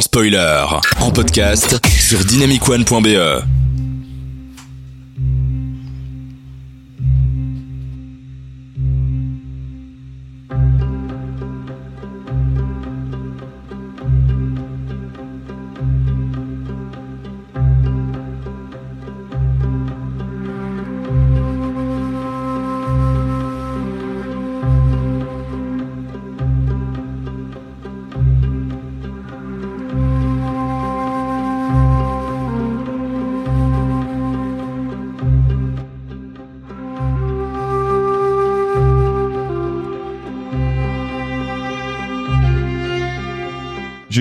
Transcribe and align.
spoiler, 0.00 0.66
en 1.00 1.10
podcast 1.10 1.78
sur 1.98 2.24
dynamicone.be. 2.24 3.55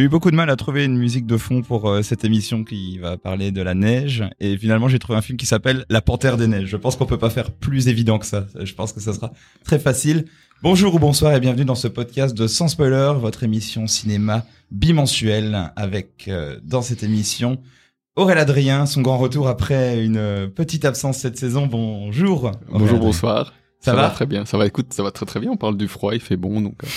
eu 0.06 0.10
beaucoup 0.10 0.30
de 0.30 0.36
mal 0.36 0.50
à 0.50 0.56
trouver 0.56 0.86
une 0.86 0.98
musique 0.98 1.26
de 1.26 1.36
fond 1.36 1.64
pour 1.64 1.90
euh, 1.90 2.04
cette 2.04 2.24
émission 2.24 2.64
qui 2.64 3.00
va 3.00 3.18
parler 3.18 3.52
de 3.52 3.62
la 3.62 3.74
neige. 3.74 4.24
Et 4.40 4.56
finalement, 4.58 4.88
j'ai 4.88 5.00
trouvé 5.00 5.18
un 5.18 5.22
film 5.22 5.38
qui 5.38 5.48
s'appelle 5.48 5.86
La 5.90 6.02
Panthère 6.02 6.38
des 6.38 6.48
Neiges. 6.48 6.68
Je 6.68 6.78
pense 6.78 6.96
qu'on 6.96 7.08
peut 7.08 7.18
pas 7.18 7.32
faire 7.32 7.52
plus 7.52 7.88
évident 7.88 8.20
que 8.20 8.26
ça. 8.26 8.46
Je 8.60 8.74
pense 8.74 8.94
que 8.94 9.00
ça 9.00 9.14
sera 9.14 9.32
très 9.64 9.80
facile. 9.80 10.26
Bonjour 10.62 10.94
ou 10.96 11.00
bonsoir 11.00 11.34
et 11.34 11.40
bienvenue 11.40 11.66
dans 11.66 11.76
ce 11.76 11.88
podcast 11.88 12.38
de 12.38 12.46
Sans 12.46 12.68
Spoiler, 12.68 13.14
votre 13.20 13.44
émission 13.44 13.88
cinéma 13.88 14.46
bimensuelle 14.72 15.72
avec, 15.76 16.28
euh, 16.28 16.60
dans 16.64 16.82
cette 16.84 17.02
émission, 17.02 17.60
Aurélien 18.16 18.42
Adrien, 18.42 18.86
son 18.86 19.02
grand 19.02 19.18
retour 19.18 19.48
après 19.48 20.04
une 20.04 20.18
euh, 20.18 20.48
petite 20.48 20.86
absence 20.86 21.18
cette 21.18 21.38
saison. 21.38 21.66
Bonjour. 21.66 22.52
Bonjour, 22.70 23.00
bonsoir. 23.00 23.54
Ça 23.86 23.96
va 23.96 24.10
très 24.10 24.26
bien. 24.26 24.46
Ça 24.46 24.58
va, 24.58 24.66
écoute, 24.66 24.94
ça 24.94 25.04
va 25.04 25.12
très 25.12 25.26
très 25.26 25.40
bien. 25.40 25.52
On 25.52 25.58
parle 25.58 25.78
du 25.78 25.88
froid, 25.88 26.14
il 26.14 26.20
fait 26.22 26.38
bon, 26.38 26.62
donc 26.62 26.76
euh, 26.84 26.88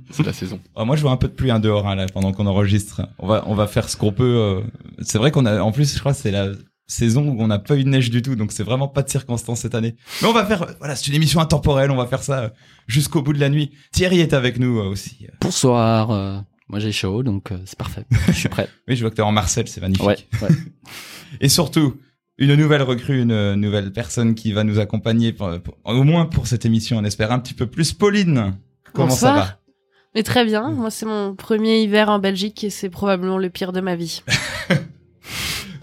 c'est 0.10 0.24
la 0.24 0.32
saison. 0.32 0.60
Ah, 0.74 0.84
moi, 0.84 0.96
je 0.96 1.02
vois 1.02 1.10
un 1.10 1.16
peu 1.16 1.28
de 1.28 1.32
pluie 1.34 1.50
hein, 1.50 1.60
dehors 1.60 1.86
hein, 1.88 1.94
là 1.94 2.06
pendant 2.12 2.32
qu'on 2.32 2.46
enregistre. 2.46 3.02
On 3.18 3.26
va, 3.26 3.44
on 3.46 3.54
va 3.54 3.66
faire 3.66 3.88
ce 3.88 3.96
qu'on 3.96 4.12
peut. 4.12 4.24
euh, 4.24 4.60
C'est 5.00 5.18
vrai 5.18 5.30
qu'on 5.30 5.46
a, 5.46 5.60
en 5.60 5.72
plus, 5.72 5.94
je 5.94 5.98
crois, 6.00 6.12
que 6.12 6.18
c'est 6.18 6.30
la 6.30 6.48
saison 6.88 7.26
où 7.28 7.42
on 7.42 7.48
n'a 7.48 7.58
pas 7.58 7.76
eu 7.76 7.82
de 7.82 7.88
neige 7.88 8.10
du 8.10 8.22
tout, 8.22 8.36
donc 8.36 8.52
c'est 8.52 8.62
vraiment 8.62 8.86
pas 8.86 9.02
de 9.02 9.08
circonstance 9.10 9.60
cette 9.60 9.74
année. 9.74 9.96
Mais 10.22 10.28
on 10.28 10.32
va 10.32 10.44
faire, 10.46 10.66
voilà, 10.78 10.94
c'est 10.94 11.08
une 11.08 11.14
émission 11.14 11.40
intemporelle. 11.40 11.90
On 11.90 11.96
va 11.96 12.06
faire 12.06 12.22
ça 12.22 12.38
euh, 12.40 12.48
jusqu'au 12.86 13.22
bout 13.22 13.32
de 13.32 13.40
la 13.40 13.48
nuit. 13.48 13.72
Thierry 13.92 14.20
est 14.20 14.32
avec 14.34 14.58
nous 14.60 14.78
euh, 14.78 14.84
aussi. 14.84 15.26
Bonsoir. 15.40 16.10
euh, 16.12 16.38
moi 16.68 16.78
j'ai 16.78 16.92
chaud, 16.92 17.22
donc 17.24 17.50
euh, 17.50 17.58
c'est 17.64 17.76
parfait. 17.78 18.04
Je 18.28 18.32
suis 18.32 18.48
prêt. 18.48 18.68
Oui, 18.88 18.94
je 18.96 19.00
vois 19.00 19.10
que 19.10 19.16
t'es 19.16 19.22
en 19.22 19.32
Marcel, 19.32 19.66
c'est 19.66 19.80
magnifique. 19.80 20.06
Ouais, 20.06 20.16
ouais. 20.42 20.48
Et 21.40 21.48
surtout, 21.48 21.96
une 22.38 22.54
nouvelle 22.54 22.82
recrue, 22.82 23.22
une 23.22 23.54
nouvelle 23.54 23.92
personne 23.92 24.34
qui 24.34 24.52
va 24.52 24.62
nous 24.64 24.78
accompagner, 24.78 25.32
pour- 25.32 25.58
pour- 25.60 25.76
au 25.84 26.02
moins 26.04 26.26
pour 26.26 26.46
cette 26.46 26.64
émission, 26.66 26.98
on 26.98 27.04
espère 27.04 27.32
un 27.32 27.38
petit 27.38 27.54
peu 27.54 27.66
plus. 27.66 27.92
Pauline, 27.92 28.54
comment 28.92 29.10
ça 29.10 29.32
va? 29.32 29.58
Mais 30.14 30.22
très 30.22 30.44
bien, 30.44 30.70
moi 30.70 30.90
c'est 30.90 31.06
mon 31.06 31.34
premier 31.34 31.82
hiver 31.82 32.08
en 32.08 32.18
Belgique 32.18 32.64
et 32.64 32.70
c'est 32.70 32.88
probablement 32.90 33.38
le 33.38 33.50
pire 33.50 33.72
de 33.72 33.80
ma 33.80 33.96
vie. 33.96 34.22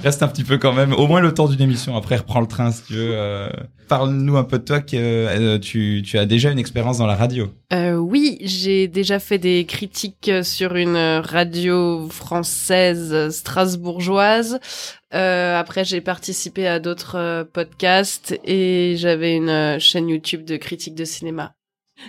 Reste 0.04 0.22
un 0.22 0.28
petit 0.28 0.44
peu 0.44 0.58
quand 0.58 0.74
même, 0.74 0.92
au 0.92 1.08
moins 1.08 1.22
le 1.22 1.34
temps 1.34 1.48
d'une 1.48 1.62
émission. 1.62 1.96
Après, 1.96 2.18
reprends 2.18 2.42
le 2.42 2.48
train 2.48 2.74
si 2.74 2.84
tu 2.84 2.94
veux. 2.94 3.12
Euh, 3.14 3.50
Parle-nous 3.88 4.36
un 4.36 4.44
peu 4.44 4.60
de 4.60 4.64
toi, 4.66 4.82
que 4.82 4.98
euh, 4.98 5.60
tu, 5.60 6.04
as 6.16 6.26
déjà 6.26 6.52
une 6.52 6.60
expérience 6.60 6.98
dans 6.98 7.06
la 7.06 7.16
radio. 7.16 7.48
Euh, 7.72 7.96
oui, 7.96 8.38
j'ai 8.42 8.90
déjà 8.90 9.20
fait 9.20 9.38
des 9.38 9.64
critiques 9.66 10.30
sur 10.44 10.76
une 10.76 10.98
radio 10.98 12.10
française 12.10 13.30
strasbourgeoise. 13.30 14.60
Après, 15.12 15.86
j'ai 15.86 16.02
participé 16.02 16.68
à 16.68 16.80
d'autres 16.80 17.48
podcasts 17.54 18.38
et 18.44 18.96
j'avais 18.98 19.38
une 19.38 19.80
chaîne 19.80 20.10
YouTube 20.10 20.44
de 20.44 20.58
critiques 20.58 20.96
de 20.96 21.06
cinéma. 21.06 21.54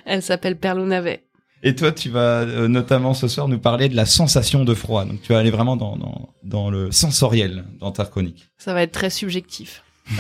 Elle 0.05 0.23
s'appelle 0.23 0.57
Perlou 0.57 0.85
Navet. 0.85 1.23
Et 1.67 1.75
toi, 1.75 1.93
tu 1.93 2.11
vas 2.11 2.43
euh, 2.43 2.69
notamment 2.69 3.15
ce 3.15 3.27
soir 3.27 3.49
nous 3.49 3.59
parler 3.59 3.89
de 3.89 3.97
la 3.97 4.05
sensation 4.05 4.65
de 4.65 4.75
froid. 4.75 5.07
Donc, 5.07 5.23
tu 5.23 5.33
vas 5.33 5.39
aller 5.39 5.51
vraiment 5.51 5.77
dans, 5.77 5.97
dans, 5.97 6.29
dans 6.45 6.71
le 6.71 6.93
sensoriel 6.93 7.65
dans 7.81 7.91
ta 7.91 8.05
chronique. 8.05 8.47
Ça 8.59 8.75
va 8.75 8.83
être 8.83 8.93
très 8.93 9.09
subjectif. 9.09 9.83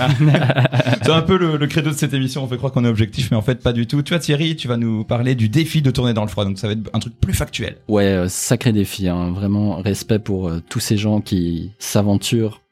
C'est 1.03 1.11
un 1.11 1.21
peu 1.21 1.37
le, 1.37 1.59
le 1.59 1.67
credo 1.67 1.91
de 1.91 1.95
cette 1.95 2.15
émission. 2.15 2.43
On 2.43 2.49
fait 2.49 2.57
croire 2.57 2.73
qu'on 2.73 2.87
est 2.87 2.89
objectif, 2.89 3.31
mais 3.31 3.37
en 3.37 3.43
fait, 3.43 3.63
pas 3.63 3.75
du 3.75 3.87
tout. 3.87 4.03
Tu 4.03 4.15
vois, 4.15 4.19
Thierry, 4.19 4.57
tu 4.57 4.69
vas 4.69 4.79
nous 4.79 5.05
parler 5.05 5.35
du 5.35 5.51
défi 5.51 5.83
de 5.83 5.91
tourner 5.91 6.15
dans 6.15 6.23
le 6.23 6.29
froid. 6.29 6.47
Donc, 6.47 6.59
ça 6.59 6.67
va 6.67 6.73
être 6.73 6.89
un 6.95 6.99
truc 6.99 7.21
plus 7.21 7.35
factuel. 7.35 7.77
Ouais, 7.89 8.07
euh, 8.07 8.29
sacré 8.29 8.73
défi. 8.73 9.07
Hein. 9.09 9.33
Vraiment 9.33 9.77
respect 9.83 10.19
pour 10.19 10.49
euh, 10.49 10.63
tous 10.71 10.81
ces 10.81 10.97
gens 10.97 11.21
qui 11.21 11.73
s'aventurent 11.79 12.63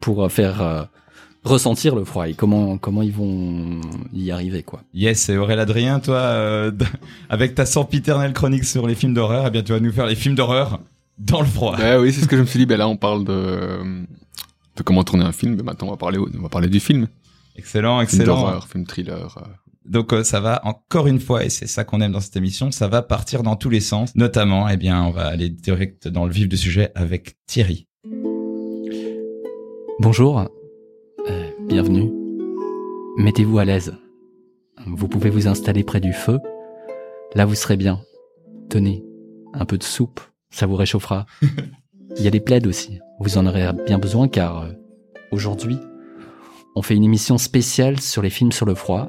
pour 0.00 0.24
euh, 0.24 0.28
faire 0.28 0.62
euh, 0.62 0.84
ressentir 1.44 1.94
le 1.94 2.04
froid 2.04 2.28
et 2.28 2.34
comment 2.34 2.78
comment 2.78 3.02
ils 3.02 3.12
vont 3.12 3.80
y 4.12 4.30
arriver 4.30 4.62
quoi. 4.62 4.82
Yes, 4.94 5.28
et 5.28 5.36
Aurélien 5.36 5.62
Adrien, 5.62 6.00
toi, 6.00 6.16
euh, 6.16 6.72
avec 7.28 7.54
ta 7.54 7.66
sempiternelle 7.66 8.32
chronique 8.32 8.64
sur 8.64 8.86
les 8.86 8.94
films 8.94 9.14
d'horreur, 9.14 9.44
eh 9.46 9.50
bien, 9.50 9.62
tu 9.62 9.72
vas 9.72 9.80
nous 9.80 9.92
faire 9.92 10.06
les 10.06 10.14
films 10.16 10.34
d'horreur 10.34 10.80
dans 11.18 11.40
le 11.40 11.46
froid. 11.46 11.76
Bah 11.76 12.00
oui, 12.00 12.12
c'est 12.12 12.22
ce 12.22 12.26
que 12.28 12.36
je 12.36 12.40
me 12.42 12.46
suis 12.46 12.58
dit. 12.58 12.66
Ben 12.66 12.78
là, 12.78 12.88
on 12.88 12.96
parle 12.96 13.24
de 13.24 13.78
de 14.76 14.82
comment 14.82 15.04
tourner 15.04 15.24
un 15.24 15.32
film. 15.32 15.54
Mais 15.56 15.62
maintenant, 15.62 15.88
on 15.88 15.90
va 15.92 15.96
parler, 15.96 16.18
on 16.18 16.42
va 16.42 16.48
parler 16.48 16.68
du 16.68 16.80
film. 16.80 17.06
Excellent, 17.56 17.98
Film 17.98 18.02
excellent. 18.22 18.36
d'horreur, 18.40 18.66
film 18.66 18.84
thriller. 18.86 19.36
euh. 19.38 19.48
Donc 19.84 20.12
euh, 20.14 20.24
ça 20.24 20.40
va 20.40 20.60
encore 20.66 21.06
une 21.06 21.20
fois, 21.20 21.44
et 21.44 21.50
c'est 21.50 21.66
ça 21.68 21.84
qu'on 21.84 22.00
aime 22.00 22.10
dans 22.12 22.20
cette 22.20 22.36
émission, 22.36 22.70
ça 22.72 22.88
va 22.88 23.02
partir 23.02 23.42
dans 23.42 23.54
tous 23.54 23.68
les 23.70 23.80
sens. 23.80 24.14
Notamment, 24.16 24.66
eh 24.68 24.76
bien, 24.78 25.02
on 25.04 25.10
va 25.10 25.26
aller 25.26 25.50
direct 25.50 26.08
dans 26.08 26.24
le 26.24 26.32
vif 26.32 26.48
du 26.48 26.56
sujet 26.56 26.90
avec 26.94 27.36
Thierry. 27.46 27.86
Bonjour, 30.00 30.48
bienvenue. 31.66 32.12
Mettez-vous 33.16 33.58
à 33.58 33.64
l'aise. 33.64 33.96
Vous 34.86 35.08
pouvez 35.08 35.30
vous 35.30 35.48
installer 35.48 35.82
près 35.82 36.00
du 36.00 36.12
feu. 36.12 36.40
Là, 37.34 37.46
vous 37.46 37.54
serez 37.54 37.76
bien. 37.76 38.00
Tenez, 38.68 39.04
un 39.52 39.64
peu 39.64 39.78
de 39.78 39.82
soupe, 39.82 40.20
ça 40.50 40.66
vous 40.66 40.76
réchauffera. 40.76 41.26
Il 42.16 42.22
y 42.22 42.28
a 42.28 42.30
des 42.30 42.40
plaides 42.40 42.66
aussi. 42.66 43.00
Vous 43.20 43.38
en 43.38 43.46
aurez 43.46 43.66
bien 43.86 43.98
besoin 43.98 44.28
car 44.28 44.62
euh, 44.62 44.72
aujourd'hui, 45.32 45.78
on 46.76 46.82
fait 46.82 46.96
une 46.96 47.04
émission 47.04 47.38
spéciale 47.38 48.00
sur 48.00 48.22
les 48.22 48.30
films 48.30 48.52
sur 48.52 48.66
le 48.66 48.74
froid 48.74 49.08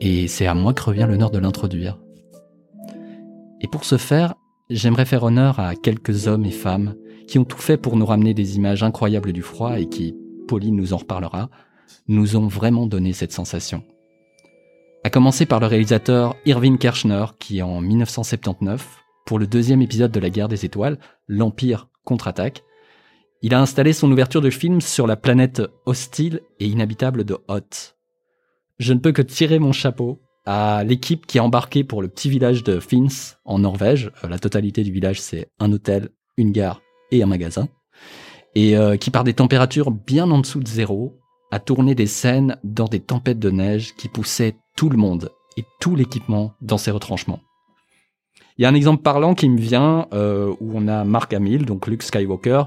et 0.00 0.28
c'est 0.28 0.46
à 0.46 0.54
moi 0.54 0.74
que 0.74 0.82
revient 0.82 1.06
l'honneur 1.08 1.30
de 1.30 1.38
l'introduire. 1.38 1.98
Et 3.60 3.66
pour 3.66 3.84
ce 3.84 3.96
faire, 3.96 4.34
j'aimerais 4.70 5.06
faire 5.06 5.24
honneur 5.24 5.58
à 5.58 5.74
quelques 5.74 6.28
hommes 6.28 6.44
et 6.44 6.50
femmes 6.50 6.94
qui 7.26 7.38
ont 7.38 7.44
tout 7.44 7.58
fait 7.58 7.76
pour 7.76 7.96
nous 7.96 8.06
ramener 8.06 8.32
des 8.32 8.56
images 8.56 8.82
incroyables 8.82 9.32
du 9.32 9.42
froid 9.42 9.78
et 9.78 9.88
qui, 9.88 10.16
Pauline 10.48 10.76
nous 10.76 10.92
en 10.92 10.98
reparlera, 10.98 11.50
nous 12.08 12.36
ont 12.36 12.46
vraiment 12.46 12.86
donné 12.86 13.12
cette 13.12 13.32
sensation. 13.32 13.82
À 15.02 15.10
commencer 15.10 15.46
par 15.46 15.60
le 15.60 15.66
réalisateur 15.66 16.36
Irving 16.44 16.76
Kershner 16.76 17.24
qui, 17.38 17.62
en 17.62 17.80
1979, 17.80 18.98
pour 19.26 19.38
le 19.38 19.46
deuxième 19.46 19.82
épisode 19.82 20.12
de 20.12 20.20
la 20.20 20.28
guerre 20.28 20.48
des 20.48 20.64
étoiles, 20.64 20.98
l'Empire 21.26 21.88
contre-attaque, 22.04 22.64
il 23.42 23.54
a 23.54 23.60
installé 23.60 23.94
son 23.94 24.12
ouverture 24.12 24.42
de 24.42 24.50
film 24.50 24.80
sur 24.80 25.06
la 25.06 25.16
planète 25.16 25.62
hostile 25.86 26.40
et 26.58 26.66
inhabitable 26.66 27.24
de 27.24 27.38
Hoth. 27.48 27.96
Je 28.78 28.92
ne 28.92 28.98
peux 28.98 29.12
que 29.12 29.22
tirer 29.22 29.58
mon 29.58 29.72
chapeau 29.72 30.20
à 30.44 30.84
l'équipe 30.84 31.26
qui 31.26 31.38
a 31.38 31.44
embarqué 31.44 31.84
pour 31.84 32.02
le 32.02 32.08
petit 32.08 32.28
village 32.28 32.64
de 32.64 32.80
Finns 32.80 33.36
en 33.44 33.60
Norvège. 33.60 34.10
Euh, 34.24 34.28
La 34.28 34.38
totalité 34.38 34.82
du 34.82 34.92
village, 34.92 35.20
c'est 35.20 35.48
un 35.58 35.72
hôtel, 35.72 36.10
une 36.36 36.52
gare 36.52 36.82
et 37.10 37.22
un 37.22 37.26
magasin. 37.26 37.68
Et 38.54 38.76
euh, 38.76 38.96
qui, 38.96 39.10
par 39.10 39.24
des 39.24 39.34
températures 39.34 39.90
bien 39.90 40.30
en 40.30 40.38
dessous 40.38 40.60
de 40.60 40.68
zéro, 40.68 41.19
a 41.50 41.58
tourné 41.58 41.94
des 41.94 42.06
scènes 42.06 42.56
dans 42.64 42.86
des 42.86 43.00
tempêtes 43.00 43.38
de 43.38 43.50
neige 43.50 43.94
qui 43.96 44.08
poussaient 44.08 44.56
tout 44.76 44.88
le 44.88 44.96
monde 44.96 45.30
et 45.56 45.64
tout 45.80 45.96
l'équipement 45.96 46.54
dans 46.60 46.78
ses 46.78 46.90
retranchements. 46.90 47.40
Il 48.56 48.62
y 48.62 48.66
a 48.66 48.68
un 48.68 48.74
exemple 48.74 49.02
parlant 49.02 49.34
qui 49.34 49.48
me 49.48 49.58
vient 49.58 50.06
euh, 50.12 50.54
où 50.60 50.72
on 50.74 50.86
a 50.86 51.04
Mark 51.04 51.32
Hamill, 51.32 51.64
donc 51.64 51.86
Luke 51.86 52.02
Skywalker, 52.02 52.64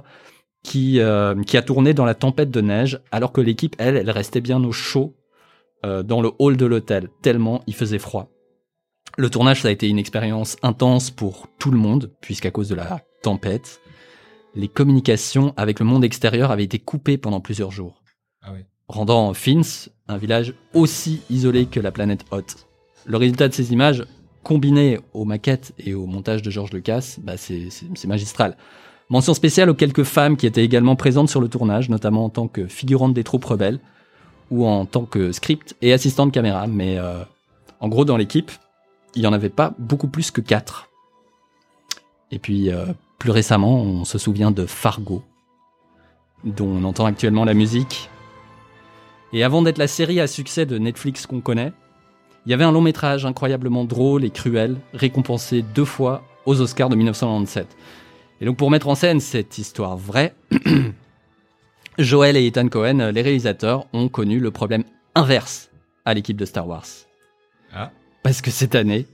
qui, 0.64 1.00
euh, 1.00 1.42
qui 1.44 1.58
a 1.58 1.62
tourné 1.62 1.94
dans 1.94 2.06
la 2.06 2.16
tempête 2.16 2.50
de 2.50 2.62
neige 2.62 3.00
alors 3.12 3.32
que 3.32 3.42
l'équipe, 3.42 3.76
elle, 3.78 3.98
elle 3.98 4.10
restait 4.10 4.42
bien 4.42 4.64
au 4.64 4.72
chaud 4.72 5.16
euh, 5.86 6.02
dans 6.02 6.22
le 6.22 6.32
hall 6.40 6.58
de 6.58 6.66
l'hôtel, 6.66 7.10
tellement 7.22 7.62
il 7.68 7.76
faisait 7.76 8.00
froid. 8.00 8.30
Le 9.18 9.30
tournage, 9.30 9.62
ça 9.62 9.68
a 9.68 9.72
été 9.72 9.88
une 9.88 10.00
expérience 10.00 10.56
intense 10.64 11.12
pour 11.12 11.48
tout 11.60 11.70
le 11.70 11.78
monde, 11.78 12.12
puisqu'à 12.22 12.50
cause 12.50 12.70
de 12.70 12.76
la 12.76 13.02
tempête, 13.22 13.82
les 14.56 14.68
communications 14.68 15.54
avec 15.58 15.80
le 15.80 15.86
monde 15.86 16.04
extérieur 16.04 16.52
avaient 16.52 16.64
été 16.64 16.80
coupées 16.80 17.18
pendant 17.18 17.40
plusieurs 17.40 17.72
jours, 17.72 18.02
Ah 18.42 18.52
oui. 18.54 18.62
Rendant 18.88 19.34
Finns 19.34 19.90
un 20.08 20.18
village 20.18 20.54
aussi 20.74 21.22
isolé 21.30 21.66
que 21.66 21.80
la 21.80 21.92
planète 21.92 22.26
Hoth. 22.32 22.68
Le 23.06 23.18
résultat 23.18 23.48
de 23.48 23.54
ces 23.54 23.74
images, 23.74 24.06
combiné 24.44 25.00
aux 25.14 25.26
maquettes 25.26 25.74
et 25.80 25.94
au 25.94 26.06
montage 26.06 26.42
de 26.42 26.52
George 26.52 26.72
Lucas, 26.72 27.18
bah 27.22 27.38
c'est 27.38 27.70
magistral. 28.08 28.58
Mention 29.10 29.34
spéciale 29.34 29.70
aux 29.70 29.74
quelques 29.74 30.04
femmes 30.04 30.38
qui 30.38 30.48
étaient 30.48 30.64
également 30.64 30.96
présentes 30.96 31.30
sur 31.30 31.42
le 31.42 31.48
tournage, 31.48 31.90
notamment 31.90 32.26
en 32.26 32.30
tant 32.30 32.48
que 32.48 32.68
figurantes 32.68 33.14
des 33.14 33.24
troupes 33.24 33.46
rebelles 33.46 33.80
ou 34.52 34.66
en 34.66 34.86
tant 34.86 35.06
que 35.06 35.32
script 35.32 35.76
et 35.82 35.94
assistante 35.94 36.32
caméra. 36.32 36.68
Mais 36.68 36.98
euh, 36.98 37.24
en 37.80 37.88
gros, 37.90 38.06
dans 38.06 38.18
l'équipe, 38.18 38.52
il 39.16 39.22
y 39.22 39.28
en 39.28 39.34
avait 39.34 39.50
pas 39.50 39.74
beaucoup 39.78 40.08
plus 40.08 40.32
que 40.32 40.42
quatre. 40.42 40.90
Et 42.32 42.40
puis, 42.40 42.72
euh, 42.72 42.86
Plus 43.24 43.32
récemment, 43.32 43.76
on 43.76 44.04
se 44.04 44.18
souvient 44.18 44.52
de 44.52 44.66
Fargo, 44.66 45.24
dont 46.44 46.68
on 46.68 46.84
entend 46.84 47.06
actuellement 47.06 47.46
la 47.46 47.54
musique. 47.54 48.10
Et 49.34 49.44
avant 49.44 49.64
d'être 49.64 49.80
la 49.80 49.88
série 49.88 50.20
à 50.20 50.28
succès 50.28 50.68
de 50.68 50.78
Netflix 50.78 51.26
qu'on 51.26 51.42
connaît, 51.42 51.74
il 52.46 52.52
y 52.52 52.54
avait 52.54 52.64
un 52.64 52.72
long 52.72 52.82
métrage 52.82 53.26
incroyablement 53.26 53.84
drôle 53.84 54.24
et 54.24 54.30
cruel, 54.30 54.78
récompensé 54.94 55.64
deux 55.64 55.86
fois 55.86 56.24
aux 56.46 56.62
Oscars 56.62 56.90
de 56.90 56.96
1997. 56.96 57.68
Et 58.42 58.46
donc 58.46 58.58
pour 58.58 58.70
mettre 58.70 58.90
en 58.90 58.96
scène 58.96 59.20
cette 59.20 59.58
histoire 59.58 59.98
vraie, 59.98 60.36
Joel 61.98 62.38
et 62.38 62.46
Ethan 62.46 62.68
Cohen, 62.68 63.12
les 63.12 63.22
réalisateurs, 63.22 63.88
ont 63.92 64.08
connu 64.08 64.40
le 64.40 64.52
problème 64.52 64.84
inverse 65.16 65.72
à 66.06 66.14
l'équipe 66.14 66.38
de 66.38 66.46
Star 66.46 66.68
Wars. 66.68 66.86
Ah. 67.74 67.92
Parce 68.22 68.42
que 68.42 68.52
cette 68.52 68.76
année, 68.76 69.08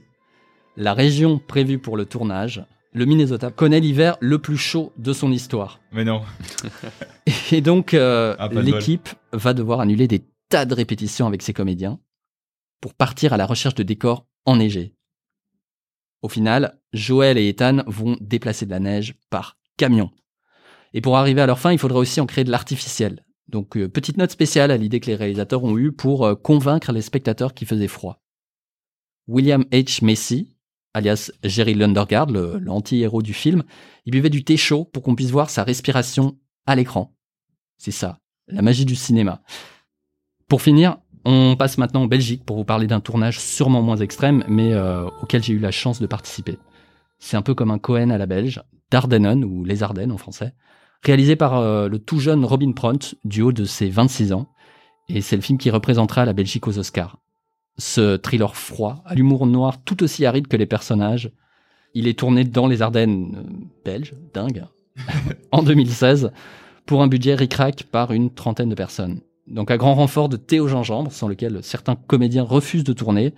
la 0.76 0.92
région 0.92 1.38
prévue 1.38 1.78
pour 1.78 1.96
le 1.96 2.04
tournage, 2.04 2.62
le 2.92 3.04
Minnesota, 3.04 3.50
connaît 3.50 3.80
l'hiver 3.80 4.16
le 4.20 4.38
plus 4.38 4.56
chaud 4.56 4.92
de 4.96 5.12
son 5.12 5.30
histoire. 5.30 5.80
Mais 5.92 6.04
non. 6.04 6.22
Et 7.52 7.60
donc, 7.60 7.94
euh, 7.94 8.34
Ah, 8.38 8.48
l'équipe 8.48 9.08
va 9.32 9.54
devoir 9.54 9.80
annuler 9.80 10.08
des 10.08 10.24
tas 10.48 10.64
de 10.64 10.74
répétitions 10.74 11.26
avec 11.26 11.42
ses 11.42 11.52
comédiens 11.52 12.00
pour 12.80 12.94
partir 12.94 13.32
à 13.32 13.36
la 13.36 13.46
recherche 13.46 13.74
de 13.74 13.82
décors 13.82 14.26
enneigés. 14.44 14.94
Au 16.22 16.28
final, 16.28 16.78
Joel 16.92 17.38
et 17.38 17.48
Ethan 17.48 17.82
vont 17.86 18.16
déplacer 18.20 18.66
de 18.66 18.70
la 18.70 18.80
neige 18.80 19.14
par 19.30 19.56
camion. 19.76 20.10
Et 20.92 21.00
pour 21.00 21.16
arriver 21.16 21.40
à 21.40 21.46
leur 21.46 21.58
fin, 21.58 21.72
il 21.72 21.78
faudra 21.78 21.98
aussi 21.98 22.20
en 22.20 22.26
créer 22.26 22.44
de 22.44 22.50
l'artificiel. 22.50 23.24
Donc, 23.48 23.76
euh, 23.76 23.88
petite 23.88 24.16
note 24.16 24.30
spéciale 24.30 24.70
à 24.70 24.76
l'idée 24.76 25.00
que 25.00 25.06
les 25.06 25.16
réalisateurs 25.16 25.64
ont 25.64 25.78
eue 25.78 25.92
pour 25.92 26.24
euh, 26.24 26.34
convaincre 26.34 26.92
les 26.92 27.02
spectateurs 27.02 27.54
qu'il 27.54 27.66
faisait 27.68 27.88
froid. 27.88 28.22
William 29.28 29.62
H. 29.70 30.04
Macy, 30.04 30.56
alias 30.94 31.30
Jerry 31.44 31.74
Lundergaard, 31.74 32.30
l'anti-héros 32.30 33.22
du 33.22 33.34
film, 33.34 33.62
il 34.06 34.12
buvait 34.12 34.30
du 34.30 34.44
thé 34.44 34.56
chaud 34.56 34.84
pour 34.84 35.02
qu'on 35.02 35.14
puisse 35.14 35.30
voir 35.30 35.50
sa 35.50 35.64
respiration 35.64 36.38
à 36.66 36.76
l'écran. 36.76 37.14
C'est 37.78 37.90
ça, 37.90 38.18
la 38.48 38.62
magie 38.62 38.84
du 38.84 38.96
cinéma. 38.96 39.42
Pour 40.48 40.62
finir, 40.62 40.98
on 41.24 41.56
passe 41.56 41.78
maintenant 41.78 42.02
en 42.02 42.06
Belgique 42.06 42.44
pour 42.44 42.56
vous 42.56 42.64
parler 42.64 42.86
d'un 42.86 43.00
tournage 43.00 43.40
sûrement 43.40 43.82
moins 43.82 43.96
extrême, 43.96 44.44
mais 44.48 44.72
euh, 44.72 45.06
auquel 45.22 45.42
j'ai 45.42 45.52
eu 45.52 45.58
la 45.58 45.70
chance 45.70 46.00
de 46.00 46.06
participer. 46.06 46.58
C'est 47.18 47.36
un 47.36 47.42
peu 47.42 47.54
comme 47.54 47.70
un 47.70 47.78
Cohen 47.78 48.10
à 48.10 48.18
la 48.18 48.26
belge, 48.26 48.62
Dardennen 48.90 49.44
ou 49.44 49.64
Les 49.64 49.82
Ardennes 49.82 50.12
en 50.12 50.18
français, 50.18 50.54
réalisé 51.02 51.36
par 51.36 51.58
euh, 51.58 51.88
le 51.88 51.98
tout 51.98 52.18
jeune 52.18 52.44
Robin 52.44 52.72
Pront, 52.72 52.98
du 53.24 53.42
haut 53.42 53.52
de 53.52 53.64
ses 53.64 53.90
26 53.90 54.32
ans, 54.32 54.48
et 55.08 55.20
c'est 55.20 55.36
le 55.36 55.42
film 55.42 55.58
qui 55.58 55.70
représentera 55.70 56.24
la 56.24 56.32
Belgique 56.32 56.66
aux 56.66 56.78
Oscars. 56.78 57.18
Ce 57.78 58.16
thriller 58.16 58.54
froid, 58.56 59.02
à 59.06 59.14
l'humour 59.14 59.46
noir 59.46 59.82
tout 59.84 60.02
aussi 60.02 60.26
aride 60.26 60.48
que 60.48 60.56
les 60.56 60.66
personnages, 60.66 61.30
il 61.94 62.06
est 62.08 62.18
tourné 62.18 62.44
dans 62.44 62.66
les 62.66 62.82
Ardennes 62.82 63.36
euh, 63.36 63.66
belges, 63.84 64.14
dingue, 64.34 64.64
en 65.52 65.62
2016, 65.62 66.30
pour 66.86 67.02
un 67.02 67.06
budget 67.08 67.34
ric-rac 67.34 67.84
par 67.84 68.12
une 68.12 68.30
trentaine 68.30 68.68
de 68.68 68.74
personnes. 68.74 69.20
Donc 69.46 69.70
à 69.70 69.76
grand 69.78 69.94
renfort 69.94 70.28
de 70.28 70.36
thé 70.36 70.60
au 70.60 70.68
gingembre, 70.68 71.10
sans 71.10 71.26
lequel 71.26 71.60
certains 71.62 71.96
comédiens 71.96 72.42
refusent 72.44 72.84
de 72.84 72.92
tourner. 72.92 73.32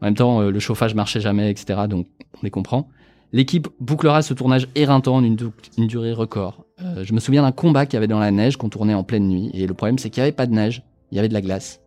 En 0.00 0.06
même 0.06 0.14
temps, 0.14 0.40
euh, 0.40 0.50
le 0.50 0.58
chauffage 0.58 0.94
marchait 0.94 1.20
jamais, 1.20 1.50
etc. 1.50 1.82
Donc 1.88 2.06
on 2.34 2.38
les 2.42 2.50
comprend. 2.50 2.88
L'équipe 3.34 3.68
bouclera 3.80 4.22
ce 4.22 4.34
tournage 4.34 4.68
éreintant 4.74 5.16
en 5.16 5.24
une, 5.24 5.36
du- 5.36 5.44
une 5.78 5.86
durée 5.86 6.12
record. 6.12 6.64
Euh, 6.80 7.04
je 7.04 7.12
me 7.12 7.20
souviens 7.20 7.42
d'un 7.42 7.52
combat 7.52 7.86
qu'il 7.86 7.94
y 7.94 7.98
avait 7.98 8.08
dans 8.08 8.18
la 8.18 8.30
neige 8.30 8.56
qu'on 8.56 8.68
tournait 8.68 8.94
en 8.94 9.04
pleine 9.04 9.28
nuit. 9.28 9.50
Et 9.54 9.66
le 9.66 9.74
problème, 9.74 9.98
c'est 9.98 10.10
qu'il 10.10 10.22
n'y 10.22 10.28
avait 10.28 10.36
pas 10.36 10.46
de 10.46 10.52
neige, 10.54 10.82
il 11.10 11.16
y 11.16 11.18
avait 11.18 11.28
de 11.28 11.34
la 11.34 11.40
glace. 11.42 11.80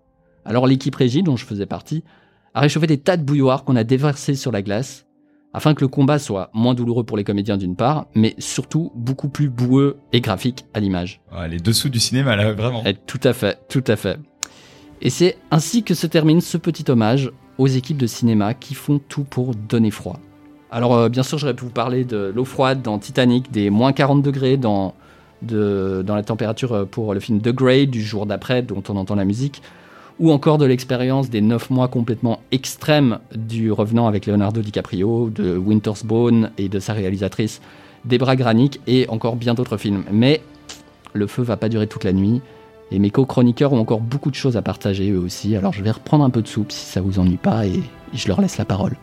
Alors 0.45 0.67
l'équipe 0.67 0.95
régie, 0.95 1.23
dont 1.23 1.35
je 1.35 1.45
faisais 1.45 1.65
partie, 1.65 2.03
a 2.53 2.61
réchauffé 2.61 2.87
des 2.87 2.97
tas 2.97 3.17
de 3.17 3.23
bouilloires 3.23 3.63
qu'on 3.63 3.75
a 3.75 3.83
déversés 3.83 4.35
sur 4.35 4.51
la 4.51 4.61
glace, 4.61 5.05
afin 5.53 5.73
que 5.73 5.81
le 5.81 5.87
combat 5.87 6.19
soit 6.19 6.49
moins 6.53 6.73
douloureux 6.73 7.03
pour 7.03 7.17
les 7.17 7.23
comédiens 7.23 7.57
d'une 7.57 7.75
part, 7.75 8.07
mais 8.13 8.35
surtout 8.37 8.91
beaucoup 8.95 9.29
plus 9.29 9.49
boueux 9.49 9.97
et 10.13 10.21
graphique 10.21 10.65
à 10.73 10.79
l'image. 10.79 11.21
Ouais, 11.35 11.47
les 11.47 11.59
dessous 11.59 11.89
du 11.89 11.99
cinéma, 11.99 12.35
là, 12.35 12.53
vraiment. 12.53 12.83
Eh, 12.85 12.93
tout 12.93 13.19
à 13.23 13.33
fait, 13.33 13.57
tout 13.69 13.83
à 13.87 13.95
fait. 13.95 14.19
Et 15.01 15.09
c'est 15.09 15.37
ainsi 15.51 15.83
que 15.83 15.93
se 15.93 16.07
termine 16.07 16.41
ce 16.41 16.57
petit 16.57 16.89
hommage 16.89 17.31
aux 17.57 17.67
équipes 17.67 17.97
de 17.97 18.07
cinéma 18.07 18.53
qui 18.53 18.73
font 18.73 18.99
tout 18.99 19.23
pour 19.23 19.55
donner 19.55 19.91
froid. 19.91 20.19
Alors 20.71 20.93
euh, 20.93 21.09
bien 21.09 21.23
sûr, 21.23 21.37
j'aurais 21.37 21.53
pu 21.53 21.63
vous 21.63 21.71
parler 21.71 22.03
de 22.03 22.31
l'eau 22.35 22.45
froide 22.45 22.81
dans 22.81 22.99
Titanic, 22.99 23.51
des 23.51 23.69
moins 23.69 23.93
40 23.93 24.21
degrés 24.21 24.57
dans, 24.57 24.93
de, 25.41 26.03
dans 26.05 26.15
la 26.15 26.23
température 26.23 26.73
euh, 26.73 26.85
pour 26.85 27.13
le 27.13 27.19
film 27.19 27.41
The 27.41 27.49
Grey 27.49 27.85
du 27.85 28.03
jour 28.03 28.25
d'après 28.25 28.61
dont 28.61 28.83
on 28.89 28.97
entend 28.97 29.15
la 29.15 29.25
musique, 29.25 29.61
ou 30.19 30.31
encore 30.31 30.57
de 30.57 30.65
l'expérience 30.65 31.29
des 31.29 31.41
9 31.41 31.69
mois 31.69 31.87
complètement 31.87 32.39
extrêmes 32.51 33.19
du 33.35 33.71
Revenant 33.71 34.07
avec 34.07 34.25
Leonardo 34.25 34.61
DiCaprio, 34.61 35.29
de 35.29 35.57
Winter's 35.57 36.05
Bone 36.05 36.51
et 36.57 36.69
de 36.69 36.79
sa 36.79 36.93
réalisatrice 36.93 37.61
Debra 38.05 38.35
Granik 38.35 38.79
et 38.87 39.07
encore 39.09 39.35
bien 39.35 39.53
d'autres 39.53 39.77
films. 39.77 40.03
Mais 40.11 40.41
le 41.13 41.27
feu 41.27 41.41
va 41.41 41.57
pas 41.57 41.69
durer 41.69 41.87
toute 41.87 42.03
la 42.03 42.13
nuit. 42.13 42.41
Et 42.91 42.99
mes 42.99 43.09
co-chroniqueurs 43.09 43.73
ont 43.73 43.79
encore 43.79 43.99
beaucoup 43.99 44.29
de 44.29 44.35
choses 44.35 44.57
à 44.57 44.61
partager 44.61 45.09
eux 45.09 45.17
aussi, 45.17 45.55
alors 45.55 45.73
je 45.73 45.81
vais 45.81 45.89
reprendre 45.89 46.23
un 46.23 46.29
peu 46.29 46.43
de 46.43 46.47
soupe 46.47 46.71
si 46.71 46.85
ça 46.85 47.01
vous 47.01 47.17
ennuie 47.17 47.37
pas 47.37 47.65
et 47.65 47.81
je 48.13 48.27
leur 48.27 48.39
laisse 48.39 48.59
la 48.59 48.65
parole. 48.65 48.95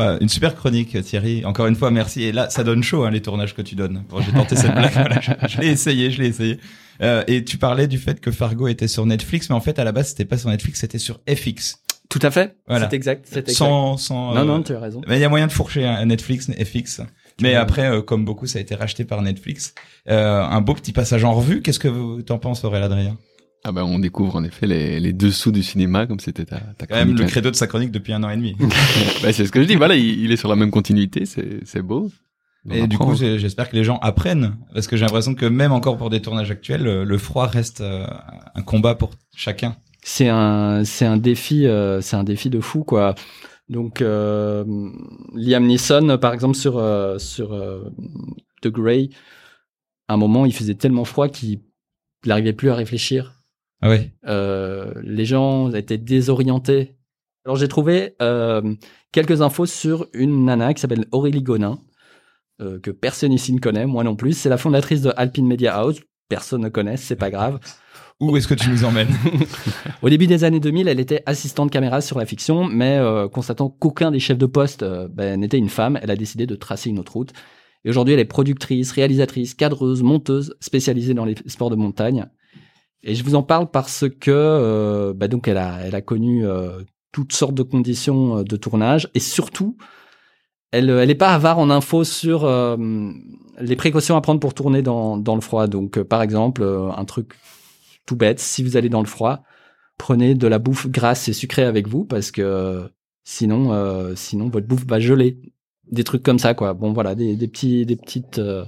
Ouais, 0.00 0.16
une 0.20 0.28
super 0.28 0.54
chronique, 0.54 1.00
Thierry. 1.02 1.44
Encore 1.44 1.66
une 1.66 1.76
fois, 1.76 1.90
merci. 1.90 2.22
Et 2.22 2.32
là, 2.32 2.48
ça 2.50 2.64
donne 2.64 2.82
chaud, 2.82 3.04
hein, 3.04 3.10
les 3.10 3.22
tournages 3.22 3.54
que 3.54 3.62
tu 3.62 3.74
donnes. 3.74 4.04
Bon, 4.08 4.20
j'ai 4.20 4.32
tenté 4.32 4.56
cette 4.56 4.72
blague. 4.74 4.92
Voilà, 4.94 5.20
je 5.20 5.30
je 5.48 5.60
l'ai 5.60 5.68
essayé, 5.68 6.10
je 6.10 6.22
l'ai 6.22 6.28
essayé. 6.28 6.58
Euh, 7.02 7.24
et 7.26 7.44
tu 7.44 7.56
parlais 7.58 7.86
du 7.86 7.98
fait 7.98 8.20
que 8.20 8.30
Fargo 8.30 8.68
était 8.68 8.88
sur 8.88 9.06
Netflix, 9.06 9.48
mais 9.48 9.56
en 9.56 9.60
fait, 9.60 9.78
à 9.78 9.84
la 9.84 9.92
base, 9.92 10.08
c'était 10.08 10.24
pas 10.24 10.36
sur 10.38 10.50
Netflix, 10.50 10.80
c'était 10.80 10.98
sur 10.98 11.20
FX. 11.28 11.76
Tout 12.10 12.18
à 12.22 12.30
fait, 12.32 12.56
Voilà. 12.66 12.88
c'est 12.90 12.96
exact, 12.96 13.24
c'est 13.30 13.38
exact. 13.38 13.56
Sans, 13.56 13.96
sans. 13.96 14.34
Non, 14.34 14.40
euh, 14.40 14.44
non, 14.44 14.62
tu 14.62 14.74
as 14.74 14.80
raison. 14.80 15.00
Mais 15.06 15.16
il 15.16 15.20
y 15.20 15.24
a 15.24 15.28
moyen 15.28 15.46
de 15.46 15.52
fourcher 15.52 15.86
un 15.86 16.06
Netflix, 16.06 16.50
FX. 16.50 17.02
Mais 17.40 17.54
après, 17.54 17.88
euh, 17.88 18.02
comme 18.02 18.24
beaucoup, 18.24 18.46
ça 18.46 18.58
a 18.58 18.62
été 18.62 18.74
racheté 18.74 19.04
par 19.04 19.22
Netflix. 19.22 19.74
Euh, 20.08 20.42
un 20.42 20.60
beau 20.60 20.74
petit 20.74 20.92
passage 20.92 21.24
en 21.24 21.32
revue. 21.32 21.62
Qu'est-ce 21.62 21.78
que 21.78 21.88
vous 21.88 22.20
t'en 22.22 22.38
penses, 22.38 22.64
Aurélien? 22.64 22.86
Adrien 22.86 23.16
Ah 23.64 23.72
ben, 23.72 23.82
on 23.84 23.98
découvre 23.98 24.36
en 24.36 24.44
effet 24.44 24.66
les, 24.66 25.00
les 25.00 25.12
dessous 25.12 25.52
du 25.52 25.62
cinéma, 25.62 26.06
comme 26.06 26.18
c'était 26.20 26.46
ta, 26.46 26.60
ta 26.60 26.86
Quand 26.86 26.94
même 26.96 27.08
chronique. 27.08 27.20
le 27.24 27.26
credo 27.30 27.50
de 27.50 27.56
sa 27.56 27.66
chronique 27.66 27.90
depuis 27.90 28.12
un 28.14 28.22
an 28.22 28.30
et 28.30 28.36
demi. 28.36 28.56
Bah, 29.22 29.32
c'est 29.32 29.44
ce 29.44 29.52
que 29.52 29.60
je 29.62 29.66
dis. 29.66 29.76
Voilà, 29.76 29.96
il, 29.96 30.20
il 30.24 30.32
est 30.32 30.36
sur 30.36 30.48
la 30.48 30.56
même 30.56 30.70
continuité. 30.70 31.26
C'est, 31.26 31.60
c'est 31.64 31.82
beau. 31.82 32.10
On 32.68 32.74
Et 32.74 32.86
du 32.86 32.98
coup, 32.98 33.14
j'espère 33.14 33.70
que 33.70 33.76
les 33.76 33.84
gens 33.84 33.98
apprennent, 33.98 34.56
parce 34.74 34.86
que 34.86 34.96
j'ai 34.96 35.04
l'impression 35.04 35.34
que 35.34 35.46
même 35.46 35.72
encore 35.72 35.96
pour 35.96 36.10
des 36.10 36.20
tournages 36.20 36.50
actuels, 36.50 36.82
le, 36.82 37.04
le 37.04 37.18
froid 37.18 37.46
reste 37.46 37.80
euh, 37.80 38.06
un 38.54 38.62
combat 38.62 38.94
pour 38.94 39.10
chacun. 39.34 39.76
C'est 40.02 40.28
un, 40.28 40.84
c'est 40.84 41.06
un 41.06 41.16
défi, 41.16 41.66
euh, 41.66 42.00
c'est 42.00 42.16
un 42.16 42.24
défi 42.24 42.48
de 42.50 42.60
fou 42.60 42.84
quoi. 42.84 43.14
Donc 43.68 44.02
euh, 44.02 44.64
Liam 45.34 45.64
Neeson, 45.66 46.18
par 46.20 46.34
exemple 46.34 46.56
sur 46.56 46.78
euh, 46.78 47.18
sur 47.18 47.52
euh, 47.52 47.90
The 48.62 48.68
Grey, 48.68 49.10
à 50.08 50.14
un 50.14 50.16
moment 50.16 50.44
il 50.44 50.52
faisait 50.52 50.74
tellement 50.74 51.04
froid 51.04 51.28
qu'il 51.28 51.60
n'arrivait 52.26 52.52
plus 52.52 52.70
à 52.70 52.74
réfléchir. 52.74 53.39
Ah 53.82 53.88
ouais. 53.88 54.12
Euh, 54.26 54.92
les 55.02 55.24
gens 55.24 55.72
étaient 55.72 55.98
désorientés. 55.98 56.96
Alors 57.44 57.56
j'ai 57.56 57.68
trouvé 57.68 58.14
euh, 58.20 58.74
quelques 59.12 59.40
infos 59.40 59.66
sur 59.66 60.06
une 60.12 60.44
nana 60.44 60.74
qui 60.74 60.80
s'appelle 60.80 61.06
Aurélie 61.12 61.42
Gonin, 61.42 61.78
euh, 62.60 62.78
que 62.78 62.90
personne 62.90 63.32
ici 63.32 63.52
ne 63.52 63.58
connaît, 63.58 63.86
moi 63.86 64.04
non 64.04 64.16
plus. 64.16 64.34
C'est 64.34 64.50
la 64.50 64.58
fondatrice 64.58 65.00
de 65.00 65.12
Alpine 65.16 65.46
Media 65.46 65.74
House. 65.74 65.96
Personne 66.28 66.60
ne 66.60 66.68
connaît, 66.68 66.96
c'est 66.96 67.16
pas 67.16 67.30
grave. 67.30 67.58
Où 68.20 68.36
est-ce 68.36 68.46
que 68.46 68.54
tu 68.54 68.68
nous 68.68 68.84
emmènes? 68.84 69.08
Au 70.02 70.10
début 70.10 70.26
des 70.26 70.44
années 70.44 70.60
2000, 70.60 70.86
elle 70.86 71.00
était 71.00 71.22
assistante 71.24 71.70
caméra 71.70 72.02
sur 72.02 72.18
la 72.18 72.26
fiction, 72.26 72.64
mais 72.64 73.00
constatant 73.32 73.70
qu'aucun 73.70 74.10
des 74.10 74.20
chefs 74.20 74.36
de 74.36 74.44
poste 74.44 74.84
ben, 74.84 75.40
n'était 75.40 75.56
une 75.56 75.70
femme, 75.70 75.98
elle 76.02 76.10
a 76.10 76.16
décidé 76.16 76.46
de 76.46 76.54
tracer 76.54 76.90
une 76.90 76.98
autre 76.98 77.14
route. 77.14 77.32
Et 77.84 77.88
aujourd'hui, 77.88 78.12
elle 78.12 78.20
est 78.20 78.26
productrice, 78.26 78.92
réalisatrice, 78.92 79.54
cadreuse, 79.54 80.02
monteuse, 80.02 80.54
spécialisée 80.60 81.14
dans 81.14 81.24
les 81.24 81.34
sports 81.46 81.70
de 81.70 81.76
montagne. 81.76 82.28
Et 83.02 83.14
je 83.14 83.24
vous 83.24 83.34
en 83.34 83.42
parle 83.42 83.70
parce 83.70 84.04
que 84.08 84.30
euh, 84.30 85.12
ben, 85.14 85.28
donc 85.28 85.48
elle 85.48 85.56
a, 85.56 85.78
elle 85.82 85.94
a 85.94 86.02
connu 86.02 86.46
euh, 86.46 86.82
toutes 87.12 87.32
sortes 87.32 87.54
de 87.54 87.62
conditions 87.62 88.38
euh, 88.38 88.44
de 88.44 88.56
tournage 88.56 89.08
et 89.14 89.20
surtout, 89.20 89.76
elle, 90.70 90.90
elle 90.90 91.10
est 91.10 91.14
pas 91.14 91.34
avare 91.34 91.58
en 91.58 91.70
infos 91.70 92.04
sur 92.04 92.44
euh, 92.44 92.76
les 93.60 93.76
précautions 93.76 94.16
à 94.16 94.20
prendre 94.20 94.40
pour 94.40 94.54
tourner 94.54 94.82
dans, 94.82 95.16
dans 95.16 95.34
le 95.34 95.40
froid. 95.40 95.66
Donc, 95.66 95.98
euh, 95.98 96.04
par 96.04 96.22
exemple, 96.22 96.62
euh, 96.62 96.90
un 96.90 97.04
truc 97.04 97.34
tout 98.06 98.16
bête, 98.16 98.38
si 98.38 98.62
vous 98.62 98.76
allez 98.76 98.88
dans 98.88 99.00
le 99.00 99.06
froid, 99.06 99.42
prenez 99.98 100.34
de 100.34 100.46
la 100.46 100.58
bouffe 100.58 100.88
grasse 100.88 101.28
et 101.28 101.32
sucrée 101.32 101.64
avec 101.64 101.88
vous 101.88 102.04
parce 102.04 102.30
que 102.30 102.42
euh, 102.42 102.88
sinon, 103.24 103.72
euh, 103.72 104.14
sinon 104.14 104.48
votre 104.48 104.66
bouffe 104.66 104.86
va 104.86 105.00
geler. 105.00 105.38
Des 105.90 106.04
trucs 106.04 106.22
comme 106.22 106.38
ça, 106.38 106.54
quoi. 106.54 106.72
Bon, 106.72 106.92
voilà, 106.92 107.16
des, 107.16 107.34
des 107.34 107.48
petits, 107.48 107.84
des 107.84 107.96
petites, 107.96 108.38
euh, 108.38 108.64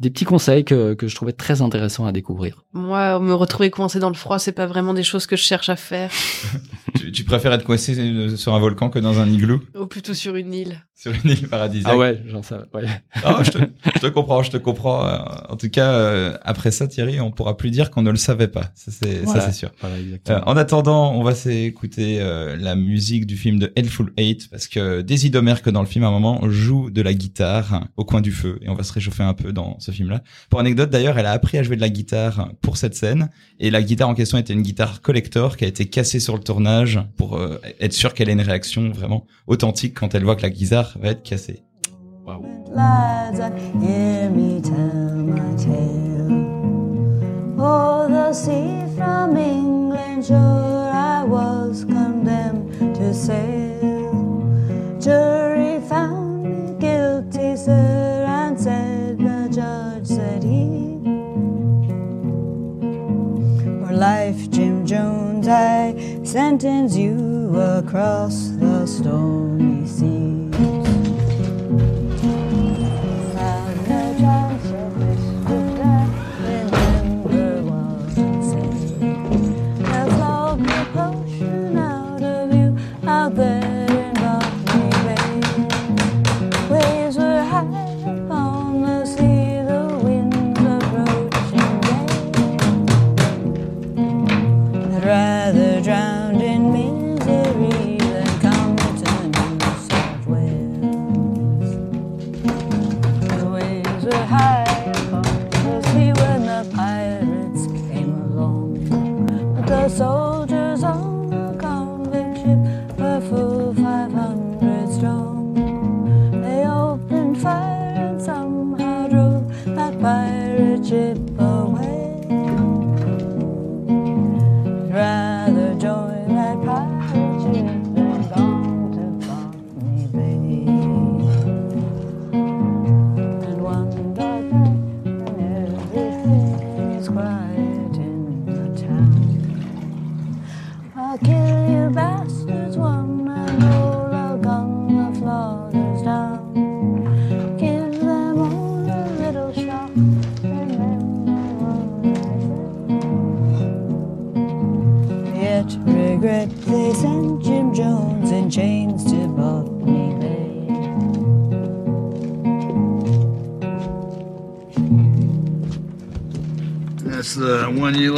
des 0.00 0.10
petits 0.10 0.24
conseils 0.24 0.64
que, 0.64 0.94
que 0.94 1.08
je 1.08 1.14
trouvais 1.14 1.32
très 1.32 1.62
intéressants 1.62 2.06
à 2.06 2.12
découvrir. 2.12 2.64
Moi, 2.72 3.18
me 3.20 3.34
retrouver 3.34 3.70
coincé 3.70 3.98
dans 3.98 4.08
le 4.08 4.14
froid, 4.14 4.38
c'est 4.38 4.52
pas 4.52 4.66
vraiment 4.66 4.94
des 4.94 5.02
choses 5.02 5.26
que 5.26 5.36
je 5.36 5.42
cherche 5.42 5.68
à 5.68 5.76
faire. 5.76 6.10
tu, 6.98 7.12
tu 7.12 7.24
préfères 7.24 7.52
être 7.52 7.64
coincé 7.64 8.36
sur 8.36 8.54
un 8.54 8.58
volcan 8.58 8.90
que 8.90 8.98
dans 8.98 9.20
un 9.20 9.28
igloo? 9.28 9.60
Ou 9.78 9.86
plutôt 9.86 10.14
sur 10.14 10.34
une 10.36 10.52
île. 10.54 10.84
sur 10.94 11.12
une 11.12 11.30
île 11.30 11.48
paradisiaque. 11.48 11.92
Ah 11.94 11.96
ouais, 11.98 12.22
j'en 12.26 12.42
sais. 12.42 12.56
Ouais. 12.72 12.84
Ah, 13.24 13.40
je, 13.44 13.50
te, 13.50 13.58
je 13.94 14.00
te 14.00 14.06
comprends, 14.08 14.42
je 14.42 14.50
te 14.50 14.56
comprends. 14.56 15.06
Euh, 15.06 15.18
En 15.48 15.56
tout 15.56 15.68
cas, 15.70 15.92
euh, 15.92 16.36
après 16.42 16.70
ça, 16.70 16.86
Thierry, 16.88 17.20
on 17.20 17.30
pourra 17.30 17.56
plus 17.56 17.70
dire 17.70 17.90
qu'on 17.90 18.02
ne 18.02 18.10
le 18.10 18.16
savait 18.16 18.48
pas. 18.48 18.70
Ça, 18.74 18.90
c'est 18.90 19.20
ça, 19.20 19.32
Voilà. 19.32 19.52
sûr. 19.52 19.70
Voilà, 19.80 19.96
Euh, 20.30 20.40
en 20.46 20.56
attendant, 20.56 21.12
on 21.12 21.22
va 21.22 21.34
s'écouter 21.34 22.18
euh, 22.20 22.56
la 22.58 22.74
musique 22.74 23.26
du 23.26 23.36
film 23.36 23.58
de 23.58 23.72
Hellful 23.76 24.12
Eight 24.16 24.48
parce 24.50 24.66
que 24.68 25.00
Daisy 25.02 25.30
Domer, 25.30 25.54
que 25.62 25.70
dans 25.70 25.80
le 25.82 25.86
film 25.88 26.04
à 26.04 26.08
un 26.08 26.12
moment, 26.12 26.40
joue 26.50 26.90
de 26.90 27.02
la 27.02 27.14
guitare 27.14 27.86
au 27.96 28.04
coin 28.04 28.20
du 28.20 28.32
feu 28.32 28.58
et 28.62 28.68
on 28.68 28.74
va 28.74 28.82
se 28.82 28.92
réchauffer 28.92 29.22
un 29.22 29.34
peu 29.34 29.52
dans 29.52 29.78
ce 29.84 29.90
film-là. 29.90 30.22
Pour 30.50 30.60
anecdote, 30.60 30.90
d'ailleurs, 30.90 31.18
elle 31.18 31.26
a 31.26 31.32
appris 31.32 31.58
à 31.58 31.62
jouer 31.62 31.76
de 31.76 31.80
la 31.80 31.88
guitare 31.88 32.50
pour 32.60 32.76
cette 32.76 32.94
scène 32.94 33.30
et 33.60 33.70
la 33.70 33.82
guitare 33.82 34.08
en 34.08 34.14
question 34.14 34.38
était 34.38 34.52
une 34.52 34.62
guitare 34.62 35.00
collector 35.00 35.56
qui 35.56 35.64
a 35.64 35.68
été 35.68 35.86
cassée 35.86 36.20
sur 36.20 36.34
le 36.34 36.42
tournage 36.42 37.00
pour 37.16 37.36
euh, 37.36 37.60
être 37.80 37.92
sûr 37.92 38.14
qu'elle 38.14 38.28
ait 38.28 38.32
une 38.32 38.40
réaction 38.40 38.90
vraiment 38.90 39.26
authentique 39.46 39.94
quand 39.94 40.14
elle 40.14 40.24
voit 40.24 40.36
que 40.36 40.42
la 40.42 40.50
guitare 40.50 40.96
va 41.00 41.10
être 41.10 41.22
cassée. 41.22 41.62
lads, 42.74 43.38
hear 43.82 44.30
me 44.30 44.60
tell 44.60 45.14
my 45.36 45.54
tale. 45.56 46.54
Oh, 47.58 48.08
the 48.08 48.32
sea 48.32 48.84
from 48.96 49.36
England 49.36 50.26
shore 50.26 50.90
I 50.92 51.24
was 51.24 51.84
condemned 51.84 52.94
to 52.96 53.14
sail. 53.14 54.42
Jury 55.00 55.80
found 55.88 56.42
me 56.44 56.80
guilty, 56.80 57.56
sir, 57.56 58.24
and 58.26 58.60
said 58.60 58.93
life, 64.04 64.50
Jim 64.50 64.84
Jones, 64.84 65.48
I 65.48 65.94
sentence 66.24 66.94
you 66.94 67.58
across 67.58 68.50
the 68.60 68.86
stormy 68.86 69.86
seas. 69.86 70.43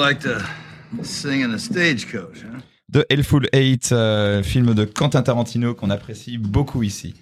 Like 0.06 0.20
to 0.20 0.38
sing 1.02 1.42
in 1.42 1.52
the 1.52 1.58
stagecoach, 1.58 2.44
huh? 2.44 2.60
de 2.88 3.04
Hellful 3.10 3.48
Eight, 3.52 3.90
euh, 3.90 4.44
film 4.44 4.72
de 4.74 4.84
Quentin 4.84 5.22
Tarantino 5.22 5.74
qu'on 5.74 5.90
apprécie 5.90 6.38
beaucoup 6.38 6.84
ici. 6.84 7.14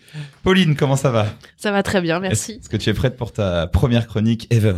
Pauline, 0.43 0.77
comment 0.77 0.97
ça 0.97 1.11
va? 1.11 1.27
Ça 1.57 1.73
va 1.73 1.83
très 1.83 2.03
bien, 2.03 2.21
merci. 2.21 2.61
Est-ce 2.61 2.69
que 2.69 2.77
tu 2.77 2.91
es 2.91 2.95
prête 2.95 3.17
pour 3.17 3.33
ta 3.33 3.67
première 3.67 4.07
chronique 4.07 4.47
ever? 4.51 4.77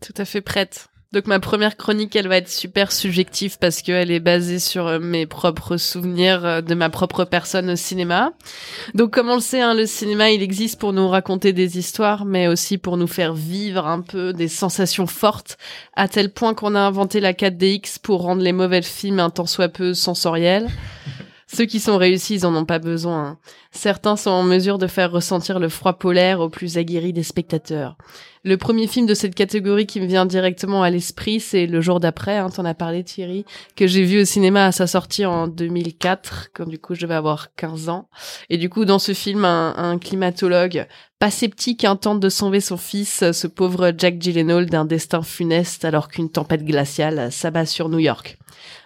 Tout 0.00 0.14
à 0.16 0.24
fait 0.24 0.40
prête. 0.40 0.90
Donc 1.12 1.26
ma 1.26 1.40
première 1.40 1.76
chronique, 1.76 2.14
elle 2.14 2.28
va 2.28 2.36
être 2.36 2.48
super 2.48 2.92
subjective 2.92 3.58
parce 3.58 3.82
qu'elle 3.82 4.12
est 4.12 4.20
basée 4.20 4.60
sur 4.60 4.86
euh, 4.86 5.00
mes 5.00 5.26
propres 5.26 5.76
souvenirs 5.76 6.44
euh, 6.44 6.60
de 6.60 6.72
ma 6.76 6.88
propre 6.88 7.24
personne 7.24 7.68
au 7.70 7.74
cinéma. 7.74 8.32
Donc 8.94 9.10
comme 9.10 9.28
on 9.28 9.34
le 9.34 9.40
sait, 9.40 9.60
hein, 9.60 9.74
le 9.74 9.86
cinéma, 9.86 10.30
il 10.30 10.40
existe 10.40 10.78
pour 10.78 10.92
nous 10.92 11.08
raconter 11.08 11.52
des 11.52 11.78
histoires, 11.78 12.24
mais 12.24 12.46
aussi 12.46 12.78
pour 12.78 12.96
nous 12.96 13.08
faire 13.08 13.34
vivre 13.34 13.88
un 13.88 14.02
peu 14.02 14.32
des 14.32 14.46
sensations 14.46 15.08
fortes, 15.08 15.58
à 15.96 16.06
tel 16.06 16.30
point 16.30 16.54
qu'on 16.54 16.76
a 16.76 16.80
inventé 16.80 17.18
la 17.18 17.32
4DX 17.32 17.98
pour 18.00 18.22
rendre 18.22 18.42
les 18.42 18.52
mauvais 18.52 18.82
films 18.82 19.18
un 19.18 19.30
tant 19.30 19.46
soit 19.46 19.68
peu 19.68 19.94
sensoriels. 19.94 20.68
Ceux 21.52 21.64
qui 21.64 21.80
sont 21.80 21.98
réussis, 21.98 22.34
ils 22.34 22.46
en 22.46 22.54
ont 22.54 22.64
pas 22.64 22.78
besoin. 22.78 23.26
hein. 23.26 23.38
Certains 23.72 24.14
sont 24.14 24.30
en 24.30 24.44
mesure 24.44 24.78
de 24.78 24.86
faire 24.86 25.10
ressentir 25.10 25.58
le 25.58 25.68
froid 25.68 25.94
polaire 25.94 26.38
aux 26.38 26.48
plus 26.48 26.78
aguerris 26.78 27.12
des 27.12 27.24
spectateurs. 27.24 27.96
Le 28.44 28.56
premier 28.56 28.86
film 28.86 29.04
de 29.04 29.14
cette 29.14 29.34
catégorie 29.34 29.86
qui 29.86 30.00
me 30.00 30.06
vient 30.06 30.26
directement 30.26 30.84
à 30.84 30.90
l'esprit, 30.90 31.40
c'est 31.40 31.66
Le 31.66 31.80
jour 31.80 31.98
d'après, 31.98 32.38
hein, 32.38 32.50
t'en 32.50 32.64
as 32.64 32.74
parlé 32.74 33.02
Thierry, 33.02 33.44
que 33.74 33.88
j'ai 33.88 34.04
vu 34.04 34.20
au 34.22 34.24
cinéma 34.24 34.66
à 34.66 34.72
sa 34.72 34.86
sortie 34.86 35.26
en 35.26 35.48
2004, 35.48 36.50
quand 36.54 36.68
du 36.68 36.78
coup 36.78 36.94
je 36.94 37.00
devais 37.00 37.14
avoir 37.14 37.52
15 37.56 37.88
ans. 37.88 38.08
Et 38.48 38.56
du 38.56 38.70
coup, 38.70 38.84
dans 38.84 39.00
ce 39.00 39.12
film, 39.12 39.44
un, 39.44 39.98
climatologue 39.98 40.86
pas 41.18 41.30
sceptique 41.30 41.84
hein, 41.84 41.96
tente 41.96 42.20
de 42.20 42.28
sauver 42.28 42.60
son 42.60 42.76
fils, 42.76 43.30
ce 43.32 43.46
pauvre 43.46 43.92
Jack 43.98 44.20
Gyllenhaal, 44.20 44.66
d'un 44.66 44.84
destin 44.84 45.22
funeste 45.22 45.84
alors 45.84 46.08
qu'une 46.08 46.30
tempête 46.30 46.64
glaciale 46.64 47.30
s'abat 47.30 47.66
sur 47.66 47.88
New 47.88 47.98
York. 47.98 48.38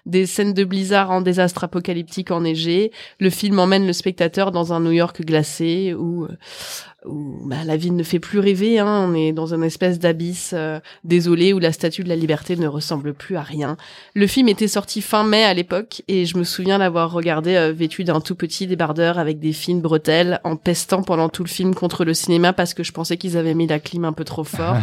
Des 0.07 0.27
scènes 0.27 0.55
de 0.55 0.65
blizzard 0.65 1.11
en 1.11 1.21
désastre 1.21 1.65
apocalyptique 1.65 2.31
enneigé, 2.31 2.93
le 3.19 3.31
film 3.31 3.59
emmène 3.59 3.87
le 3.87 3.93
spectateur 3.93 4.51
dans 4.51 4.73
un 4.73 4.81
New 4.81 4.93
York 4.93 5.23
glacé 5.23 5.95
où, 5.95 6.27
où 7.05 7.41
bah, 7.45 7.65
la 7.65 7.77
ville 7.77 7.97
ne 7.97 8.03
fait 8.03 8.19
plus 8.19 8.39
rêver. 8.39 8.79
Hein. 8.79 9.07
On 9.09 9.15
est 9.15 9.33
dans 9.33 9.55
une 9.55 9.63
espèce 9.63 9.99
d'abysse 9.99 10.53
euh, 10.55 10.81
désolé 11.05 11.53
où 11.53 11.59
la 11.59 11.73
statue 11.73 12.05
de 12.05 12.09
la 12.09 12.17
liberté 12.17 12.57
ne 12.57 12.67
ressemble 12.67 13.15
plus 13.15 13.37
à 13.37 13.43
rien. 13.43 13.77
Le 14.15 14.27
film 14.27 14.49
était 14.49 14.69
sorti 14.69 15.03
fin 15.03 15.25
mai 15.25 15.45
à 15.45 15.55
l'époque 15.55 16.03
et 16.09 16.27
je 16.27 16.37
me 16.39 16.45
souviens 16.45 16.79
l'avoir 16.79 17.13
regardé 17.13 17.55
euh, 17.55 17.73
vêtu 17.73 18.05
d'un 18.05 18.21
tout 18.21 18.35
petit 18.35 18.67
débardeur 18.67 19.19
avec 19.19 19.39
des 19.39 19.53
fines 19.53 19.81
bretelles, 19.81 20.41
en 20.45 20.57
pestant 20.57 21.03
pendant 21.03 21.29
tout 21.29 21.45
le 21.45 21.49
film 21.49 21.75
contre 21.75 22.05
le 22.05 22.15
cinéma 22.15 22.53
parce 22.53 22.75
que 22.75 22.83
je 22.83 22.93
pensais 22.93 23.17
qu'ils 23.17 23.37
avaient 23.37 23.55
mis 23.55 23.67
la 23.67 23.81
clim 23.81 24.05
un 24.05 24.13
peu 24.13 24.25
trop 24.25 24.45
fort. 24.45 24.77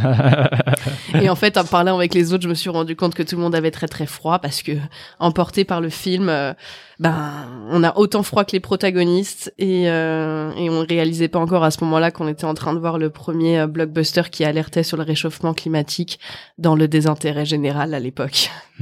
Et 1.22 1.30
en 1.30 1.36
fait, 1.36 1.58
en 1.58 1.64
parlant 1.64 1.96
avec 1.96 2.14
les 2.14 2.34
autres, 2.34 2.44
je 2.44 2.50
me 2.50 2.54
suis 2.54 2.70
rendu 2.70 2.96
compte 2.96 3.16
que 3.16 3.24
tout 3.24 3.36
le 3.36 3.42
monde 3.42 3.56
avait 3.56 3.72
très 3.72 3.88
très 3.88 4.06
froid 4.06 4.40
parce 4.40 4.62
que, 4.62 4.74
emporté 5.20 5.66
par 5.66 5.82
le 5.82 5.90
film, 5.90 6.30
euh, 6.30 6.54
ben, 7.02 7.66
on 7.72 7.84
a 7.84 7.98
autant 7.98 8.22
froid 8.22 8.46
que 8.46 8.52
les 8.52 8.60
protagonistes 8.60 9.52
et, 9.58 9.90
euh, 9.90 10.52
et 10.56 10.70
on 10.70 10.86
réalisait 10.86 11.30
pas 11.30 11.40
encore 11.40 11.64
à 11.64 11.72
ce 11.72 11.84
moment-là 11.84 12.12
qu'on 12.12 12.28
était 12.28 12.46
en 12.46 12.54
train 12.54 12.76
de 12.76 12.80
voir 12.80 13.00
le 13.00 13.10
premier 13.10 13.60
euh, 13.60 13.66
blockbuster 13.66 14.22
qui 14.32 14.46
alertait 14.46 14.84
sur 14.84 14.98
le 14.98 15.04
réchauffement 15.04 15.56
climatique 15.56 16.20
dans 16.60 16.76
le 16.76 16.88
désintérêt 16.88 17.46
général 17.46 17.96
à 17.96 18.00
l'époque. 18.00 18.52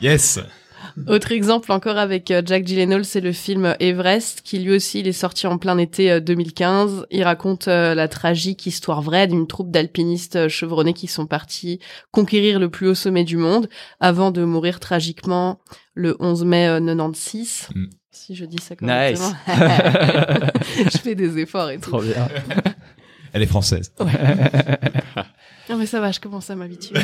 Yes 0.00 0.38
Autre 1.06 1.32
exemple 1.32 1.70
encore 1.72 1.96
avec 1.98 2.30
euh, 2.30 2.42
Jack 2.44 2.66
Gyllenhaal, 2.66 3.04
c'est 3.04 3.20
le 3.20 3.32
film 3.32 3.74
Everest, 3.80 4.40
qui 4.42 4.58
lui 4.58 4.74
aussi 4.74 5.00
il 5.00 5.08
est 5.08 5.12
sorti 5.12 5.46
en 5.46 5.58
plein 5.58 5.78
été 5.78 6.10
euh, 6.10 6.20
2015. 6.20 7.06
Il 7.10 7.22
raconte 7.24 7.68
euh, 7.68 7.94
la 7.94 8.08
tragique 8.08 8.66
histoire 8.66 9.02
vraie 9.02 9.26
d'une 9.26 9.46
troupe 9.46 9.70
d'alpinistes 9.70 10.36
euh, 10.36 10.48
chevronnés 10.48 10.94
qui 10.94 11.06
sont 11.06 11.26
partis 11.26 11.78
conquérir 12.10 12.58
le 12.58 12.68
plus 12.70 12.88
haut 12.88 12.94
sommet 12.94 13.24
du 13.24 13.36
monde 13.36 13.68
avant 14.00 14.30
de 14.30 14.44
mourir 14.44 14.80
tragiquement 14.80 15.60
le 15.94 16.16
11 16.20 16.44
mai 16.44 16.66
euh, 16.68 16.80
96. 16.80 17.68
Mm. 17.74 17.84
Si 18.10 18.34
je 18.34 18.44
dis 18.44 18.58
ça 18.60 18.74
Nice. 18.80 19.20
correctement. 19.46 20.48
je 20.92 20.98
fais 20.98 21.14
des 21.14 21.38
efforts 21.38 21.70
et 21.70 21.78
tout. 21.78 21.90
Trop 21.90 22.02
bien. 22.02 22.28
Elle 23.32 23.42
est 23.42 23.46
française. 23.46 23.92
Non 25.68 25.76
mais 25.76 25.86
ça 25.86 26.00
va, 26.00 26.10
je 26.12 26.18
commence 26.20 26.48
à 26.50 26.56
m'habituer. 26.56 26.98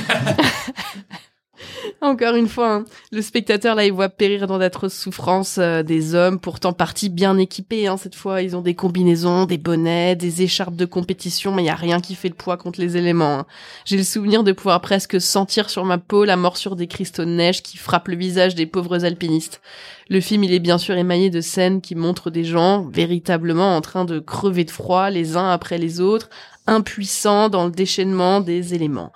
Encore 2.01 2.35
une 2.35 2.49
fois, 2.49 2.75
hein, 2.75 2.85
le 3.13 3.23
spectateur 3.23 3.75
là, 3.75 3.85
il 3.85 3.93
voit 3.93 4.09
périr 4.09 4.47
dans 4.47 4.59
d'atroces 4.59 4.95
souffrances 4.95 5.59
euh, 5.59 5.83
des 5.83 6.15
hommes, 6.15 6.39
pourtant 6.39 6.73
partis 6.73 7.09
bien 7.09 7.39
équipés. 7.39 7.87
Hein, 7.87 7.97
cette 7.97 8.15
fois, 8.15 8.43
ils 8.43 8.57
ont 8.57 8.61
des 8.61 8.75
combinaisons, 8.75 9.47
des 9.47 9.59
bonnets, 9.59 10.17
des 10.17 10.43
écharpes 10.43 10.77
de 10.77 10.85
compétition, 10.85 11.53
mais 11.53 11.63
il 11.63 11.67
y 11.67 11.71
a 11.71 11.75
rien 11.75 12.01
qui 12.01 12.15
fait 12.15 12.29
le 12.29 12.35
poids 12.35 12.57
contre 12.57 12.81
les 12.81 12.97
éléments. 12.97 13.41
hein. 13.41 13.47
J'ai 13.85 13.97
le 13.97 14.05
souvenir 14.05 14.45
de 14.45 14.53
pouvoir 14.53 14.81
presque 14.81 15.21
sentir 15.21 15.71
sur 15.71 15.85
ma 15.85 15.99
peau 15.99 16.25
la 16.25 16.37
morsure 16.37 16.77
des 16.77 16.87
cristaux 16.87 17.25
de 17.25 17.31
neige 17.31 17.63
qui 17.63 17.77
frappent 17.77 18.09
le 18.09 18.17
visage 18.17 18.55
des 18.55 18.67
pauvres 18.67 19.05
alpinistes. 19.05 19.61
Le 20.09 20.21
film, 20.21 20.45
il 20.45 20.53
est 20.53 20.59
bien 20.61 20.79
sûr 20.79 20.97
émaillé 20.97 21.31
de 21.31 21.41
scènes 21.41 21.81
qui 21.81 21.95
montrent 21.95 22.31
des 22.31 22.45
gens 22.45 22.87
véritablement 22.93 23.77
en 23.77 23.81
train 23.81 24.05
de 24.05 24.19
crever 24.19 24.65
de 24.65 24.71
froid 24.71 25.09
les 25.11 25.37
uns 25.37 25.49
après 25.49 25.79
les 25.79 26.01
autres, 26.01 26.29
impuissants 26.67 27.49
dans 27.49 27.65
le 27.65 27.71
déchaînement 27.71 28.41
des 28.41 28.75
éléments. 28.75 29.13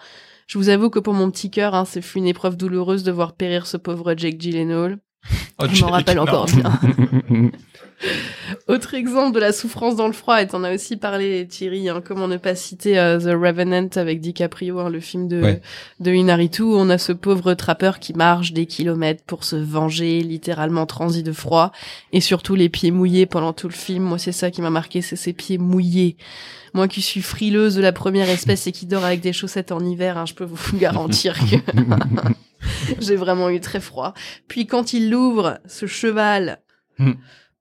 Je 0.49 0.57
vous 0.57 0.71
avoue 0.71 0.88
que 0.88 0.99
pour 0.99 1.12
mon 1.12 1.31
petit 1.31 1.50
cœur, 1.50 1.75
hein, 1.75 1.85
ce 1.85 2.00
fut 2.00 2.19
une 2.19 2.26
épreuve 2.26 2.57
douloureuse 2.57 3.05
de 3.05 3.12
voir 3.12 3.35
périr 3.35 3.67
ce 3.67 3.76
pauvre 3.76 4.14
Jake 4.17 4.40
Gyllenhaal. 4.40 4.99
Oh, 5.61 5.65
Je 5.71 5.85
m'en 5.85 5.91
rappelle 5.91 6.21
encore 6.21 6.47
bien. 6.47 6.79
Autre 8.69 8.95
exemple 8.95 9.35
de 9.35 9.41
la 9.41 9.53
souffrance 9.53 9.97
dans 9.97 10.07
le 10.07 10.13
froid, 10.13 10.41
et 10.41 10.47
t'en 10.47 10.63
as 10.63 10.73
aussi 10.73 10.97
parlé 10.97 11.47
Thierry, 11.49 11.89
hein, 11.89 12.01
comment 12.07 12.29
ne 12.29 12.37
pas 12.37 12.55
citer 12.55 12.97
euh, 12.97 13.19
The 13.19 13.35
Revenant 13.37 13.89
avec 13.97 14.21
DiCaprio, 14.21 14.79
hein, 14.79 14.89
le 14.89 15.01
film 15.01 15.27
de, 15.27 15.43
Ouais. 15.43 15.61
de 15.99 16.13
Inaritu, 16.13 16.63
où 16.63 16.75
on 16.77 16.91
a 16.91 16.99
ce 16.99 17.11
pauvre 17.11 17.55
trappeur 17.55 17.99
qui 17.99 18.15
marche 18.15 18.53
des 18.53 18.67
kilomètres 18.67 19.25
pour 19.25 19.43
se 19.43 19.57
venger, 19.57 20.21
littéralement 20.21 20.87
transi 20.87 21.25
de 21.25 21.33
froid, 21.33 21.73
et 22.13 22.21
surtout 22.21 22.55
les 22.55 22.69
pieds 22.69 22.93
mouillés 22.93 23.27
pendant 23.27 23.53
tout 23.53 23.67
le 23.69 23.75
film. 23.75 24.05
Moi, 24.05 24.19
c'est 24.19 24.31
ça 24.33 24.53
qui 24.53 24.63
m'a 24.63 24.71
marqué, 24.71 25.03
c'est 25.03 25.17
ces 25.17 25.33
pieds 25.33 25.59
mouillés. 25.59 26.17
Moi 26.75 26.87
qui 26.87 27.03
suis 27.03 27.23
frileuse 27.23 27.75
de 27.75 27.81
la 27.83 27.93
première 27.93 28.29
espèce 28.29 28.67
et 28.69 28.73
qui 28.73 28.87
dort 28.87 29.05
avec 29.05 29.21
des 29.23 29.33
chaussettes 29.33 29.73
en 29.73 29.81
hiver, 29.81 30.19
hein, 30.19 30.27
je 30.27 30.35
peux 30.35 30.45
vous 30.45 30.57
garantir 30.79 31.37
que 31.37 31.57
j'ai 33.00 33.17
vraiment 33.17 33.50
eu 33.50 33.61
très 33.61 33.81
froid. 33.81 34.15
Puis 34.49 34.67
quand 34.67 34.93
il 34.93 35.11
l'ouvre, 35.11 35.59
ce 35.67 35.87
cheval, 35.87 36.59
Hmm. 36.99 37.12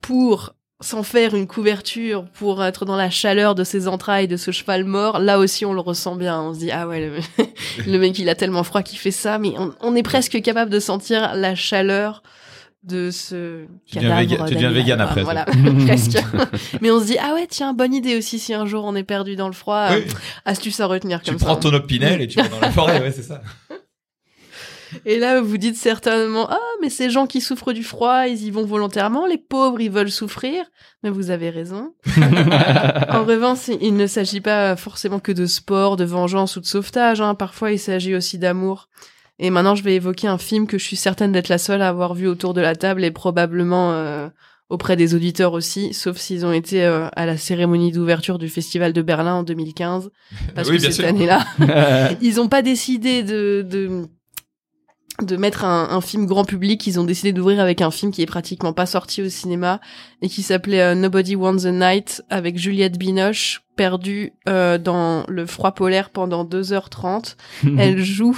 pour 0.01 0.53
s'en 0.79 1.03
faire 1.03 1.35
une 1.35 1.47
couverture, 1.47 2.25
pour 2.33 2.63
être 2.63 2.85
dans 2.85 2.95
la 2.95 3.09
chaleur 3.11 3.53
de 3.55 3.63
ses 3.63 3.87
entrailles, 3.87 4.27
de 4.27 4.37
ce 4.37 4.49
cheval 4.51 4.83
mort, 4.83 5.19
là 5.19 5.37
aussi 5.39 5.63
on 5.65 5.73
le 5.73 5.79
ressent 5.79 6.15
bien. 6.15 6.41
On 6.41 6.53
se 6.53 6.59
dit, 6.59 6.71
ah 6.71 6.87
ouais, 6.87 6.99
le, 7.37 7.43
le 7.91 7.97
mec 7.99 8.17
il 8.19 8.29
a 8.29 8.35
tellement 8.35 8.63
froid 8.63 8.81
qu'il 8.81 8.97
fait 8.99 9.11
ça, 9.11 9.37
mais 9.39 9.53
on, 9.57 9.73
on 9.81 9.95
est 9.95 10.03
presque 10.03 10.41
capable 10.41 10.71
de 10.71 10.79
sentir 10.79 11.33
la 11.35 11.53
chaleur 11.55 12.23
de 12.83 13.11
ce 13.11 13.65
Tu 13.85 13.95
deviens 13.97 14.09
cadavre 14.09 14.21
véga- 14.45 14.47
tu 14.47 14.53
deviens 14.55 14.71
vegan 14.71 15.01
après, 15.01 15.23
Voilà, 15.23 15.45
presque. 15.85 16.17
mais 16.81 16.89
on 16.91 16.99
se 16.99 17.05
dit, 17.05 17.17
ah 17.19 17.33
ouais, 17.33 17.45
tiens, 17.49 17.73
bonne 17.73 17.93
idée 17.93 18.15
aussi 18.17 18.39
si 18.39 18.53
un 18.53 18.65
jour 18.65 18.85
on 18.85 18.95
est 18.95 19.03
perdu 19.03 19.35
dans 19.35 19.47
le 19.47 19.53
froid. 19.53 19.89
Oui, 19.91 20.03
Astuce 20.45 20.79
à 20.79 20.85
retenir 20.85 21.21
tu 21.21 21.31
comme 21.31 21.39
prends 21.39 21.55
ça. 21.55 21.59
ton 21.69 21.73
opinel 21.73 22.21
et 22.21 22.27
tu 22.27 22.37
vas 22.39 22.47
dans 22.47 22.59
la 22.59 22.71
forêt, 22.71 23.01
ouais, 23.01 23.11
c'est 23.11 23.23
ça. 23.23 23.41
Et 25.05 25.19
là, 25.19 25.41
vous 25.41 25.57
dites 25.57 25.75
certainement, 25.75 26.47
ah, 26.49 26.59
mais 26.81 26.89
ces 26.89 27.09
gens 27.09 27.27
qui 27.27 27.41
souffrent 27.41 27.73
du 27.73 27.83
froid, 27.83 28.27
ils 28.27 28.43
y 28.43 28.51
vont 28.51 28.65
volontairement, 28.65 29.25
les 29.25 29.37
pauvres, 29.37 29.81
ils 29.81 29.91
veulent 29.91 30.11
souffrir. 30.11 30.65
Mais 31.03 31.09
vous 31.09 31.29
avez 31.29 31.49
raison. 31.49 31.93
en 33.09 33.23
revanche, 33.23 33.69
il 33.81 33.95
ne 33.95 34.07
s'agit 34.07 34.41
pas 34.41 34.75
forcément 34.75 35.19
que 35.19 35.31
de 35.31 35.45
sport, 35.45 35.95
de 35.95 36.05
vengeance 36.05 36.55
ou 36.55 36.59
de 36.59 36.65
sauvetage. 36.65 37.21
Hein. 37.21 37.35
Parfois, 37.35 37.71
il 37.71 37.79
s'agit 37.79 38.15
aussi 38.15 38.37
d'amour. 38.37 38.89
Et 39.39 39.49
maintenant, 39.49 39.75
je 39.75 39.83
vais 39.83 39.95
évoquer 39.95 40.27
un 40.27 40.37
film 40.37 40.65
que 40.65 40.77
je 40.77 40.83
suis 40.83 40.95
certaine 40.95 41.31
d'être 41.31 41.49
la 41.49 41.59
seule 41.59 41.81
à 41.81 41.89
avoir 41.89 42.15
vu 42.15 42.27
autour 42.27 42.53
de 42.53 42.61
la 42.61 42.75
table 42.75 43.03
et 43.03 43.11
probablement 43.11 43.91
euh, 43.91 44.29
auprès 44.69 44.95
des 44.95 45.15
auditeurs 45.15 45.53
aussi, 45.53 45.93
sauf 45.93 46.17
s'ils 46.17 46.45
ont 46.45 46.51
été 46.51 46.83
euh, 46.83 47.07
à 47.15 47.25
la 47.25 47.37
cérémonie 47.37 47.91
d'ouverture 47.91 48.39
du 48.39 48.49
Festival 48.49 48.93
de 48.93 49.01
Berlin 49.01 49.35
en 49.35 49.43
2015. 49.43 50.09
Parce 50.55 50.69
Oui, 50.69 50.77
que 50.77 50.91
cette 50.91 51.05
année-là, 51.05 51.45
ils 52.21 52.35
n'ont 52.35 52.49
pas 52.49 52.61
décidé 52.61 53.23
de, 53.23 53.65
de 53.69 54.07
de 55.21 55.37
mettre 55.37 55.65
un, 55.65 55.89
un 55.89 56.01
film 56.01 56.25
grand 56.25 56.45
public, 56.45 56.85
ils 56.85 56.99
ont 56.99 57.03
décidé 57.03 57.33
d'ouvrir 57.33 57.59
avec 57.59 57.81
un 57.81 57.91
film 57.91 58.11
qui 58.11 58.21
est 58.21 58.27
pratiquement 58.27 58.73
pas 58.73 58.85
sorti 58.85 59.21
au 59.21 59.29
cinéma 59.29 59.81
et 60.21 60.29
qui 60.29 60.43
s'appelait 60.43 60.81
euh, 60.81 60.95
Nobody 60.95 61.35
Wants 61.35 61.57
the 61.57 61.65
Night 61.65 62.23
avec 62.29 62.57
Juliette 62.57 62.97
Binoche 62.97 63.61
perdue 63.75 64.33
euh, 64.47 64.77
dans 64.77 65.23
le 65.27 65.45
froid 65.45 65.71
polaire 65.71 66.09
pendant 66.09 66.45
2h30. 66.45 67.35
Elle 67.77 68.03
joue 68.03 68.37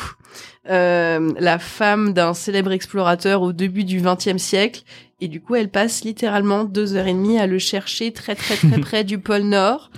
euh, 0.69 1.33
la 1.39 1.59
femme 1.59 2.13
d'un 2.13 2.33
célèbre 2.33 2.71
explorateur 2.71 3.41
au 3.41 3.51
début 3.53 3.83
du 3.83 4.01
XXe 4.01 4.37
siècle 4.37 4.83
et 5.21 5.27
du 5.27 5.41
coup 5.41 5.55
elle 5.55 5.69
passe 5.69 6.03
littéralement 6.03 6.63
deux 6.63 6.95
heures 6.95 7.07
et 7.07 7.13
demie 7.13 7.39
à 7.39 7.47
le 7.47 7.57
chercher 7.59 8.11
très 8.13 8.35
très 8.35 8.55
très 8.55 8.79
près 8.79 9.03
du 9.03 9.19
pôle 9.19 9.43
Nord. 9.43 9.89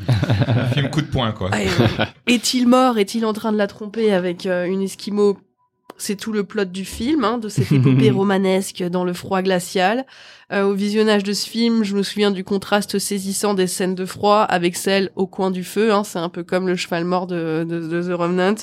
Film 0.73 0.89
coup 0.89 1.01
de 1.01 1.07
poing, 1.07 1.31
quoi. 1.31 1.49
Ah, 1.51 2.07
Est-il 2.27 2.67
mort? 2.67 2.97
Est-il 2.97 3.25
en 3.25 3.33
train 3.33 3.51
de 3.51 3.57
la 3.57 3.67
tromper 3.67 4.13
avec 4.13 4.45
euh, 4.45 4.65
une 4.65 4.81
esquimau? 4.81 5.37
C'est 6.01 6.15
tout 6.15 6.31
le 6.31 6.43
plot 6.43 6.65
du 6.65 6.83
film, 6.83 7.23
hein, 7.23 7.37
de 7.37 7.47
cette 7.47 7.71
épopée 7.71 8.09
romanesque 8.11 8.81
dans 8.81 9.03
le 9.03 9.13
froid 9.13 9.43
glacial. 9.43 10.05
Euh, 10.51 10.63
au 10.63 10.73
visionnage 10.73 11.23
de 11.23 11.31
ce 11.33 11.47
film, 11.49 11.83
je 11.83 11.95
me 11.95 12.03
souviens 12.03 12.29
du 12.31 12.43
contraste 12.43 12.99
saisissant 12.99 13.53
des 13.53 13.67
scènes 13.67 13.95
de 13.95 14.05
froid 14.05 14.41
avec 14.41 14.75
celles 14.75 15.09
au 15.15 15.25
coin 15.25 15.49
du 15.51 15.63
feu. 15.63 15.93
Hein, 15.93 16.03
c'est 16.03 16.19
un 16.19 16.27
peu 16.29 16.43
comme 16.43 16.67
le 16.67 16.75
cheval 16.75 17.05
mort 17.05 17.25
de, 17.27 17.65
de, 17.67 17.79
de 17.87 18.01
The 18.03 18.13
Remnant. 18.17 18.55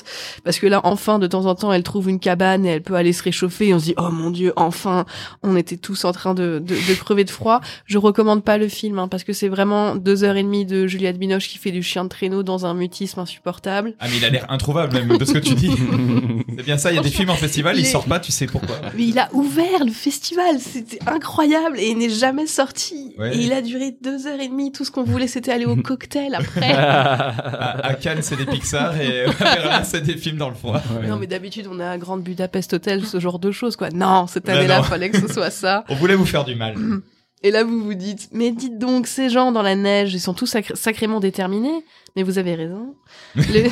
Parce 0.43 0.59
que 0.59 0.67
là, 0.67 0.81
enfin, 0.83 1.17
de 1.19 1.25
temps 1.27 1.45
en 1.47 1.55
temps, 1.55 1.73
elle 1.73 1.83
trouve 1.83 2.09
une 2.09 2.19
cabane 2.19 2.65
et 2.65 2.69
elle 2.69 2.81
peut 2.83 2.93
aller 2.95 3.13
se 3.13 3.23
réchauffer. 3.23 3.69
Et 3.69 3.73
on 3.73 3.79
se 3.79 3.85
dit, 3.85 3.95
oh 3.97 4.09
mon 4.11 4.29
dieu, 4.29 4.53
enfin, 4.55 5.05
on 5.41 5.55
était 5.55 5.77
tous 5.77 6.05
en 6.05 6.11
train 6.11 6.33
de, 6.35 6.61
de, 6.63 6.75
de 6.75 6.93
crever 6.99 7.23
de 7.23 7.31
froid. 7.31 7.59
Je 7.85 7.97
recommande 7.97 8.43
pas 8.43 8.57
le 8.59 8.67
film, 8.67 8.99
hein, 8.99 9.07
parce 9.07 9.23
que 9.23 9.33
c'est 9.33 9.47
vraiment 9.49 9.95
deux 9.95 10.23
heures 10.23 10.35
et 10.37 10.43
demie 10.43 10.65
de 10.65 10.85
Juliette 10.85 11.17
Binoche 11.17 11.47
qui 11.49 11.57
fait 11.57 11.71
du 11.71 11.81
chien 11.81 12.03
de 12.03 12.09
traîneau 12.09 12.43
dans 12.43 12.65
un 12.67 12.73
mutisme 12.75 13.19
insupportable. 13.19 13.95
Ah, 13.99 14.05
mais 14.11 14.17
il 14.17 14.25
a 14.25 14.29
l'air 14.29 14.45
introuvable, 14.49 14.93
même, 14.93 15.17
de 15.17 15.25
ce 15.25 15.33
que 15.33 15.39
tu 15.39 15.55
dis. 15.55 15.71
C'est 16.57 16.65
bien 16.65 16.77
ça, 16.77 16.91
il 16.91 16.95
y 16.97 16.99
a 16.99 17.01
des 17.01 17.09
films 17.09 17.29
en 17.29 17.35
festival, 17.35 17.77
ils 17.77 17.83
Les- 17.83 17.89
sortent 17.89 18.09
pas, 18.09 18.19
tu 18.19 18.31
sais 18.31 18.45
pourquoi. 18.45 18.75
Mais 18.95 19.05
il 19.07 19.17
a 19.17 19.29
ouvert 19.33 19.83
le 19.85 19.91
festival, 19.91 20.59
c'était 20.59 20.99
incroyable 21.07 21.78
et 21.79 21.89
il 21.91 21.97
n'est 21.97 22.09
jamais 22.09 22.45
sorti. 22.47 23.15
Ouais. 23.17 23.35
Et 23.35 23.39
il 23.41 23.53
a 23.53 23.61
duré 23.61 23.95
deux 24.01 24.27
heures 24.27 24.39
et 24.39 24.47
demie. 24.47 24.71
Tout 24.71 24.85
ce 24.85 24.91
qu'on 24.91 25.03
voulait, 25.03 25.27
c'était 25.27 25.51
aller 25.51 25.65
au 25.65 25.75
cocktail 25.81 26.35
après. 26.35 26.71
À, 26.71 27.85
à 27.87 27.93
Cannes, 27.95 28.21
c'est 28.21 28.35
des 28.35 28.45
Pixar 28.51 28.99
et 28.99 29.25
à 29.25 29.31
Berlin, 29.55 29.83
c'est 29.83 30.01
des 30.01 30.15
films 30.17 30.37
dans 30.37 30.49
le 30.49 30.55
froid. 30.55 30.81
Non, 31.07 31.17
mais 31.17 31.27
d'habitude, 31.27 31.67
on 31.71 31.79
est 31.79 31.83
à 31.87 31.97
Grande 31.97 32.23
Budapest 32.23 32.73
Hotel, 32.73 33.05
ce 33.05 33.19
genre 33.19 33.39
de 33.39 33.51
choses, 33.51 33.75
quoi. 33.75 33.89
Non, 33.89 34.27
cette 34.27 34.47
année-là, 34.49 34.83
fallait 34.83 35.09
que 35.09 35.19
ce 35.19 35.27
soit 35.31 35.49
ça. 35.51 35.83
On 35.89 35.95
voulait 35.95 36.15
vous 36.15 36.25
faire 36.25 36.45
du 36.45 36.55
mal. 36.55 36.75
Et 37.41 37.51
là, 37.51 37.63
vous 37.63 37.81
vous 37.81 37.93
dites, 37.93 38.27
mais 38.33 38.51
dites 38.51 38.77
donc, 38.79 39.07
ces 39.07 39.29
gens 39.29 39.53
dans 39.53 39.61
la 39.61 39.73
neige, 39.75 40.13
ils 40.13 40.19
sont 40.19 40.33
tous 40.33 40.53
sacr- 40.53 40.75
sacrément 40.75 41.21
déterminés. 41.21 41.85
Mais 42.17 42.23
vous 42.23 42.37
avez 42.37 42.53
raison. 42.53 42.95
le, 43.35 43.69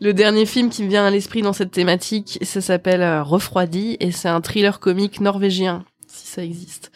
le 0.00 0.14
dernier 0.14 0.46
film 0.46 0.68
qui 0.70 0.84
me 0.84 0.88
vient 0.88 1.04
à 1.04 1.10
l'esprit 1.10 1.42
dans 1.42 1.52
cette 1.52 1.72
thématique, 1.72 2.38
ça 2.42 2.60
s'appelle 2.60 3.02
euh, 3.02 3.24
Refroidi 3.24 3.96
et 3.98 4.12
c'est 4.12 4.28
un 4.28 4.40
thriller 4.40 4.78
comique 4.78 5.20
norvégien, 5.20 5.84
ça 6.28 6.44
existe, 6.44 6.92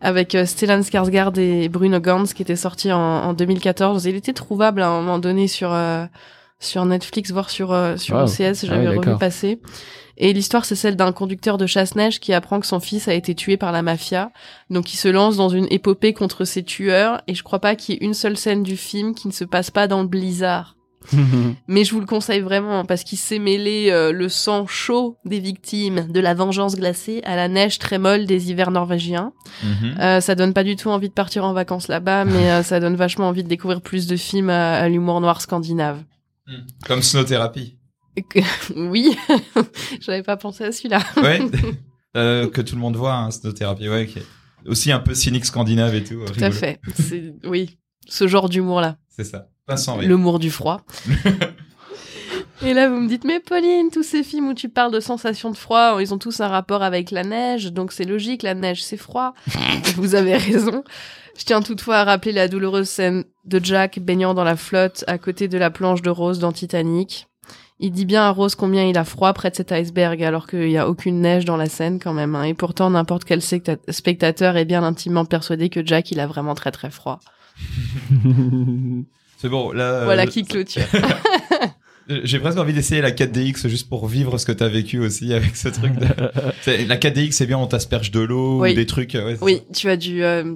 avec 0.00 0.34
euh, 0.34 0.46
Stellan 0.46 0.80
Skarsgård 0.80 1.38
et 1.38 1.68
Bruno 1.68 2.00
Gans 2.00 2.24
qui 2.24 2.42
était 2.42 2.56
sorti 2.56 2.92
en, 2.92 2.98
en 2.98 3.32
2014. 3.34 4.04
Il 4.06 4.16
était 4.16 4.32
trouvable 4.32 4.82
à 4.82 4.88
un 4.88 5.00
moment 5.00 5.18
donné 5.18 5.48
sur 5.48 5.72
euh, 5.72 6.06
sur 6.58 6.84
Netflix, 6.84 7.30
voire 7.30 7.50
sur 7.50 7.72
euh, 7.72 7.96
sur 7.96 8.16
Wow. 8.16 8.24
OCS. 8.24 8.40
Ah 8.40 8.52
J'avais 8.66 8.88
oui, 8.88 8.96
revu 8.96 9.18
passer. 9.18 9.60
Et 10.18 10.32
l'histoire, 10.32 10.64
c'est 10.64 10.76
celle 10.76 10.96
d'un 10.96 11.12
conducteur 11.12 11.58
de 11.58 11.66
chasse-neige 11.66 12.20
qui 12.20 12.32
apprend 12.32 12.58
que 12.60 12.66
son 12.66 12.80
fils 12.80 13.06
a 13.06 13.14
été 13.14 13.34
tué 13.34 13.56
par 13.56 13.70
la 13.70 13.82
mafia. 13.82 14.30
Donc, 14.70 14.94
il 14.94 14.96
se 14.96 15.08
lance 15.08 15.36
dans 15.36 15.50
une 15.50 15.66
épopée 15.70 16.14
contre 16.14 16.44
ses 16.44 16.62
tueurs. 16.62 17.20
Et 17.26 17.34
je 17.34 17.42
crois 17.42 17.58
pas 17.58 17.74
qu'il 17.74 17.94
y 17.94 17.98
ait 17.98 18.04
une 18.04 18.14
seule 18.14 18.38
scène 18.38 18.62
du 18.62 18.78
film 18.78 19.14
qui 19.14 19.28
ne 19.28 19.32
se 19.32 19.44
passe 19.44 19.70
pas 19.70 19.86
dans 19.86 20.00
le 20.00 20.08
blizzard. 20.08 20.75
Mais 21.68 21.84
je 21.84 21.92
vous 21.92 22.00
le 22.00 22.06
conseille 22.06 22.40
vraiment 22.40 22.84
parce 22.84 23.04
qu'il 23.04 23.18
sait 23.18 23.38
mêler 23.38 23.88
euh, 23.90 24.12
le 24.12 24.28
sang 24.28 24.66
chaud 24.66 25.18
des 25.24 25.40
victimes 25.40 26.06
de 26.10 26.20
la 26.20 26.34
vengeance 26.34 26.76
glacée 26.76 27.20
à 27.24 27.36
la 27.36 27.48
neige 27.48 27.78
très 27.78 27.98
molle 27.98 28.26
des 28.26 28.50
hivers 28.50 28.70
norvégiens. 28.70 29.32
Mhm. 29.62 29.96
Euh, 30.00 30.20
ça 30.20 30.34
donne 30.34 30.52
pas 30.52 30.64
du 30.64 30.76
tout 30.76 30.88
envie 30.88 31.08
de 31.08 31.14
partir 31.14 31.44
en 31.44 31.52
vacances 31.52 31.88
là-bas, 31.88 32.24
mais 32.24 32.50
euh, 32.50 32.62
ça 32.62 32.80
donne 32.80 32.96
vachement 32.96 33.28
envie 33.28 33.44
de 33.44 33.48
découvrir 33.48 33.80
plus 33.80 34.06
de 34.06 34.16
films 34.16 34.50
à, 34.50 34.74
à 34.74 34.88
l'humour 34.88 35.20
noir 35.20 35.40
scandinave. 35.40 36.02
Comme 36.86 37.02
Snow 37.02 37.24
Therapy. 37.24 37.76
Oui, 38.76 39.16
j'avais 40.00 40.22
pas 40.22 40.36
pensé 40.36 40.64
à 40.64 40.72
celui-là. 40.72 41.00
Ouais. 41.16 41.40
Euh, 42.16 42.48
que 42.48 42.62
tout 42.62 42.74
le 42.74 42.80
monde 42.80 42.96
voit, 42.96 43.14
hein, 43.14 43.30
Snow 43.30 43.52
Therapy, 43.52 43.90
ouais. 43.90 44.08
aussi 44.66 44.90
un 44.90 45.00
peu 45.00 45.14
cynique 45.14 45.44
scandinave 45.44 45.94
et 45.94 46.02
tout. 46.02 46.24
Tout 46.24 46.44
à 46.44 46.50
fait. 46.50 46.80
Oui, 47.44 47.76
ce 48.06 48.26
genre 48.26 48.48
d'humour-là. 48.48 48.96
C'est 49.08 49.24
ça. 49.24 49.48
Pas 49.66 49.76
sans 49.76 49.96
rire. 49.96 50.08
L'humour 50.08 50.38
du 50.38 50.50
froid. 50.50 50.82
Et 52.62 52.72
là, 52.72 52.88
vous 52.88 53.00
me 53.00 53.08
dites, 53.08 53.24
mais 53.24 53.38
Pauline, 53.40 53.90
tous 53.92 54.02
ces 54.02 54.22
films 54.22 54.48
où 54.48 54.54
tu 54.54 54.70
parles 54.70 54.92
de 54.92 55.00
sensations 55.00 55.50
de 55.50 55.56
froid, 55.56 55.98
ils 56.00 56.14
ont 56.14 56.18
tous 56.18 56.40
un 56.40 56.48
rapport 56.48 56.82
avec 56.82 57.10
la 57.10 57.22
neige, 57.22 57.72
donc 57.72 57.92
c'est 57.92 58.04
logique, 58.04 58.42
la 58.42 58.54
neige 58.54 58.82
c'est 58.82 58.96
froid. 58.96 59.34
vous 59.96 60.14
avez 60.14 60.36
raison. 60.36 60.82
Je 61.38 61.44
tiens 61.44 61.60
toutefois 61.60 61.96
à 61.98 62.04
rappeler 62.04 62.32
la 62.32 62.48
douloureuse 62.48 62.88
scène 62.88 63.24
de 63.44 63.62
Jack 63.62 63.98
baignant 63.98 64.32
dans 64.32 64.44
la 64.44 64.56
flotte 64.56 65.04
à 65.06 65.18
côté 65.18 65.48
de 65.48 65.58
la 65.58 65.70
planche 65.70 66.00
de 66.00 66.08
Rose 66.08 66.38
dans 66.38 66.52
Titanic. 66.52 67.26
Il 67.78 67.92
dit 67.92 68.06
bien 68.06 68.22
à 68.22 68.30
Rose 68.30 68.54
combien 68.54 68.84
il 68.84 68.96
a 68.96 69.04
froid 69.04 69.34
près 69.34 69.50
de 69.50 69.56
cet 69.56 69.70
iceberg, 69.70 70.22
alors 70.22 70.46
qu'il 70.46 70.66
n'y 70.66 70.78
a 70.78 70.88
aucune 70.88 71.20
neige 71.20 71.44
dans 71.44 71.58
la 71.58 71.68
scène 71.68 71.98
quand 71.98 72.14
même. 72.14 72.34
hein. 72.34 72.44
Et 72.44 72.54
pourtant, 72.54 72.88
n'importe 72.88 73.24
quel 73.24 73.42
spectateur 73.42 74.56
est 74.56 74.64
bien 74.64 74.82
intimement 74.82 75.26
persuadé 75.26 75.68
que 75.68 75.84
Jack, 75.84 76.10
il 76.10 76.20
a 76.20 76.26
vraiment 76.26 76.54
très 76.54 76.70
très 76.72 76.90
froid. 76.90 77.20
C'est 79.38 79.48
bon, 79.48 79.72
là. 79.72 79.84
euh, 79.84 80.04
Voilà 80.04 80.26
qui 80.26 80.44
clôture. 80.44 80.82
J'ai 82.08 82.38
presque 82.38 82.56
envie 82.58 82.72
d'essayer 82.72 83.00
la 83.00 83.10
4DX 83.10 83.68
juste 83.68 83.88
pour 83.88 84.06
vivre 84.06 84.38
ce 84.38 84.46
que 84.46 84.52
t'as 84.52 84.68
vécu 84.68 85.00
aussi 85.00 85.34
avec 85.34 85.56
ce 85.56 85.68
truc. 85.68 85.92
De... 85.94 86.06
La 86.86 86.96
4DX, 86.98 87.32
c'est 87.32 87.46
bien, 87.46 87.58
on 87.58 87.66
t'asperge 87.66 88.12
de 88.12 88.20
l'eau 88.20 88.60
Oui. 88.60 88.72
ou 88.72 88.74
des 88.76 88.86
trucs. 88.86 89.14
ouais, 89.14 89.36
Oui, 89.40 89.62
tu 89.74 89.88
as 89.90 89.96
du 89.96 90.22
euh, 90.22 90.54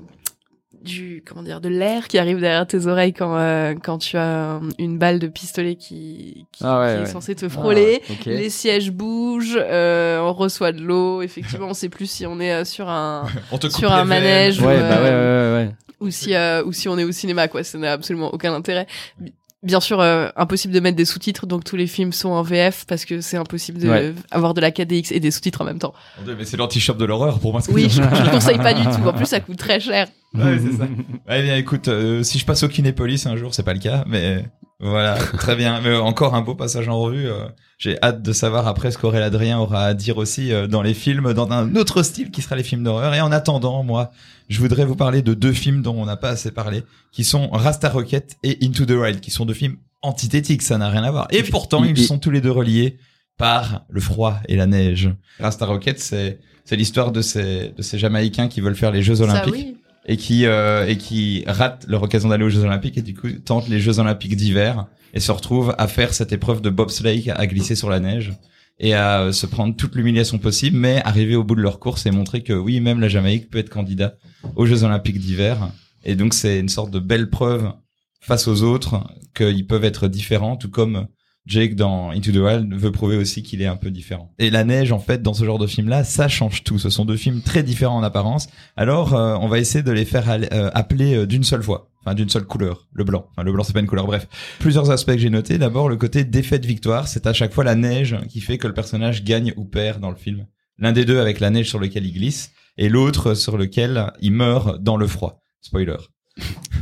du 0.83 1.23
comment 1.27 1.43
dire 1.43 1.61
de 1.61 1.69
l'air 1.69 2.09
qui 2.09 2.19
arrive 2.19 2.41
derrière 2.41 2.67
tes 2.67 2.87
oreilles 2.87 3.13
quand 3.13 3.37
euh, 3.37 3.75
quand 3.83 3.99
tu 3.99 4.17
as 4.17 4.61
une 4.79 4.99
balle 4.99 5.19
de 5.19 5.27
pistolet 5.27 5.75
qui 5.77 6.47
qui, 6.53 6.65
Ah 6.65 6.81
ouais, 6.81 6.87
qui 6.87 6.93
est 6.95 7.01
ouais. 7.01 7.07
censée 7.07 7.35
te 7.35 7.49
frôler. 7.49 8.01
Ah. 8.09 8.13
Les 8.27 8.51
sièges 8.51 8.91
bougent, 8.91 9.59
euh, 9.61 10.21
on 10.21 10.33
reçoit 10.33 10.73
de 10.73 10.81
l'eau. 10.81 11.23
Effectivement, 11.23 11.69
on 11.69 11.75
sait 11.75 11.89
plus 11.89 12.11
si 12.11 12.27
on 12.27 12.41
est 12.41 12.53
euh, 12.53 12.65
sur 12.65 12.89
un 12.89 13.25
sur 13.71 13.93
un 13.93 14.05
manège 14.05 14.61
veines. 14.61 14.69
Ouais, 14.69 14.77
ou, 14.79 14.81
bah 14.81 15.03
ouais, 15.03 15.09
euh, 15.11 15.57
ouais, 15.57 15.63
ouais, 15.65 15.69
ouais. 15.69 15.75
ou 16.01 16.11
si 16.11 16.35
euh, 16.35 16.65
ou 16.65 16.73
si 16.73 16.89
on 16.89 16.97
est 16.99 17.05
au 17.05 17.13
cinéma 17.13 17.49
quoi. 17.49 17.63
Ça 17.65 17.77
n'a 17.79 17.93
absolument 17.93 18.33
aucun 18.33 18.53
intérêt. 18.55 18.87
Bi- 19.19 19.35
Bien 19.63 19.81
sûr, 19.81 20.01
euh, 20.01 20.31
impossible 20.37 20.73
de 20.73 20.81
mettre 20.81 20.97
des 20.97 21.05
sous-titres, 21.05 21.45
donc 21.45 21.65
tous 21.65 21.77
les 21.77 21.87
films 21.87 22.15
sont 22.15 22.31
en 22.31 22.41
VF 22.43 22.87
parce 22.89 23.05
que 23.05 23.21
c'est 23.21 23.37
impossible 23.37 23.79
de 23.79 23.91
Ouais. 23.91 24.15
avoir 24.31 24.55
de 24.55 24.61
la 24.63 24.71
4DX 24.71 25.13
et 25.13 25.21
des 25.21 25.31
sous-titres 25.31 25.61
en 25.61 25.65
même 25.67 25.79
temps. 25.79 25.93
Mais 26.27 26.47
c'est 26.47 26.57
l'anti-shop 26.57 26.95
de 26.95 27.05
l'horreur 27.05 27.39
pour 27.41 27.53
moi. 27.53 27.61
ce 27.61 27.69
que 27.69 27.75
Oui, 27.75 27.91
je, 27.91 28.01
le 28.01 28.31
conseille 28.31 28.57
pas 28.57 28.73
du 28.73 28.83
tout. 28.85 29.07
En 29.07 29.13
plus, 29.13 29.27
ça 29.27 29.39
coûte 29.41 29.59
très 29.59 29.79
cher. 29.79 30.09
Ouais, 30.35 30.59
c'est 30.59 30.77
ça. 30.77 30.87
Ouais, 31.29 31.43
bien, 31.43 31.57
écoute, 31.57 31.89
euh, 31.89 32.23
si 32.23 32.39
je 32.39 32.45
passe 32.47 32.63
au 32.63 32.69
Kinépolis 32.69 33.27
un 33.27 33.37
jour, 33.37 33.53
c'est 33.55 33.65
pas 33.65 33.75
le 33.75 33.81
cas, 33.81 34.05
mais 34.07 34.45
voilà, 34.79 35.15
très 35.17 35.57
bien. 35.57 35.81
Mais 35.81 35.97
encore 35.97 36.35
un 36.35 36.41
beau 36.43 36.55
passage 36.55 36.89
en 36.89 37.01
revue. 37.01 37.27
euh, 37.29 37.49
J'ai 37.79 38.01
hâte 38.03 38.23
de 38.23 38.33
savoir 38.33 38.69
après 38.69 38.91
ce 38.93 38.99
qu'Aurélien 38.99 39.27
Adrien 39.27 39.59
aura 39.59 39.85
à 39.87 39.95
dire 39.95 40.19
aussi 40.19 40.53
euh, 40.53 40.67
dans 40.69 40.83
les 40.83 40.95
films, 40.95 41.33
dans 41.35 41.51
un 41.51 41.75
autre 41.75 42.03
style 42.05 42.31
qui 42.31 42.43
sera 42.43 42.55
les 42.55 42.63
films 42.63 42.85
d'horreur. 42.85 43.13
Et 43.15 43.21
en 43.21 43.33
attendant, 43.33 43.83
moi, 43.83 44.13
je 44.49 44.61
voudrais 44.61 44.85
vous 44.85 44.95
parler 44.97 45.23
de 45.23 45.35
deux 45.35 45.53
films 45.53 45.83
dont 45.83 45.97
on 45.97 46.07
n'a 46.07 46.17
pas 46.17 46.31
assez 46.31 46.53
parlé, 46.53 46.85
qui 47.13 47.25
sont 47.25 47.49
Rasta 47.51 47.89
Rocket 47.89 48.37
et 48.45 48.59
Into 48.63 48.85
the 48.87 48.93
Wild, 48.93 49.21
qui 49.21 49.31
sont 49.33 49.45
deux 49.47 49.55
films 49.55 49.77
antithétiques, 50.03 50.63
ça 50.63 50.79
n'a 50.79 50.89
rien 50.91 51.03
à 51.03 51.11
voir. 51.11 51.27
Et 51.31 51.43
pourtant, 51.43 51.83
ils 51.85 51.99
sont 51.99 52.19
tous 52.19 52.31
les 52.31 52.41
deux 52.41 52.51
reliés 52.53 52.99
par 53.37 53.85
le 53.89 54.01
froid 54.01 54.39
et 54.49 54.57
la 54.57 54.67
neige. 54.67 55.11
Rasta 55.41 55.67
Rocket, 55.67 55.99
c'est 55.99 56.39
c'est 56.65 56.77
l'histoire 56.77 57.11
de 57.11 57.21
ces 57.21 57.71
de 57.77 57.83
ces 57.83 57.99
Jamaïcains 57.99 58.49
qui 58.49 58.61
veulent 58.61 58.77
faire 58.77 58.93
les 58.93 59.03
Jeux 59.03 59.17
Ça, 59.17 59.25
Olympiques 59.25 59.53
oui. 59.53 59.77
Et 60.11 60.17
qui 60.17 60.45
euh, 60.45 60.87
et 60.89 60.99
qui 60.99 61.45
ratent 61.47 61.87
leur 61.89 62.03
occasion 62.03 62.29
d'aller 62.29 62.43
aux 62.43 62.51
Jeux 62.51 62.65
Olympiques 62.65 62.99
et 62.99 63.03
du 63.03 63.15
coup 63.15 63.31
tentent 63.31 63.69
les 63.69 63.79
Jeux 63.79 64.01
Olympiques 64.01 64.35
d'hiver 64.35 64.87
et 65.15 65.21
se 65.21 65.31
retrouvent 65.31 65.73
à 65.79 65.87
faire 65.87 66.13
cette 66.13 66.33
épreuve 66.33 66.61
de 66.61 66.69
bobsleigh 66.69 67.31
à 67.31 67.47
glisser 67.47 67.77
sur 67.77 67.89
la 67.89 68.01
neige 68.01 68.33
et 68.81 68.93
à 68.93 69.21
euh, 69.21 69.33
se 69.33 69.47
prendre 69.47 69.77
toute 69.77 69.95
l'humiliation 69.95 70.39
possible 70.39 70.77
mais 70.77 71.01
arriver 71.05 71.37
au 71.37 71.45
bout 71.45 71.55
de 71.55 71.61
leur 71.61 71.79
course 71.79 72.07
et 72.07 72.11
montrer 72.11 72.43
que 72.43 72.53
oui 72.53 72.81
même 72.81 72.99
la 72.99 73.09
Jamaïque 73.09 73.51
peut 73.51 73.59
être 73.59 73.71
candidat 73.71 74.17
aux 74.57 74.67
Jeux 74.67 74.83
Olympiques 74.83 75.21
d'hiver. 75.21 75.71
Et 76.05 76.17
donc 76.17 76.35
c'est 76.35 76.59
une 76.59 76.69
sorte 76.69 76.91
de 76.91 76.99
belle 76.99 77.31
preuve 77.31 77.73
face 78.21 78.49
aux 78.49 78.65
autres 78.65 79.07
qu'ils 79.37 79.67
peuvent 79.69 79.85
être 79.85 80.09
différents 80.09 80.57
tout 80.57 80.71
comme 80.71 81.07
Jake 81.47 81.75
dans 81.75 82.11
Into 82.11 82.33
the 82.33 82.37
Wild 82.37 82.75
veut 82.75 82.93
prouver 82.93 83.17
aussi 83.17 83.43
qu'il 83.43 83.63
est 83.63 83.67
un 83.67 83.77
peu 83.77 83.91
différent. 83.91 84.33
Et 84.39 84.51
la 84.51 84.65
neige, 84.65 84.93
en 84.93 84.99
fait, 84.99 85.23
dans 85.23 85.35
ce 85.35 85.45
genre 85.45 85.59
de 85.59 85.67
film-là, 85.67 86.05
ça 86.05 86.29
change 86.29 86.65
tout. 86.65 86.79
Ce 86.79 86.91
sont 86.91 87.05
deux 87.05 87.17
films 87.17 87.41
très 87.41 87.63
différents 87.63 87.97
en 87.97 88.03
apparence. 88.03 88.49
Alors, 88.77 89.15
euh, 89.15 89.37
on 89.41 89.49
va 89.49 89.59
essayer 89.59 89.83
de 89.83 89.91
les 89.91 90.05
faire 90.05 90.29
euh, 90.29 90.71
appeler 90.75 91.17
euh, 91.17 91.27
d'une 91.27 91.43
seule 91.43 91.63
fois, 91.63 91.91
enfin 92.01 92.15
d'une 92.15 92.29
seule 92.29 92.45
couleur, 92.45 92.89
le 92.93 93.05
blanc. 93.05 93.27
Enfin, 93.33 93.43
le 93.43 93.53
blanc, 93.53 93.65
c'est 93.65 93.73
pas 93.73 93.81
une 93.81 93.87
couleur. 93.87 94.07
Bref, 94.07 94.29
plusieurs 94.59 94.91
aspects 94.91 95.13
que 95.13 95.19
j'ai 95.19 95.31
notés. 95.31 95.59
D'abord, 95.59 95.89
le 95.89 95.97
côté 95.97 96.25
défaite-victoire, 96.25 97.09
c'est 97.09 97.27
à 97.27 97.33
chaque 97.33 97.53
fois 97.53 97.65
la 97.65 97.75
neige 97.75 98.17
qui 98.29 98.41
fait 98.41 98.59
que 98.59 98.67
le 98.67 98.75
personnage 98.75 99.25
gagne 99.25 99.53
ou 99.57 99.65
perd 99.65 100.01
dans 100.01 100.11
le 100.11 100.17
film. 100.17 100.47
L'un 100.79 100.93
des 100.93 101.05
deux 101.05 101.21
avec 101.21 101.41
la 101.41 101.51
neige 101.51 101.69
sur 101.69 101.79
lequel 101.79 102.07
il 102.07 102.13
glisse, 102.13 102.53
et 102.79 102.89
l'autre 102.89 103.35
sur 103.35 103.59
lequel 103.59 104.13
il 104.21 104.33
meurt 104.33 104.83
dans 104.83 104.97
le 104.97 105.07
froid. 105.07 105.43
Spoiler. 105.61 105.97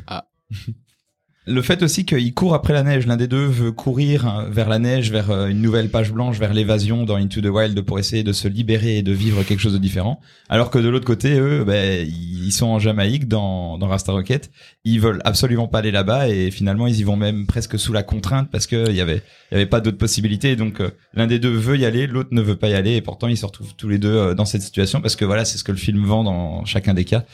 Ah. 0.07 0.29
Le 1.51 1.63
fait 1.63 1.83
aussi 1.83 2.05
qu'il 2.05 2.35
court 2.35 2.53
après 2.53 2.75
la 2.75 2.83
neige, 2.83 3.07
l'un 3.07 3.17
des 3.17 3.27
deux 3.27 3.47
veut 3.47 3.73
courir 3.73 4.45
vers 4.51 4.69
la 4.69 4.79
neige, 4.79 5.11
vers 5.11 5.31
euh, 5.31 5.47
une 5.47 5.63
nouvelle 5.63 5.89
page 5.89 6.13
blanche, 6.13 6.39
vers 6.39 6.53
l'évasion 6.53 7.05
dans 7.05 7.17
Into 7.17 7.41
the 7.41 7.47
Wild 7.47 7.81
pour 7.81 7.99
essayer 7.99 8.23
de 8.23 8.35
se 8.35 8.49
libérer 8.49 8.99
et 8.99 9.03
de 9.03 9.13
vivre 9.13 9.43
quelque 9.45 9.61
chose 9.61 9.73
de 9.73 9.79
différent. 9.79 10.21
Alors 10.51 10.69
que 10.71 10.79
de 10.79 10.91
l'autre 10.91 11.07
côté, 11.07 11.39
eux, 11.41 11.65
ben, 11.65 12.07
ils 12.07 12.53
sont 12.53 12.67
en 12.67 12.79
Jamaïque 12.79 13.29
dans, 13.29 13.79
dans 13.79 13.89
Rasta 13.89 14.13
Rocket. 14.13 14.51
Ils 14.85 15.01
veulent 15.01 15.23
absolument 15.25 15.69
pas 15.69 15.79
aller 15.79 15.91
là-bas 15.91 16.29
et 16.29 16.51
finalement 16.51 16.87
ils 16.87 17.01
y 17.01 17.03
vont 17.03 17.17
même 17.17 17.47
presque 17.47 17.79
sous 17.79 17.95
la 17.95 18.03
contrainte 18.03 18.51
parce 18.51 18.67
que 18.67 18.91
il 18.91 18.97
y 18.97 19.01
avait, 19.01 19.23
y 19.51 19.55
avait 19.55 19.65
pas 19.65 19.81
d'autres 19.81 19.97
possibilités. 19.97 20.55
Donc 20.55 20.83
euh, 20.83 20.91
l'un 21.15 21.27
des 21.27 21.39
deux 21.39 21.49
veut 21.49 21.79
y 21.79 21.87
aller, 21.87 22.07
l'autre 22.07 22.31
ne 22.33 22.43
veut 22.43 22.57
pas 22.57 22.69
y 22.69 22.75
aller 22.75 22.97
et 22.97 23.01
pourtant 23.01 23.27
ils 23.27 23.39
se 23.39 23.47
retrouvent 23.47 23.75
tous 23.75 23.89
les 23.89 23.99
deux 23.99 24.15
euh, 24.15 24.35
dans 24.35 24.45
cette 24.45 24.63
situation 24.63 25.01
parce 25.01 25.17
que 25.17 25.25
voilà, 25.25 25.47
c'est 25.47 25.57
ce 25.57 25.65
que 25.65 25.73
le 25.73 25.79
film 25.79 26.05
vend 26.05 26.25
dans 26.25 26.67
chacun 26.67 26.93
des 26.93 27.07
cas. 27.07 27.25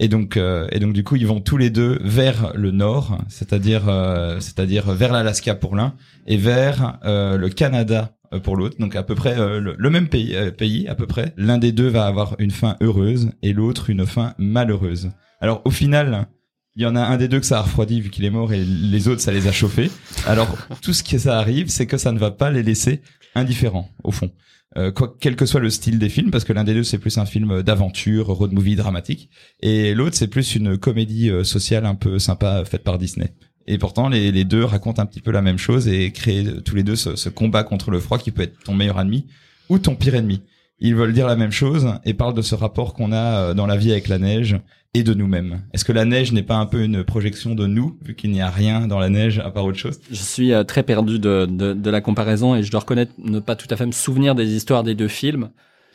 Et 0.00 0.08
donc, 0.08 0.36
euh, 0.36 0.66
et 0.72 0.80
donc 0.80 0.92
du 0.92 1.04
coup, 1.04 1.14
ils 1.16 1.26
vont 1.26 1.40
tous 1.40 1.56
les 1.56 1.70
deux 1.70 2.00
vers 2.02 2.52
le 2.56 2.72
nord, 2.72 3.18
c'est-à-dire, 3.28 3.88
euh, 3.88 4.40
c'est-à-dire 4.40 4.92
vers 4.92 5.12
l'Alaska 5.12 5.54
pour 5.54 5.76
l'un 5.76 5.94
et 6.26 6.36
vers 6.36 6.98
euh, 7.04 7.36
le 7.36 7.48
Canada 7.48 8.16
euh, 8.32 8.40
pour 8.40 8.56
l'autre. 8.56 8.76
Donc 8.80 8.96
à 8.96 9.04
peu 9.04 9.14
près 9.14 9.38
euh, 9.38 9.60
le, 9.60 9.76
le 9.78 9.90
même 9.90 10.08
pays, 10.08 10.34
euh, 10.34 10.50
pays 10.50 10.88
à 10.88 10.96
peu 10.96 11.06
près. 11.06 11.32
L'un 11.36 11.58
des 11.58 11.70
deux 11.70 11.86
va 11.88 12.06
avoir 12.06 12.34
une 12.40 12.50
fin 12.50 12.76
heureuse 12.80 13.30
et 13.42 13.52
l'autre 13.52 13.88
une 13.88 14.04
fin 14.04 14.34
malheureuse. 14.36 15.10
Alors 15.40 15.62
au 15.64 15.70
final, 15.70 16.26
il 16.74 16.82
y 16.82 16.86
en 16.86 16.96
a 16.96 17.02
un 17.02 17.16
des 17.16 17.28
deux 17.28 17.38
que 17.38 17.46
ça 17.46 17.58
a 17.58 17.62
refroidi 17.62 18.00
vu 18.00 18.10
qu'il 18.10 18.24
est 18.24 18.30
mort 18.30 18.52
et 18.52 18.64
les 18.64 19.06
autres 19.06 19.20
ça 19.20 19.30
les 19.30 19.46
a 19.46 19.52
chauffés. 19.52 19.92
Alors 20.26 20.56
tout 20.82 20.92
ce 20.92 21.04
qui 21.04 21.20
ça 21.20 21.38
arrive, 21.38 21.68
c'est 21.68 21.86
que 21.86 21.98
ça 21.98 22.10
ne 22.10 22.18
va 22.18 22.32
pas 22.32 22.50
les 22.50 22.64
laisser 22.64 23.00
indifférents 23.36 23.90
au 24.02 24.10
fond. 24.10 24.32
Euh, 24.76 24.90
quoi, 24.90 25.14
quel 25.20 25.36
que 25.36 25.46
soit 25.46 25.60
le 25.60 25.70
style 25.70 25.98
des 25.98 26.08
films, 26.08 26.30
parce 26.30 26.44
que 26.44 26.52
l'un 26.52 26.64
des 26.64 26.74
deux 26.74 26.82
c'est 26.82 26.98
plus 26.98 27.18
un 27.18 27.26
film 27.26 27.62
d'aventure, 27.62 28.26
road 28.26 28.52
movie 28.52 28.74
dramatique, 28.74 29.30
et 29.60 29.94
l'autre 29.94 30.16
c'est 30.16 30.26
plus 30.26 30.56
une 30.56 30.78
comédie 30.78 31.30
euh, 31.30 31.44
sociale 31.44 31.86
un 31.86 31.94
peu 31.94 32.18
sympa 32.18 32.64
faite 32.64 32.82
par 32.82 32.98
Disney. 32.98 33.32
Et 33.66 33.78
pourtant 33.78 34.08
les, 34.08 34.44
deux 34.44 34.64
racontent 34.64 35.00
un 35.00 35.06
petit 35.06 35.20
peu 35.20 35.30
la 35.30 35.42
même 35.42 35.58
chose 35.58 35.88
et 35.88 36.10
créent 36.10 36.46
euh, 36.46 36.60
tous 36.60 36.74
les 36.74 36.82
deux 36.82 36.96
ce, 36.96 37.14
ce 37.14 37.28
combat 37.28 37.62
contre 37.62 37.90
le 37.90 38.00
froid 38.00 38.18
qui 38.18 38.32
peut 38.32 38.42
être 38.42 38.58
ton 38.64 38.74
meilleur 38.74 39.00
ennemi 39.00 39.26
ou 39.68 39.78
ton 39.78 39.94
pire 39.94 40.16
ennemi. 40.16 40.42
Ils 40.80 40.96
veulent 40.96 41.12
dire 41.12 41.28
la 41.28 41.36
même 41.36 41.52
chose 41.52 41.88
et 42.04 42.12
parlent 42.12 42.34
de 42.34 42.42
ce 42.42 42.56
rapport 42.56 42.94
qu'on 42.94 43.12
a 43.12 43.54
dans 43.54 43.66
la 43.66 43.76
vie 43.76 43.92
avec 43.92 44.08
la 44.08 44.18
neige 44.18 44.56
et 44.94 45.02
de 45.02 45.12
nous-mêmes. 45.12 45.62
Est-ce 45.72 45.84
que 45.84 45.92
la 45.92 46.04
neige 46.04 46.32
n'est 46.32 46.42
pas 46.44 46.56
un 46.56 46.66
peu 46.66 46.82
une 46.82 47.02
projection 47.04 47.54
de 47.54 47.66
nous, 47.66 47.98
vu 48.02 48.14
qu'il 48.14 48.30
n'y 48.30 48.40
a 48.40 48.48
rien 48.48 48.86
dans 48.86 48.98
la 49.00 49.08
neige 49.10 49.40
à 49.40 49.50
part 49.50 49.64
autre 49.64 49.78
chose? 49.78 50.00
Je 50.10 50.14
suis 50.14 50.52
euh, 50.52 50.62
très 50.62 50.84
perdu 50.84 51.18
de, 51.18 51.46
de, 51.50 51.72
de 51.72 51.90
la 51.90 52.00
comparaison 52.00 52.54
et 52.54 52.62
je 52.62 52.70
dois 52.70 52.80
reconnaître 52.80 53.12
ne 53.18 53.40
pas 53.40 53.56
tout 53.56 53.66
à 53.70 53.76
fait 53.76 53.86
me 53.86 53.92
souvenir 53.92 54.34
des 54.34 54.54
histoires 54.54 54.84
des 54.84 54.94
deux 54.94 55.08
films. 55.08 55.50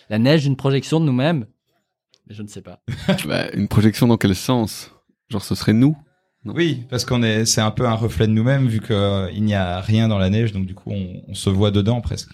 La 0.09 0.19
neige, 0.19 0.45
une 0.45 0.57
projection 0.57 0.99
de 0.99 1.05
nous-mêmes? 1.05 1.45
Mais 2.27 2.35
je 2.35 2.43
ne 2.43 2.47
sais 2.47 2.62
pas. 2.62 2.81
Bah, 3.27 3.49
une 3.53 3.67
projection 3.67 4.07
dans 4.07 4.17
quel 4.17 4.35
sens? 4.35 4.91
Genre, 5.29 5.43
ce 5.43 5.55
serait 5.55 5.73
nous? 5.73 5.95
Oui, 6.45 6.83
parce 6.89 7.05
qu'on 7.05 7.23
est, 7.23 7.45
c'est 7.45 7.62
un 7.62 7.71
peu 7.71 7.85
un 7.85 7.95
reflet 7.95 8.27
de 8.27 8.31
nous-mêmes, 8.31 8.67
vu 8.67 8.79
qu'il 8.79 9.43
n'y 9.43 9.53
a 9.53 9.81
rien 9.81 10.07
dans 10.07 10.17
la 10.17 10.29
neige, 10.29 10.53
donc 10.53 10.65
du 10.65 10.73
coup 10.73 10.91
on, 10.91 11.21
on 11.27 11.33
se 11.33 11.49
voit 11.49 11.69
dedans 11.71 11.99
presque. 12.01 12.31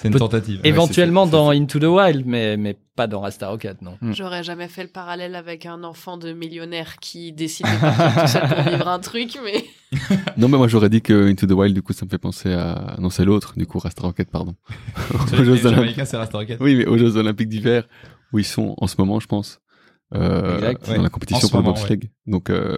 C'est 0.00 0.06
une 0.06 0.12
Peut- 0.12 0.20
tentative. 0.20 0.60
Éventuellement 0.62 1.26
dans 1.26 1.50
Into 1.50 1.80
the 1.80 1.84
Wild, 1.84 2.24
mais, 2.24 2.56
mais 2.56 2.76
pas 2.94 3.08
dans 3.08 3.20
Rasta 3.20 3.48
Rocket, 3.48 3.82
non. 3.82 3.98
Hmm. 4.00 4.12
J'aurais 4.12 4.44
jamais 4.44 4.68
fait 4.68 4.84
le 4.84 4.88
parallèle 4.88 5.34
avec 5.34 5.66
un 5.66 5.82
enfant 5.82 6.16
de 6.16 6.32
millionnaire 6.32 6.98
qui 7.00 7.32
décide 7.32 7.66
de 7.66 7.80
partir 7.80 8.22
tout 8.22 8.28
seul 8.28 8.48
pour 8.48 8.72
vivre 8.72 8.88
un 8.88 9.00
truc, 9.00 9.36
mais 9.44 9.64
Non, 10.36 10.46
mais 10.46 10.56
moi 10.56 10.68
j'aurais 10.68 10.88
dit 10.88 11.02
que 11.02 11.28
Into 11.28 11.48
the 11.48 11.52
Wild, 11.52 11.74
du 11.74 11.82
coup, 11.82 11.92
ça 11.92 12.04
me 12.04 12.10
fait 12.10 12.18
penser 12.18 12.52
à. 12.52 12.94
Non, 13.00 13.10
c'est 13.10 13.24
l'autre, 13.24 13.54
du 13.56 13.66
coup, 13.66 13.80
Rasta 13.80 14.02
Rocket, 14.02 14.30
pardon. 14.30 14.54
aux, 15.14 15.44
Jeux 15.44 15.66
Olympiques... 15.66 15.98
Oui, 16.60 16.76
mais 16.76 16.86
aux 16.86 16.96
Jeux 16.96 17.16
Olympiques 17.16 17.48
d'hiver, 17.48 17.88
où 18.32 18.38
ils 18.38 18.44
sont 18.44 18.76
en 18.78 18.86
ce 18.86 18.94
moment, 18.98 19.18
je 19.18 19.26
pense. 19.26 19.60
Euh, 20.14 20.56
Exact. 20.56 20.86
dans 20.86 20.92
Ouais. 20.92 21.02
la 21.02 21.08
compétition 21.10 21.48
pour 21.48 21.58
le 21.58 21.64
moment, 21.64 21.76
bobsleigh. 21.76 22.00
Donc, 22.26 22.48
euh, 22.48 22.74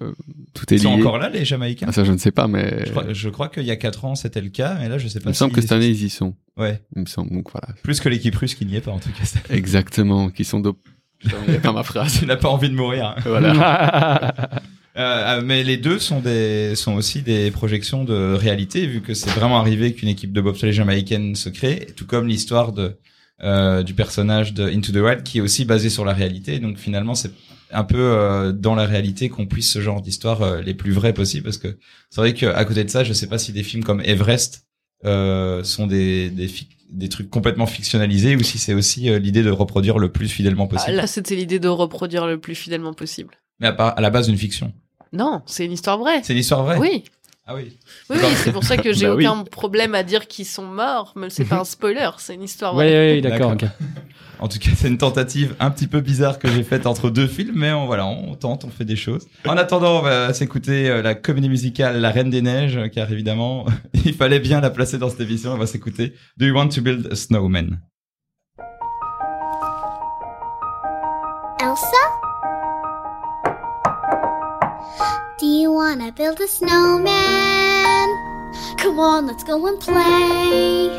tout 0.52 0.72
est 0.74 0.76
Ils 0.78 0.82
sont 0.82 0.96
lié. 0.96 1.00
encore 1.02 1.18
là, 1.18 1.28
les 1.28 1.44
Jamaïcains 1.44 1.86
Ah, 1.88 1.92
ça, 1.92 2.02
je 2.02 2.10
ne 2.10 2.18
sais 2.18 2.32
pas, 2.32 2.48
mais. 2.48 2.84
je, 2.86 2.90
crois, 2.90 3.04
je 3.12 3.28
crois 3.28 3.48
qu'il 3.48 3.62
y 3.64 3.70
a 3.70 3.76
4 3.76 4.04
ans 4.04 4.14
c'était 4.16 4.40
le 4.40 4.48
cas, 4.48 4.76
mais 4.80 4.88
là 4.88 4.98
je 4.98 5.06
sais 5.06 5.18
Il 5.20 5.22
pas. 5.22 5.28
me 5.30 5.34
semble 5.34 5.52
que 5.54 5.60
cette 5.60 5.70
année, 5.72 5.86
ils 5.88 6.04
y 6.04 6.10
sont. 6.10 6.34
Ouais, 6.56 6.80
Il 6.96 7.02
me 7.02 7.06
semble, 7.06 7.30
donc 7.30 7.50
voilà. 7.52 7.68
plus 7.84 8.00
que 8.00 8.08
l'équipe 8.08 8.34
russe 8.34 8.54
qui 8.56 8.66
n'y 8.66 8.74
est 8.76 8.80
pas 8.80 8.90
en 8.90 8.98
tout 8.98 9.10
cas. 9.10 9.54
Exactement, 9.54 10.30
qui 10.30 10.44
sont 10.44 10.60
il 11.46 11.54
a 11.54 11.60
pas 11.60 11.72
ma 11.72 11.82
phrase. 11.84 12.14
tu 12.18 12.26
n'as 12.26 12.36
pas 12.36 12.48
envie 12.48 12.68
de 12.70 12.74
mourir. 12.74 13.14
hein. 13.16 13.22
Voilà. 13.24 14.34
Euh, 14.96 15.38
euh, 15.38 15.42
mais 15.44 15.62
les 15.62 15.76
deux 15.76 16.00
sont 16.00 16.18
des 16.18 16.74
sont 16.74 16.94
aussi 16.94 17.22
des 17.22 17.52
projections 17.52 18.02
de 18.04 18.34
réalité 18.34 18.88
vu 18.88 19.00
que 19.00 19.14
c'est 19.14 19.30
vraiment 19.30 19.60
arrivé 19.60 19.94
qu'une 19.94 20.08
équipe 20.08 20.32
de 20.32 20.40
bobsleigh 20.40 20.72
jamaïcaine 20.72 21.36
se 21.36 21.48
crée, 21.48 21.86
tout 21.94 22.06
comme 22.06 22.26
l'histoire 22.26 22.72
de 22.72 22.98
euh, 23.42 23.83
du 23.83 23.94
personnage 23.94 24.55
de 24.55 24.68
Into 24.68 24.92
the 24.92 24.96
Wild 24.96 25.22
qui 25.22 25.38
est 25.38 25.40
aussi 25.40 25.64
basé 25.64 25.90
sur 25.90 26.05
la 26.05 26.12
réalité. 26.12 26.59
Donc 26.59 26.79
finalement 26.79 27.14
c'est 27.14 27.31
un 27.72 27.85
peu 27.85 27.98
euh, 27.98 28.53
dans 28.53 28.74
la 28.74 28.85
réalité 28.85 29.29
qu'on 29.29 29.46
puisse 29.46 29.70
ce 29.70 29.81
genre 29.81 30.03
d'histoire 30.03 30.42
euh, 30.42 30.61
les 30.61 30.74
plus 30.74 30.90
vraies 30.92 31.12
possibles 31.14 31.44
parce 31.44 31.59
que 31.59 31.79
c'est 32.11 32.20
vrai 32.20 32.35
qu'à 32.35 32.64
côté 32.64 32.83
de 32.85 32.90
ça, 32.90 33.05
je 33.05 33.12
sais 33.12 33.29
pas 33.29 33.38
si 33.38 33.53
des 33.53 33.62
films 33.62 33.85
comme 33.85 34.00
Everest 34.03 34.66
euh, 35.05 35.62
sont 35.64 35.87
des 35.87 36.31
des, 36.31 36.50
des 36.90 37.09
trucs 37.09 37.31
complètement 37.31 37.66
fictionnalisés 37.66 38.37
ou 38.37 38.42
si 38.42 38.59
c'est 38.59 38.74
aussi 38.74 39.09
euh, 39.09 39.18
l'idée 39.18 39.42
de 39.42 39.50
reproduire 39.50 39.98
le 39.98 40.11
plus 40.11 40.29
fidèlement 40.29 40.66
Ah, 40.70 40.74
possible. 40.74 40.96
là 40.96 41.07
c'était 41.07 41.37
l'idée 41.37 41.59
de 41.61 41.68
reproduire 41.68 42.26
le 42.26 42.38
plus 42.38 42.55
fidèlement 42.55 42.92
possible. 42.92 43.35
Mais 43.61 43.68
à, 43.68 43.72
part- 43.72 43.94
à 43.96 44.00
la 44.00 44.11
base 44.11 44.26
d'une 44.26 44.37
fiction. 44.37 44.72
Non, 45.12 45.42
c'est 45.46 45.64
une 45.64 45.72
histoire 45.72 45.98
vraie. 45.98 46.20
C'est 46.22 46.35
l'histoire 46.35 46.64
vraie. 46.64 46.79
Oui, 46.79 47.05
Ah 47.52 47.56
oui. 47.56 47.76
oui, 48.10 48.16
oui, 48.22 48.28
c'est 48.36 48.52
pour 48.52 48.62
ça 48.62 48.76
que 48.76 48.92
j'ai 48.92 49.06
Bah 49.08 49.14
oui. 49.16 49.26
aucun 49.26 49.42
problème 49.42 49.96
à 49.96 50.04
dire 50.04 50.28
qu'ils 50.28 50.44
sont 50.46 50.66
morts, 50.66 51.12
mais 51.16 51.30
c'est 51.30 51.44
pas 51.44 51.58
un 51.58 51.64
spoiler, 51.64 52.08
c'est 52.18 52.34
une 52.34 52.44
histoire 52.44 52.74
vraie. 52.74 52.86
ouais, 52.88 53.14
ouais, 53.16 53.20
d'accord. 53.20 53.56
En 54.38 54.46
tout 54.46 54.58
cas, 54.60 54.70
c'est 54.76 54.86
une 54.86 54.98
tentative 54.98 55.56
un 55.58 55.70
petit 55.72 55.88
peu 55.88 56.00
bizarre 56.00 56.38
que 56.38 56.46
j'ai 56.48 56.62
faite 56.62 56.86
entre 56.86 57.10
deux 57.10 57.26
films, 57.26 57.54
mais 57.56 57.72
on, 57.72 57.86
voilà, 57.86 58.06
on 58.06 58.36
tente, 58.36 58.64
on 58.64 58.70
fait 58.70 58.84
des 58.84 58.94
choses. 58.94 59.26
En 59.48 59.56
attendant, 59.56 59.98
on 59.98 60.02
va 60.02 60.32
s'écouter 60.32 60.88
euh, 60.88 61.02
la 61.02 61.16
comédie 61.16 61.48
musicale 61.48 62.00
La 62.00 62.10
Reine 62.10 62.30
des 62.30 62.40
Neiges, 62.40 62.78
car 62.94 63.10
évidemment, 63.10 63.66
il 64.04 64.14
fallait 64.14 64.38
bien 64.40 64.60
la 64.60 64.70
placer 64.70 64.96
dans 64.98 65.10
cette 65.10 65.20
émission. 65.20 65.50
On 65.52 65.58
va 65.58 65.66
s'écouter 65.66 66.14
Do 66.36 66.46
You 66.46 66.54
Want 66.54 66.68
to 66.68 66.80
Build 66.82 67.08
a 67.10 67.16
Snowman? 67.16 67.80
Elsa? 71.60 72.19
You 75.70 75.76
wanna 75.76 76.11
build 76.11 76.40
a 76.40 76.48
snowman? 76.48 78.09
Come 78.76 78.98
on, 78.98 79.28
let's 79.28 79.44
go 79.44 79.64
and 79.68 79.78
play. 79.78 80.90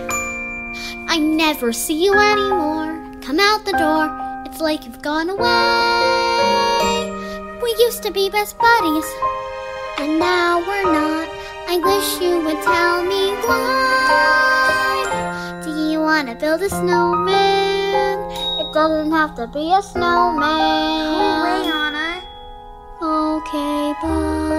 I 1.09 1.19
never 1.19 1.73
see 1.73 2.05
you 2.05 2.13
anymore. 2.13 2.97
Come 3.21 3.41
out 3.41 3.65
the 3.65 3.73
door, 3.73 4.07
it's 4.45 4.61
like 4.61 4.85
you've 4.85 5.01
gone 5.01 5.29
away. 5.29 5.49
We 7.61 7.75
used 7.85 8.01
to 8.03 8.11
be 8.11 8.29
best 8.29 8.57
buddies, 8.57 9.13
and 9.99 10.19
now 10.19 10.59
we're 10.59 10.83
not. 10.83 11.27
I 11.67 11.77
wish 11.89 12.21
you 12.23 12.39
would 12.45 12.61
tell 12.63 13.03
me 13.03 13.33
why. 13.45 15.03
Do 15.65 15.71
you 15.91 15.99
wanna 15.99 16.35
build 16.35 16.61
a 16.61 16.69
snowman? 16.69 18.19
It 18.61 18.71
doesn't 18.71 19.11
have 19.11 19.35
to 19.35 19.47
be 19.47 19.73
a 19.73 19.81
snowman. 19.81 21.90
Okay, 23.03 23.93
bye. 23.99 24.57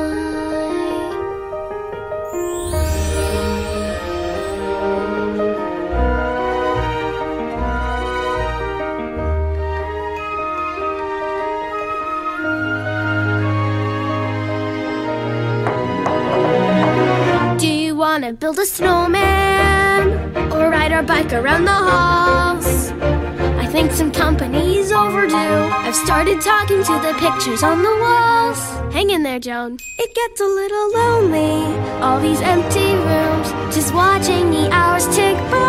Do 17.58 17.68
you 17.68 17.94
wanna 17.94 18.32
build 18.32 18.58
a 18.58 18.66
snowman 18.66 20.10
or 20.52 20.68
ride 20.68 20.90
our 20.90 21.04
bike 21.04 21.32
around 21.32 21.64
the 21.66 21.70
halls? 21.70 22.91
Company's 24.22 24.92
overdue. 24.92 25.34
I've 25.34 25.96
started 25.96 26.40
talking 26.40 26.84
to 26.84 26.92
the 27.00 27.12
pictures 27.18 27.64
on 27.64 27.82
the 27.82 27.96
walls. 28.04 28.94
Hang 28.94 29.10
in 29.10 29.24
there, 29.24 29.40
Joan. 29.40 29.78
It 29.98 30.14
gets 30.14 30.40
a 30.40 30.44
little 30.44 30.92
lonely. 30.92 31.76
All 32.00 32.20
these 32.20 32.40
empty 32.40 32.94
rooms, 32.94 33.74
just 33.74 33.92
watching 33.92 34.52
the 34.52 34.70
hours 34.70 35.08
tick 35.08 35.36
by. 35.50 35.61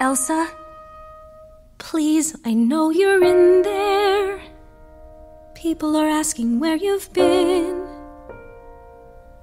Elsa? 0.00 0.50
Please, 1.78 2.34
I 2.44 2.52
know 2.52 2.90
you're 2.90 3.22
in 3.22 3.62
there. 3.62 4.40
People 5.54 5.96
are 5.96 6.08
asking 6.08 6.58
where 6.58 6.76
you've 6.76 7.12
been. 7.12 7.86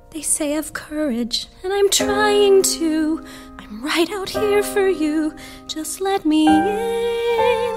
They 0.09 0.21
say 0.21 0.51
have 0.51 0.73
courage, 0.73 1.47
and 1.63 1.71
I'm 1.71 1.89
trying 1.89 2.63
to. 2.63 3.23
I'm 3.57 3.81
right 3.81 4.11
out 4.11 4.29
here 4.29 4.61
for 4.61 4.89
you. 4.89 5.33
Just 5.67 6.01
let 6.01 6.25
me 6.25 6.47
in. 6.47 7.73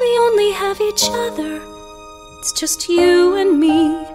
We 0.00 0.18
only 0.18 0.52
have 0.52 0.80
each 0.80 1.04
other. 1.10 1.60
It's 2.38 2.58
just 2.58 2.88
you 2.88 3.36
and 3.36 3.60
me. 3.60 4.06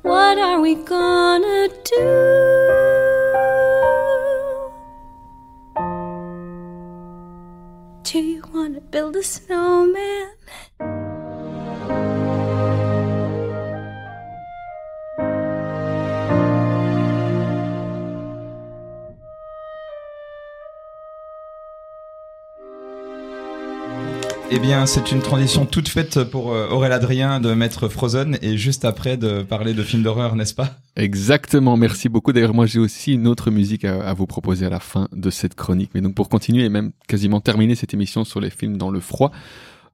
What 0.00 0.38
are 0.38 0.58
we 0.58 0.74
gonna? 0.74 1.68
Do 1.84 2.57
want 9.18 9.26
to 9.26 9.40
build 9.48 9.58
a 9.58 9.94
snowman? 9.94 10.17
Eh 24.58 24.60
bien, 24.60 24.86
c'est 24.86 25.12
une 25.12 25.20
transition 25.20 25.66
toute 25.66 25.88
faite 25.88 26.24
pour 26.24 26.52
euh, 26.52 26.68
Aurélien 26.70 26.96
Adrien 26.96 27.38
de 27.38 27.54
mettre 27.54 27.88
Frozen 27.88 28.38
et 28.42 28.56
juste 28.56 28.84
après 28.84 29.16
de 29.16 29.44
parler 29.44 29.72
de 29.72 29.84
films 29.84 30.02
d'horreur, 30.02 30.34
n'est-ce 30.34 30.52
pas? 30.52 30.80
Exactement, 30.96 31.76
merci 31.76 32.08
beaucoup. 32.08 32.32
D'ailleurs, 32.32 32.54
moi 32.54 32.66
j'ai 32.66 32.80
aussi 32.80 33.12
une 33.12 33.28
autre 33.28 33.52
musique 33.52 33.84
à, 33.84 34.02
à 34.02 34.14
vous 34.14 34.26
proposer 34.26 34.66
à 34.66 34.68
la 34.68 34.80
fin 34.80 35.06
de 35.12 35.30
cette 35.30 35.54
chronique. 35.54 35.92
Mais 35.94 36.00
donc 36.00 36.16
pour 36.16 36.28
continuer 36.28 36.64
et 36.64 36.70
même 36.70 36.90
quasiment 37.06 37.40
terminer 37.40 37.76
cette 37.76 37.94
émission 37.94 38.24
sur 38.24 38.40
les 38.40 38.50
films 38.50 38.78
dans 38.78 38.90
le 38.90 38.98
froid, 38.98 39.30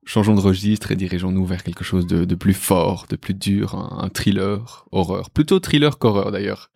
changeons 0.06 0.34
de 0.34 0.40
registre 0.40 0.92
et 0.92 0.96
dirigeons-nous 0.96 1.44
vers 1.44 1.62
quelque 1.62 1.84
chose 1.84 2.06
de, 2.06 2.24
de 2.24 2.34
plus 2.34 2.54
fort, 2.54 3.04
de 3.10 3.16
plus 3.16 3.34
dur, 3.34 3.74
un, 3.74 4.04
un 4.04 4.08
thriller, 4.08 4.86
horreur. 4.92 5.28
Plutôt 5.28 5.60
thriller 5.60 5.98
qu'horreur 5.98 6.32
d'ailleurs. 6.32 6.70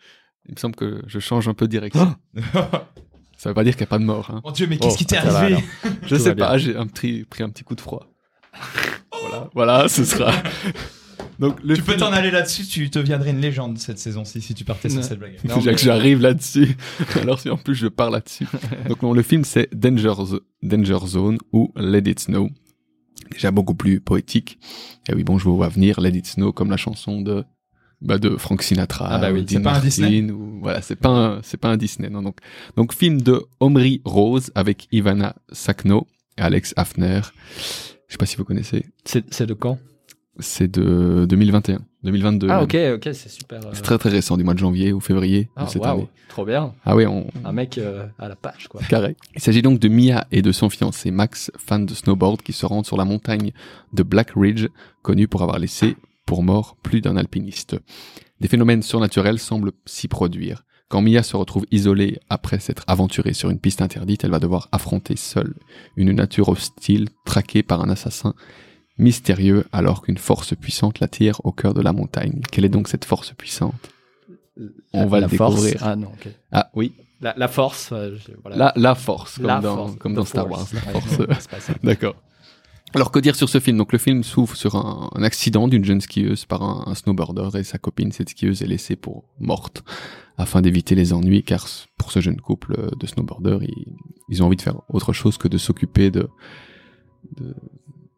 Il 0.47 0.57
me 0.57 0.61
semble 0.61 0.77
que 0.77 1.01
je 1.07 1.21
change 1.21 1.49
un 1.49 1.55
peu 1.55 1.65
de 1.65 1.71
direction. 1.71 2.15
Ça 3.39 3.49
veut 3.49 3.55
pas 3.55 3.65
dire 3.65 3.73
qu'il 3.75 3.83
n'y 3.85 3.89
a 3.89 3.91
pas 3.91 3.99
de 3.99 4.05
mort. 4.05 4.31
Hein. 4.31 4.41
Mon 4.45 4.51
Dieu, 4.51 4.67
mais 4.69 4.77
Oh, 4.81 4.85
qu'est-ce 4.85 4.99
qui 4.99 5.07
t'est 5.07 5.19
va, 5.21 5.39
arrivé. 5.39 5.59
Je 6.03 6.17
Tout 6.17 6.23
sais 6.23 6.35
pas, 6.35 6.59
j'ai 6.59 6.77
un 6.77 6.87
petit, 6.87 7.25
pris 7.25 7.43
un 7.45 7.49
petit 7.49 7.65
coup 7.65 7.75
de 7.77 7.81
froid. 7.81 8.07
voilà, 9.23 9.51
voilà, 9.55 9.89
ce 9.89 10.05
sera. 10.05 10.33
Donc 11.39 11.63
le 11.63 11.77
Tu 11.77 11.83
peux 11.83 11.93
film- 11.93 12.01
t'en 12.05 12.13
aller 12.13 12.33
là-dessus, 12.33 12.67
tu 12.67 12.89
deviendrais 12.89 13.31
une 13.31 13.41
légende 13.41 13.79
cette 13.79 14.01
saison-ci 14.01 14.41
si 14.41 14.55
tu 14.55 14.65
partais 14.65 14.89
sur 14.89 15.05
cette 15.05 15.21
blague. 15.21 15.37
Non, 15.45 15.55
Déjà 15.59 15.71
mais- 15.71 15.77
que 15.77 15.83
j'arrive 15.83 16.21
là-dessus. 16.21 16.77
Alors 17.23 17.39
si 17.39 17.49
en 17.49 17.57
plus 17.57 17.77
je 17.77 17.87
pars 17.87 18.11
là-dessus. 18.11 18.47
Donc 18.89 19.03
non, 19.03 19.13
le 19.13 19.23
film 19.23 19.45
c'est 19.45 19.69
Danger, 19.73 20.15
Danger 20.65 20.99
Zone 21.07 21.39
ou 21.53 21.73
Let 21.77 22.11
It 22.11 22.19
Snow. 22.21 22.51
Déjà 23.31 23.53
beaucoup 23.53 23.75
plus 23.75 24.01
poétique. 24.01 24.59
Et 25.09 25.15
oui, 25.15 25.23
bon, 25.23 25.39
je 25.39 25.45
vous 25.45 25.55
vois 25.57 25.69
venir 25.69 26.01
Let 26.01 26.11
It 26.17 26.27
Snow 26.27 26.53
comme 26.53 26.71
la 26.71 26.77
chanson 26.77 27.21
de 27.21 27.45
bah 28.01 28.19
de 28.19 28.37
Frank 28.37 28.63
Sinatra. 28.63 29.07
Ah 29.11 29.19
bah 29.19 29.31
oui, 29.33 29.41
ou 29.41 29.45
c'est 29.49 29.61
pas 29.61 29.75
un 29.77 29.81
Disney 29.81 30.31
ou 30.31 30.61
voilà, 30.63 30.83
c'est 30.83 30.97
pas 30.97 31.09
un, 31.09 31.43
c'est 31.43 31.57
pas 31.57 31.69
un 31.69 31.77
Disney. 31.77 32.09
Non, 32.11 32.23
donc 32.23 32.37
donc 32.77 32.93
film 32.95 33.21
de 33.21 33.43
Omri 33.61 34.01
Rose 34.05 34.51
avec 34.55 34.87
Ivana 34.93 35.35
Sakno 35.53 36.07
et 36.37 36.43
Alex 36.43 36.75
Hafner. 36.77 37.21
Je 38.07 38.13
sais 38.13 38.19
pas 38.19 38.27
si 38.27 38.37
vous 38.37 38.45
connaissez. 38.45 38.87
C'est 39.05 39.47
de 39.47 39.55
quand? 39.55 39.79
C'est 40.41 40.71
de 40.71 41.27
2021, 41.29 41.81
2022. 42.05 42.47
Ah 42.49 42.55
même. 42.55 42.63
ok, 42.63 42.77
ok, 42.95 43.13
c'est 43.13 43.29
super. 43.29 43.59
euh, 43.67 43.71
C'est 43.73 43.83
très 43.83 43.99
très 43.99 44.09
récent, 44.09 44.37
du 44.37 44.45
mois 44.45 44.55
de 44.55 44.61
janvier 44.61 44.93
ou 44.93 45.01
février 45.01 45.49
Ah 45.57 45.65
de 45.65 45.69
cette 45.69 45.85
année. 45.85 46.07
trop 46.29 46.45
bien. 46.45 46.75
Ah 46.85 46.95
oui, 46.95 47.07
on, 47.07 47.27
Un 47.45 47.51
mec 47.51 47.77
euh, 47.77 48.07
à 48.21 48.29
la 48.29 48.37
page 48.37 48.69
quoi. 48.69 48.81
Carré. 48.89 49.17
Il 49.35 49.43
s'agit 49.43 49.63
donc 49.63 49.81
de 49.81 49.89
Mia 49.89 50.29
et 50.31 50.41
de 50.41 50.53
son 50.53 50.71
fiancé 50.71 51.11
Max, 51.11 51.51
fan 51.59 51.87
de 51.87 51.93
snowboard, 51.93 52.43
qui 52.43 52.53
se 52.53 52.67
rendent 52.67 52.87
sur 52.87 52.97
la 52.97 53.05
montagne 53.05 53.51
de 53.93 54.03
Black 54.05 54.31
Ridge, 54.37 54.69
connue 55.03 55.27
pour 55.27 55.43
avoir 55.43 55.59
laissé 55.59 55.97
pour 56.29 56.43
mort 56.43 56.77
plus 56.83 57.01
d'un 57.01 57.17
alpiniste. 57.17 57.77
Des 58.41 58.49
phénomènes 58.49 58.83
surnaturels 58.83 59.39
semblent 59.39 59.73
s'y 59.87 60.09
produire. 60.09 60.65
Quand 60.91 61.01
Mia 61.01 61.23
se 61.23 61.37
retrouve 61.39 61.65
isolée 61.71 62.21
après 62.29 62.59
s'être 62.61 62.85
aventurée 62.87 63.33
sur 63.33 63.49
une 63.49 63.59
piste 63.59 63.81
interdite, 63.81 64.25
elle 64.25 64.31
va 64.31 64.39
devoir 64.39 64.69
affronter 64.71 65.17
seule 65.17 65.55
une 65.97 66.13
nature 66.13 66.51
hostile, 66.51 67.09
traquée 67.25 67.63
par 67.63 67.81
un 67.83 67.89
assassin 67.89 68.35
mystérieux 68.99 69.65
alors 69.73 70.03
qu'une 70.03 70.19
force 70.19 70.55
puissante 70.55 71.01
l'attire 71.01 71.41
au 71.45 71.53
cœur 71.53 71.73
de 71.73 71.81
la 71.81 71.93
montagne. 71.95 72.43
Quelle 72.53 72.67
est 72.67 72.69
donc 72.71 72.89
cette 72.89 73.07
force 73.07 73.33
puissante? 73.33 73.91
On 74.93 75.07
va 75.07 75.21
la 75.21 75.29
le 75.29 75.37
force. 75.37 75.55
découvrir. 75.55 75.81
Ah 75.83 75.97
non, 75.97 76.09
ok. 76.09 76.29
Ah 76.53 76.69
oui, 76.75 76.93
La, 77.23 77.33
la 77.39 77.49
force. 77.49 77.91
euh, 77.93 78.17
je- 78.17 78.33
voilà. 78.43 78.57
la, 78.57 78.73
la 78.77 78.95
force, 78.95 79.37
comme 79.39 79.47
La 79.47 79.61
dans, 79.61 79.77
force, 79.77 79.97
comme 79.97 80.13
the 80.13 80.17
dans 80.17 80.25
Star 80.27 80.51
Wars. 80.51 80.67
La 80.75 80.81
force. 81.01 81.49
D'accord. 81.83 82.17
Alors 82.95 83.11
que 83.11 83.19
dire 83.19 83.37
sur 83.37 83.49
ce 83.49 83.61
film? 83.61 83.77
Donc 83.77 83.93
le 83.93 83.99
film 83.99 84.23
s'ouvre 84.23 84.57
sur 84.57 84.77
un, 84.77 85.11
un 85.15 85.23
accident 85.23 85.69
d'une 85.69 85.85
jeune 85.85 86.01
skieuse 86.01 86.47
par 86.47 86.63
un, 86.63 86.85
un 86.87 86.95
snowboarder 86.95 87.59
et 87.59 87.65
sa 87.65 87.79
copine, 87.79 88.13
cette 88.13 88.31
skieuse 88.31 88.63
est 88.63 88.67
laissée 88.67 88.97
pour 88.97 89.25
morte 89.39 89.85
afin 90.39 90.63
d'éviter 90.63 90.95
les 90.95 91.13
ennuis 91.13 91.43
car 91.43 91.67
pour 91.99 92.13
ce 92.13 92.21
jeune 92.21 92.41
couple 92.41 92.77
euh, 92.79 92.91
de 92.99 93.07
snowboarders, 93.07 93.63
ils, 93.63 93.97
ils 94.29 94.43
ont 94.43 94.47
envie 94.47 94.57
de 94.57 94.63
faire 94.63 94.81
autre 94.89 95.13
chose 95.13 95.37
que 95.37 95.49
de 95.49 95.59
s'occuper 95.59 96.11
de, 96.11 96.29
de 97.37 97.55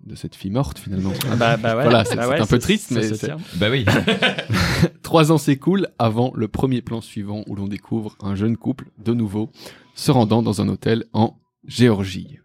de 0.04 0.14
cette 0.14 0.34
fille 0.34 0.50
morte 0.50 0.78
finalement. 0.78 1.12
Ah 1.30 1.36
bah, 1.36 1.56
bah 1.56 1.76
ouais, 1.76 1.82
Voilà, 1.82 2.04
c'est 2.04 2.16
bah 2.16 2.28
ouais, 2.28 2.40
un 2.40 2.46
peu 2.46 2.58
triste, 2.58 2.90
mais. 2.90 3.02
Bah 3.56 3.68
oui. 3.70 3.84
Trois 5.02 5.32
ans 5.32 5.38
s'écoulent 5.38 5.88
avant 5.98 6.32
le 6.34 6.48
premier 6.48 6.82
plan 6.82 7.00
suivant 7.00 7.44
où 7.46 7.54
l'on 7.54 7.68
découvre 7.68 8.16
un 8.20 8.34
jeune 8.34 8.56
couple, 8.56 8.90
de 8.98 9.12
nouveau, 9.14 9.50
se 9.94 10.10
rendant 10.10 10.42
dans 10.42 10.60
un 10.60 10.68
hôtel 10.68 11.04
en 11.12 11.38
Géorgie. 11.66 12.38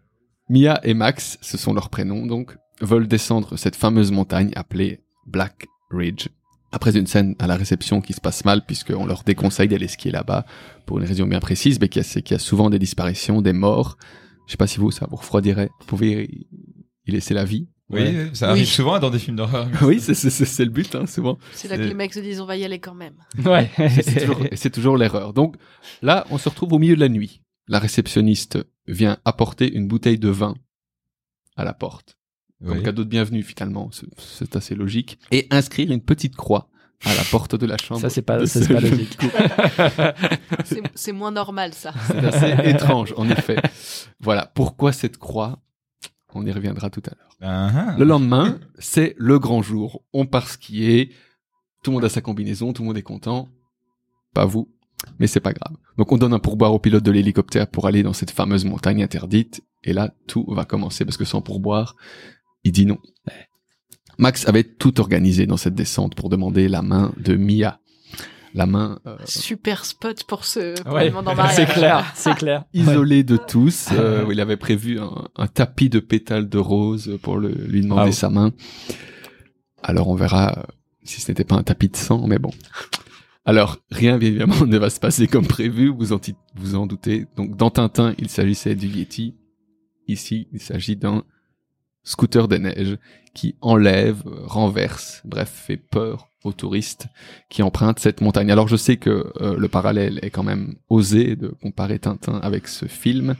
Mia 0.48 0.80
et 0.84 0.94
Max, 0.94 1.38
ce 1.40 1.56
sont 1.56 1.72
leurs 1.72 1.90
prénoms 1.90 2.26
donc, 2.26 2.56
veulent 2.80 3.08
descendre 3.08 3.56
cette 3.56 3.76
fameuse 3.76 4.12
montagne 4.12 4.52
appelée 4.56 5.00
Black 5.26 5.66
Ridge. 5.90 6.28
Après 6.72 6.96
une 6.96 7.06
scène 7.06 7.34
à 7.38 7.46
la 7.46 7.56
réception 7.56 8.00
qui 8.00 8.12
se 8.12 8.20
passe 8.20 8.44
mal 8.44 8.64
puisqu'on 8.66 9.06
leur 9.06 9.22
déconseille 9.22 9.68
d'aller 9.68 9.88
skier 9.88 10.10
là-bas 10.10 10.44
pour 10.84 10.98
une 10.98 11.04
raison 11.06 11.26
bien 11.26 11.40
précise, 11.40 11.80
mais 11.80 11.88
qu'il 11.88 12.00
y, 12.00 12.04
a- 12.04 12.08
c'est 12.08 12.22
qu'il 12.22 12.34
y 12.34 12.36
a 12.36 12.40
souvent 12.40 12.70
des 12.70 12.78
disparitions, 12.78 13.40
des 13.40 13.52
morts. 13.52 13.96
Je 14.46 14.52
sais 14.52 14.56
pas 14.56 14.66
si 14.66 14.78
vous, 14.78 14.90
ça 14.90 15.06
vous 15.10 15.16
refroidirait. 15.16 15.70
Vous 15.80 15.86
pouvez 15.86 16.24
y- 17.06 17.10
laisser 17.12 17.34
la 17.34 17.44
vie. 17.44 17.68
Oui, 17.88 18.00
Ouais. 18.00 18.30
ça 18.32 18.50
arrive 18.50 18.64
Oui. 18.64 18.68
souvent 18.68 18.98
dans 18.98 19.10
des 19.10 19.20
films 19.20 19.36
d'horreur. 19.36 19.68
oui, 19.82 20.00
c'est- 20.00 20.64
le 20.64 20.70
but, 20.70 20.94
hein, 20.96 21.06
souvent. 21.06 21.38
C'est 21.52 21.68
là 21.68 21.76
que 21.76 21.82
C'est- 21.84 21.88
les 21.88 21.94
mecs 21.94 22.12
se 22.14 22.20
disent 22.20 22.40
on 22.40 22.46
va 22.46 22.56
y 22.56 22.64
aller 22.64 22.80
quand 22.80 22.94
même. 22.94 23.14
Ouais. 23.44 23.70
Toujours, 24.18 24.40
c'est 24.54 24.70
toujours 24.70 24.96
l'erreur. 24.96 25.32
Donc 25.32 25.54
là, 26.02 26.26
on 26.30 26.36
se 26.38 26.48
retrouve 26.48 26.72
au 26.72 26.78
milieu 26.78 26.96
de 26.96 27.00
la 27.00 27.08
nuit. 27.08 27.42
La 27.68 27.78
réceptionniste 27.78 28.58
vient 28.88 29.18
apporter 29.24 29.72
une 29.72 29.86
bouteille 29.88 30.18
de 30.18 30.28
vin 30.28 30.54
à 31.56 31.64
la 31.64 31.72
porte, 31.74 32.18
comme 32.64 32.78
Oui. 32.78 32.82
cadeau 32.82 33.04
de 33.04 33.08
bienvenue 33.08 33.42
finalement. 33.42 33.90
C'est- 34.18 34.56
assez 34.56 34.74
logique. 34.74 35.18
Et 35.30 35.46
inscrire 35.50 35.90
une 35.90 36.00
petite 36.02 36.36
croix 36.36 36.68
à 37.04 37.14
la 37.14 37.22
porte 37.24 37.54
de 37.56 37.66
la 37.66 37.76
chambre. 37.78 38.00
Ça, 38.00 38.10
c'est 38.10 38.22
pas, 38.22 38.46
ça, 38.46 38.62
ce 38.62 38.72
pas 38.72 38.80
logique. 38.80 39.18
C'est- 40.94 41.12
moins 41.12 41.30
normal 41.30 41.74
ça. 41.74 41.92
C'est 42.08 42.24
assez 42.24 42.54
étrange, 42.70 43.14
en 43.16 43.28
effet. 43.28 43.56
Voilà. 44.20 44.46
Pourquoi 44.54 44.92
cette 44.92 45.18
croix? 45.18 45.60
On 46.34 46.44
y 46.44 46.52
reviendra 46.52 46.90
tout 46.90 47.02
à 47.06 47.12
l'heure. 47.14 47.96
Le 47.98 48.04
lendemain, 48.04 48.58
c'est 48.78 49.14
le 49.18 49.38
grand 49.38 49.62
jour. 49.62 50.02
On 50.12 50.26
part 50.26 50.48
skier. 50.48 51.12
Tout 51.82 51.90
le 51.90 51.94
monde 51.96 52.04
a 52.04 52.08
sa 52.08 52.20
combinaison, 52.20 52.72
tout 52.72 52.82
le 52.82 52.88
monde 52.88 52.98
est 52.98 53.02
content. 53.02 53.48
Pas 54.34 54.44
vous, 54.44 54.68
mais 55.18 55.26
c'est 55.26 55.40
pas 55.40 55.52
grave. 55.52 55.76
Donc 55.98 56.12
on 56.12 56.16
donne 56.18 56.32
un 56.34 56.38
pourboire 56.38 56.72
au 56.74 56.78
pilote 56.78 57.02
de 57.04 57.10
l'hélicoptère 57.10 57.66
pour 57.68 57.86
aller 57.86 58.02
dans 58.02 58.12
cette 58.12 58.30
fameuse 58.30 58.64
montagne 58.64 59.02
interdite. 59.02 59.62
Et 59.84 59.92
là, 59.92 60.12
tout 60.26 60.44
va 60.48 60.64
commencer 60.64 61.04
parce 61.04 61.16
que 61.16 61.24
sans 61.24 61.40
pourboire, 61.42 61.96
il 62.64 62.72
dit 62.72 62.86
non. 62.86 62.98
Max 64.18 64.48
avait 64.48 64.64
tout 64.64 64.98
organisé 65.00 65.46
dans 65.46 65.56
cette 65.58 65.74
descente 65.74 66.14
pour 66.14 66.28
demander 66.30 66.68
la 66.68 66.82
main 66.82 67.12
de 67.18 67.34
Mia. 67.36 67.80
La 68.54 68.64
main 68.64 68.98
euh, 69.06 69.16
Super 69.26 69.84
spot 69.84 70.24
pour 70.24 70.46
ce 70.46 70.80
pour 70.82 70.94
Ouais, 70.94 71.12
c'est 71.50 71.66
clair, 71.66 72.10
c'est 72.14 72.34
clair. 72.34 72.64
isolée 72.72 73.22
de 73.22 73.36
tous. 73.36 73.88
euh, 73.92 74.24
il 74.32 74.40
avait 74.40 74.56
prévu 74.56 74.98
un, 74.98 75.28
un 75.36 75.46
tapis 75.46 75.90
de 75.90 76.00
pétales 76.00 76.48
de 76.48 76.56
rose 76.56 77.18
pour 77.22 77.36
le- 77.36 77.50
lui 77.50 77.82
demander 77.82 78.08
Ah 78.08 78.12
sa 78.12 78.30
main. 78.30 78.52
Alors 79.82 80.08
on 80.08 80.14
verra 80.14 80.64
si 81.04 81.20
ce 81.20 81.30
n'était 81.30 81.44
pas 81.44 81.56
un 81.56 81.62
tapis 81.62 81.88
de 81.90 81.96
sang, 81.96 82.26
mais 82.26 82.38
bon. 82.38 82.50
Alors 83.46 83.78
rien 83.90 84.16
évidemment 84.20 84.66
ne 84.66 84.76
va 84.76 84.90
se 84.90 85.00
passer 85.00 85.26
comme 85.28 85.46
prévu, 85.46 85.88
vous 85.88 86.12
en, 86.12 86.20
vous 86.56 86.74
en 86.74 86.86
doutez. 86.86 87.26
Donc 87.36 87.56
dans 87.56 87.70
Tintin, 87.70 88.14
il 88.18 88.28
s'agissait 88.28 88.74
du 88.74 88.88
Yeti. 88.88 89.36
Ici, 90.08 90.48
il 90.52 90.60
s'agit 90.60 90.96
d'un 90.96 91.24
scooter 92.04 92.46
des 92.48 92.58
neiges 92.58 92.98
qui 93.34 93.56
enlève, 93.60 94.22
renverse, 94.44 95.22
bref, 95.24 95.50
fait 95.50 95.76
peur 95.76 96.28
aux 96.44 96.52
touristes 96.52 97.06
qui 97.50 97.62
empruntent 97.62 97.98
cette 97.98 98.20
montagne. 98.20 98.50
Alors 98.50 98.68
je 98.68 98.76
sais 98.76 98.96
que 98.96 99.32
euh, 99.40 99.56
le 99.58 99.68
parallèle 99.68 100.20
est 100.22 100.30
quand 100.30 100.44
même 100.44 100.76
osé 100.88 101.34
de 101.36 101.48
comparer 101.48 101.98
Tintin 101.98 102.38
avec 102.42 102.68
ce 102.68 102.86
film, 102.86 103.34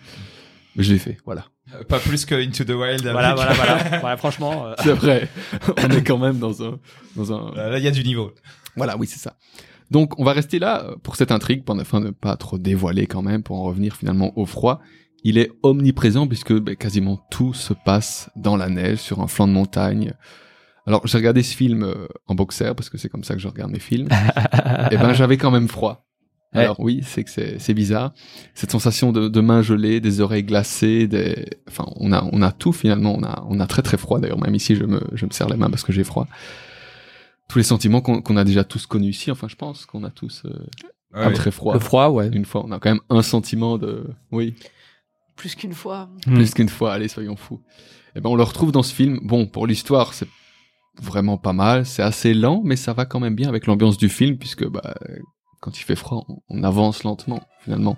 mais 0.74 0.82
je 0.82 0.92
l'ai 0.92 0.98
fait, 0.98 1.18
voilà. 1.24 1.46
Euh, 1.74 1.84
Pas 1.84 2.00
plus 2.00 2.24
que 2.24 2.34
Into 2.34 2.64
the 2.64 2.70
Wild. 2.70 3.02
Voilà, 3.02 3.34
voilà. 3.34 3.98
Voilà, 4.00 4.16
franchement. 4.18 4.66
euh, 4.66 4.74
C'est 4.82 4.92
vrai, 4.92 5.28
on 5.78 5.90
est 5.90 6.02
quand 6.02 6.18
même 6.18 6.38
dans 6.38 6.62
un... 6.64 6.78
Dans 7.14 7.32
un... 7.32 7.54
Là, 7.54 7.78
il 7.78 7.84
y 7.84 7.88
a 7.88 7.92
du 7.92 8.02
niveau. 8.02 8.32
Voilà, 8.76 8.96
oui, 8.96 9.06
c'est 9.06 9.20
ça. 9.20 9.36
Donc 9.90 10.18
on 10.18 10.24
va 10.24 10.32
rester 10.32 10.58
là 10.58 10.94
pour 11.02 11.16
cette 11.16 11.30
intrigue, 11.30 11.64
pour 11.64 11.78
afin 11.78 12.00
de 12.00 12.06
ne 12.06 12.10
pas 12.10 12.36
trop 12.36 12.58
dévoiler 12.58 13.06
quand 13.06 13.22
même, 13.22 13.42
pour 13.42 13.56
en 13.56 13.64
revenir 13.64 13.96
finalement 13.96 14.36
au 14.38 14.46
froid. 14.46 14.80
Il 15.24 15.38
est 15.38 15.50
omniprésent 15.62 16.26
puisque 16.26 16.52
ben, 16.52 16.76
quasiment 16.76 17.20
tout 17.30 17.54
se 17.54 17.74
passe 17.74 18.30
dans 18.36 18.56
la 18.56 18.68
neige, 18.68 18.98
sur 18.98 19.20
un 19.20 19.26
flanc 19.26 19.48
de 19.48 19.52
montagne. 19.52 20.12
Alors 20.86 21.06
j'ai 21.06 21.18
regardé 21.18 21.42
ce 21.42 21.56
film 21.56 21.82
euh, 21.82 22.06
en 22.26 22.34
boxer, 22.34 22.74
parce 22.74 22.90
que 22.90 22.98
c'est 22.98 23.08
comme 23.08 23.24
ça 23.24 23.34
que 23.34 23.40
je 23.40 23.48
regarde 23.48 23.72
mes 23.72 23.80
films. 23.80 24.08
et 24.90 24.96
ben 24.96 25.12
j'avais 25.12 25.36
quand 25.36 25.50
même 25.50 25.68
froid. 25.68 26.06
Alors 26.52 26.80
oui, 26.80 27.00
c'est 27.04 27.24
que 27.24 27.30
c'est 27.30 27.58
c'est 27.58 27.74
bizarre. 27.74 28.14
Cette 28.54 28.70
sensation 28.70 29.12
de, 29.12 29.28
de 29.28 29.40
mains 29.40 29.62
gelées, 29.62 30.00
des 30.00 30.20
oreilles 30.20 30.44
glacées, 30.44 31.06
des... 31.06 31.44
enfin 31.68 31.84
on 31.96 32.12
a 32.12 32.24
on 32.32 32.40
a 32.40 32.52
tout 32.52 32.72
finalement. 32.72 33.14
On 33.16 33.22
a 33.24 33.44
on 33.48 33.60
a 33.60 33.66
très 33.66 33.82
très 33.82 33.96
froid 33.96 34.20
d'ailleurs. 34.20 34.40
Même 34.40 34.54
ici 34.54 34.76
je 34.76 34.84
me 34.84 35.00
je 35.12 35.26
me 35.26 35.32
serre 35.32 35.48
les 35.48 35.56
mains 35.56 35.70
parce 35.70 35.82
que 35.82 35.92
j'ai 35.92 36.04
froid. 36.04 36.26
Tous 37.48 37.58
les 37.58 37.64
sentiments 37.64 38.00
qu'on 38.00 38.20
qu'on 38.22 38.36
a 38.36 38.44
déjà 38.44 38.64
tous 38.64 38.86
connus 38.86 39.10
ici. 39.10 39.30
Enfin 39.30 39.48
je 39.48 39.56
pense 39.56 39.86
qu'on 39.86 40.04
a 40.04 40.10
tous 40.10 40.42
euh, 40.46 40.66
un 41.12 41.28
Ouais. 41.28 41.32
très 41.34 41.50
froid. 41.50 41.74
Le 41.74 41.80
froid, 41.80 42.08
ouais. 42.08 42.28
Une 42.28 42.44
fois, 42.44 42.64
on 42.66 42.72
a 42.72 42.78
quand 42.78 42.90
même 42.90 43.00
un 43.08 43.22
sentiment 43.22 43.78
de 43.78 44.06
oui 44.32 44.54
Plus 45.36 45.54
qu'une 45.54 45.72
fois. 45.74 46.10
plus 46.26 46.52
qu'une 46.54 46.68
fois. 46.68 46.92
Allez 46.92 47.08
soyons 47.08 47.36
fous. 47.36 47.62
Et 48.14 48.20
ben 48.20 48.30
on 48.30 48.34
le 48.36 48.42
retrouve 48.42 48.72
dans 48.72 48.82
ce 48.82 48.92
film. 48.94 49.20
Bon 49.22 49.46
pour 49.46 49.66
l'histoire 49.66 50.12
c'est 50.14 50.28
vraiment 51.00 51.38
pas 51.38 51.52
mal. 51.52 51.86
C'est 51.86 52.02
assez 52.02 52.34
lent 52.34 52.62
mais 52.64 52.76
ça 52.76 52.92
va 52.92 53.04
quand 53.06 53.20
même 53.20 53.34
bien 53.36 53.48
avec 53.48 53.66
l'ambiance 53.66 53.96
du 53.98 54.08
film 54.08 54.38
puisque 54.38 54.66
bah 54.66 54.94
quand 55.60 55.78
il 55.78 55.82
fait 55.84 55.96
froid, 55.96 56.24
on, 56.28 56.38
on 56.48 56.62
avance 56.64 57.02
lentement, 57.02 57.42
finalement. 57.64 57.96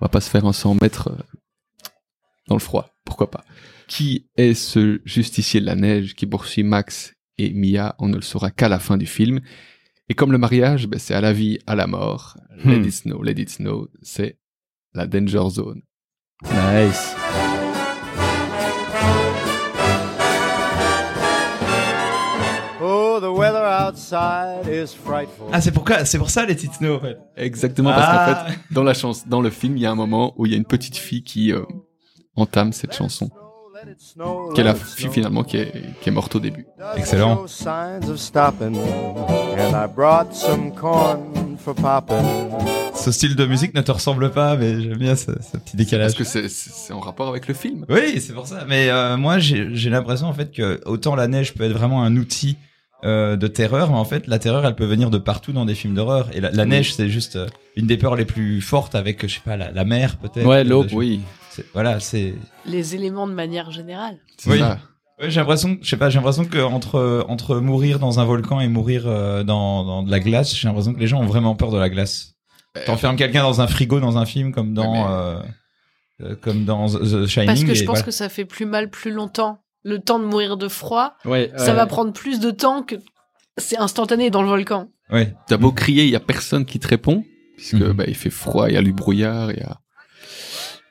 On 0.00 0.04
va 0.04 0.08
pas 0.08 0.20
se 0.20 0.28
faire 0.30 0.44
un 0.44 0.52
100 0.52 0.76
mètres 0.82 1.08
euh, 1.10 1.22
dans 2.48 2.54
le 2.54 2.60
froid, 2.60 2.90
pourquoi 3.04 3.30
pas? 3.30 3.42
Qui 3.88 4.28
est 4.36 4.54
ce 4.54 5.00
justicier 5.04 5.60
de 5.60 5.66
la 5.66 5.74
neige 5.76 6.14
qui 6.14 6.26
poursuit 6.26 6.62
Max 6.62 7.13
et 7.38 7.52
Mia 7.52 7.94
On 7.98 8.08
ne 8.08 8.16
le 8.16 8.22
saura 8.22 8.50
qu'à 8.50 8.68
la 8.68 8.78
fin 8.78 8.96
du 8.96 9.06
film. 9.06 9.40
Et 10.08 10.14
comme 10.14 10.32
le 10.32 10.38
mariage, 10.38 10.86
ben, 10.86 10.98
c'est 11.00 11.14
à 11.14 11.20
la 11.20 11.32
vie, 11.32 11.58
à 11.66 11.74
la 11.74 11.86
mort. 11.86 12.36
Let 12.64 12.78
Hmm. 12.80 12.84
it 12.84 12.92
snow, 12.92 13.22
let 13.22 13.32
it 13.40 13.50
snow, 13.50 13.88
c'est 14.02 14.38
la 14.92 15.06
danger 15.06 15.48
zone. 15.50 15.82
Nice. 16.44 17.14
Oh, 22.80 23.18
the 23.20 23.30
weather 23.32 23.64
outside 23.64 24.66
is 24.68 24.92
frightful. 24.94 25.46
Ah, 25.52 25.60
c'est 25.60 25.70
pourquoi, 25.72 26.04
c'est 26.04 26.18
pour 26.18 26.28
ça 26.30 26.44
les 26.44 26.54
petites 26.54 26.74
snow 26.74 26.96
en 26.96 27.00
fait. 27.00 27.16
Exactement, 27.36 27.90
parce 27.90 28.06
Ah. 28.08 28.34
qu'en 28.44 28.50
fait, 28.52 28.58
dans 28.72 28.82
la 28.82 28.94
chance, 28.94 29.26
dans 29.26 29.40
le 29.40 29.50
film, 29.50 29.76
il 29.76 29.82
y 29.82 29.86
a 29.86 29.90
un 29.90 29.94
moment 29.94 30.34
où 30.36 30.44
il 30.46 30.52
y 30.52 30.54
a 30.54 30.58
une 30.58 30.64
petite 30.66 30.96
fille 30.96 31.22
qui 31.22 31.52
euh, 31.52 31.62
entame 32.36 32.72
cette 32.72 32.92
chanson, 32.94 33.30
qui 34.54 34.60
est 34.60 34.64
la 34.64 34.74
fille 34.74 35.08
finalement 35.10 35.42
qui 35.44 35.56
est, 35.58 35.72
qui 36.00 36.08
est 36.08 36.12
morte 36.12 36.34
au 36.34 36.40
début. 36.40 36.66
Excellent. 36.96 37.36
show 37.36 37.46
signs 37.48 38.08
of 38.10 38.18
stopping, 38.18 38.76
and 38.76 39.70
I 39.74 39.86
brought 39.94 40.32
some 40.32 40.72
corn 40.74 41.56
for 41.58 41.74
popping. 41.74 42.24
Ce 42.94 43.10
style 43.12 43.36
de 43.36 43.44
musique 43.44 43.74
ne 43.74 43.80
te 43.82 43.92
ressemble 43.92 44.30
pas, 44.30 44.56
mais 44.56 44.80
j'aime 44.80 44.96
bien 44.98 45.16
ce, 45.16 45.32
ce 45.32 45.56
petit 45.58 45.76
décalage. 45.76 46.14
Parce 46.16 46.32
que 46.32 46.48
c'est- 46.48 46.92
en 46.92 47.00
rapport 47.00 47.28
avec 47.28 47.48
le 47.48 47.54
film. 47.54 47.84
Oui, 47.88 48.20
c'est 48.20 48.32
pour 48.32 48.46
ça. 48.46 48.64
Mais 48.68 48.88
euh, 48.88 49.16
moi, 49.16 49.38
j'ai 49.38 49.90
l'impression 49.90 50.26
en 50.28 50.32
fait 50.32 50.52
que 50.52 50.80
autant 50.86 51.14
la 51.14 51.26
neige 51.28 51.54
peut 51.54 51.64
être 51.64 51.72
vraiment 51.72 52.02
un 52.02 52.16
outil 52.16 52.56
euh, 53.04 53.36
de 53.36 53.46
terreur, 53.48 53.90
mais 53.90 53.98
en 53.98 54.04
fait, 54.06 54.26
la 54.28 54.38
terreur, 54.38 54.64
elle 54.64 54.74
peut 54.76 54.86
venir 54.86 55.10
de 55.10 55.18
partout 55.18 55.52
dans 55.52 55.66
des 55.66 55.74
films 55.74 55.94
d'horreur. 55.94 56.28
Et 56.32 56.40
la, 56.40 56.50
la 56.52 56.62
Oui. 56.62 56.68
neige, 56.70 56.94
c'est 56.94 57.10
juste 57.10 57.36
euh, 57.36 57.46
une 57.76 57.86
des 57.86 57.98
peurs 57.98 58.16
les 58.16 58.24
plus 58.24 58.62
fortes 58.62 58.94
avec, 58.94 59.26
je 59.26 59.34
sais 59.34 59.40
pas, 59.44 59.58
la, 59.58 59.70
la 59.72 59.84
mer 59.84 60.16
peut-être. 60.16 60.46
Ouais, 60.46 60.64
l'eau. 60.64 60.86
Je- 60.88 60.94
Oui, 60.94 61.20
Voilà, 61.72 62.00
c'est. 62.00 62.34
Les 62.66 62.94
éléments 62.94 63.26
de 63.26 63.32
manière 63.34 63.70
générale. 63.70 64.18
c'est 64.38 64.50
Oui. 64.50 64.58
ça. 64.58 64.78
J'ai 65.20 65.38
l'impression, 65.40 65.78
je 65.80 65.88
sais 65.88 65.96
pas, 65.96 66.10
j'ai 66.10 66.16
l'impression 66.18 66.44
que 66.44 66.58
entre 66.58 67.24
entre 67.28 67.56
mourir 67.60 68.00
dans 68.00 68.18
un 68.18 68.24
volcan 68.24 68.58
et 68.60 68.66
mourir 68.68 69.04
euh, 69.06 69.44
dans 69.44 69.84
dans 69.84 70.02
de 70.02 70.10
la 70.10 70.18
glace, 70.18 70.54
j'ai 70.56 70.66
l'impression 70.66 70.92
que 70.92 70.98
les 70.98 71.06
gens 71.06 71.20
ont 71.20 71.26
vraiment 71.26 71.54
peur 71.54 71.70
de 71.70 71.78
la 71.78 71.88
glace. 71.88 72.32
T'enfermes 72.86 73.14
quelqu'un 73.14 73.42
dans 73.44 73.60
un 73.60 73.68
frigo 73.68 74.00
dans 74.00 74.18
un 74.18 74.26
film 74.26 74.50
comme 74.52 74.74
dans 74.74 74.92
Ouais, 74.92 74.98
mais- 74.98 76.26
euh, 76.26 76.30
euh, 76.32 76.36
comme 76.40 76.64
dans 76.64 76.86
The 76.88 77.26
Shining. 77.26 77.46
Parce 77.46 77.62
que 77.62 77.70
et 77.70 77.74
je 77.76 77.84
pense 77.84 77.90
voilà. 77.98 78.02
que 78.02 78.10
ça 78.10 78.28
fait 78.28 78.44
plus 78.44 78.66
mal 78.66 78.90
plus 78.90 79.12
longtemps. 79.12 79.60
Le 79.84 80.00
temps 80.00 80.18
de 80.18 80.24
mourir 80.24 80.56
de 80.56 80.66
froid, 80.66 81.14
Ouais, 81.24 81.52
ça 81.56 81.74
va 81.74 81.86
prendre 81.86 82.12
plus 82.12 82.40
de 82.40 82.50
temps 82.50 82.82
que 82.82 82.96
c'est 83.58 83.78
instantané 83.78 84.30
dans 84.30 84.42
le 84.42 84.48
volcan. 84.48 84.88
Ouais. 85.10 85.34
T'as 85.46 85.58
beau 85.58 85.70
crier, 85.70 86.04
il 86.04 86.10
y 86.10 86.16
a 86.16 86.20
personne 86.20 86.64
qui 86.64 86.80
te 86.80 86.88
répond, 86.88 87.22
puisque 87.56 87.74
Mhm. 87.74 87.92
bah, 87.92 88.04
il 88.08 88.14
fait 88.16 88.30
froid, 88.30 88.68
il 88.68 88.74
y 88.74 88.78
a 88.78 88.82
du 88.82 88.92
brouillard, 88.94 89.52
il 89.52 89.58
y 89.58 89.62
a... 89.62 89.76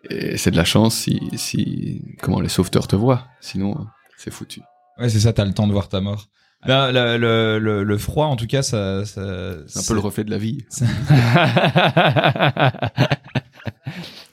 Et 0.09 0.37
c'est 0.37 0.51
de 0.51 0.57
la 0.57 0.65
chance 0.65 0.95
si, 0.95 1.19
si 1.35 2.01
comment 2.21 2.39
les 2.39 2.49
sauveteurs 2.49 2.87
te 2.87 2.95
voient, 2.95 3.25
sinon 3.41 3.71
euh, 3.71 3.83
c'est 4.17 4.31
foutu. 4.31 4.61
Ouais, 4.99 5.09
c'est 5.09 5.19
ça, 5.19 5.33
t'as 5.33 5.45
le 5.45 5.53
temps 5.53 5.67
de 5.67 5.71
voir 5.71 5.89
ta 5.89 6.01
mort. 6.01 6.27
Là, 6.65 6.91
le, 6.91 7.17
le, 7.17 7.59
le, 7.59 7.83
le 7.83 7.97
froid, 7.97 8.27
en 8.27 8.37
tout 8.37 8.47
cas, 8.47 8.61
ça, 8.61 9.03
ça 9.05 9.21
C'est 9.67 9.79
un 9.79 9.83
peu 9.85 9.93
le 9.95 9.99
reflet 9.99 10.23
de 10.23 10.31
la 10.31 10.37
vie. 10.37 10.59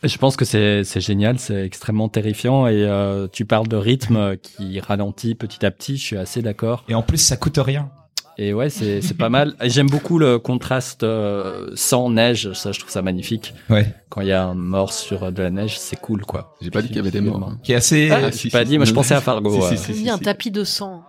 Je 0.02 0.16
pense 0.16 0.36
que 0.36 0.44
c'est 0.44 0.84
c'est 0.84 1.00
génial, 1.00 1.38
c'est 1.38 1.64
extrêmement 1.64 2.08
terrifiant 2.08 2.66
et 2.66 2.84
euh, 2.84 3.28
tu 3.30 3.44
parles 3.44 3.68
de 3.68 3.76
rythme 3.76 4.36
qui 4.38 4.80
ralentit 4.80 5.34
petit 5.34 5.64
à 5.66 5.70
petit. 5.70 5.96
Je 5.96 6.04
suis 6.04 6.16
assez 6.16 6.40
d'accord. 6.40 6.84
Et 6.88 6.94
en 6.94 7.02
plus, 7.02 7.18
ça 7.18 7.36
coûte 7.36 7.58
rien. 7.58 7.90
Et 8.38 8.54
ouais, 8.54 8.70
c'est 8.70 9.02
c'est 9.02 9.16
pas 9.16 9.28
mal. 9.28 9.54
J'aime 9.62 9.88
beaucoup 9.90 10.18
le 10.18 10.38
contraste 10.38 11.02
euh, 11.02 11.70
sans 11.74 12.08
neige. 12.10 12.52
Ça, 12.54 12.72
je 12.72 12.78
trouve 12.78 12.90
ça 12.90 13.02
magnifique. 13.02 13.52
Ouais. 13.68 13.92
Quand 14.08 14.22
il 14.22 14.28
y 14.28 14.32
a 14.32 14.44
un 14.44 14.54
mort 14.54 14.92
sur 14.92 15.30
de 15.30 15.42
la 15.42 15.50
neige, 15.50 15.78
c'est 15.78 15.96
cool, 16.00 16.22
quoi. 16.24 16.54
J'ai 16.62 16.70
pas 16.70 16.80
dit 16.80 16.88
qu'il 16.88 16.96
y 16.96 17.00
avait 17.00 17.10
des 17.10 17.20
morts. 17.20 17.42
hein. 17.42 17.58
Qui 17.62 17.72
est 17.72 17.76
assez. 17.76 18.10
Ah, 18.10 18.30
j'ai 18.30 18.48
pas 18.50 18.64
dit, 18.64 18.78
moi 18.78 18.86
je 18.86 18.94
pensais 18.94 19.14
à 19.14 19.20
Fargo. 19.20 19.50
Si, 19.50 19.56
si, 19.60 19.70
ouais. 19.70 19.76
si, 19.76 19.94
si, 20.04 20.10
un 20.10 20.16
si. 20.16 20.22
tapis 20.22 20.50
de 20.50 20.64
sang 20.64 21.02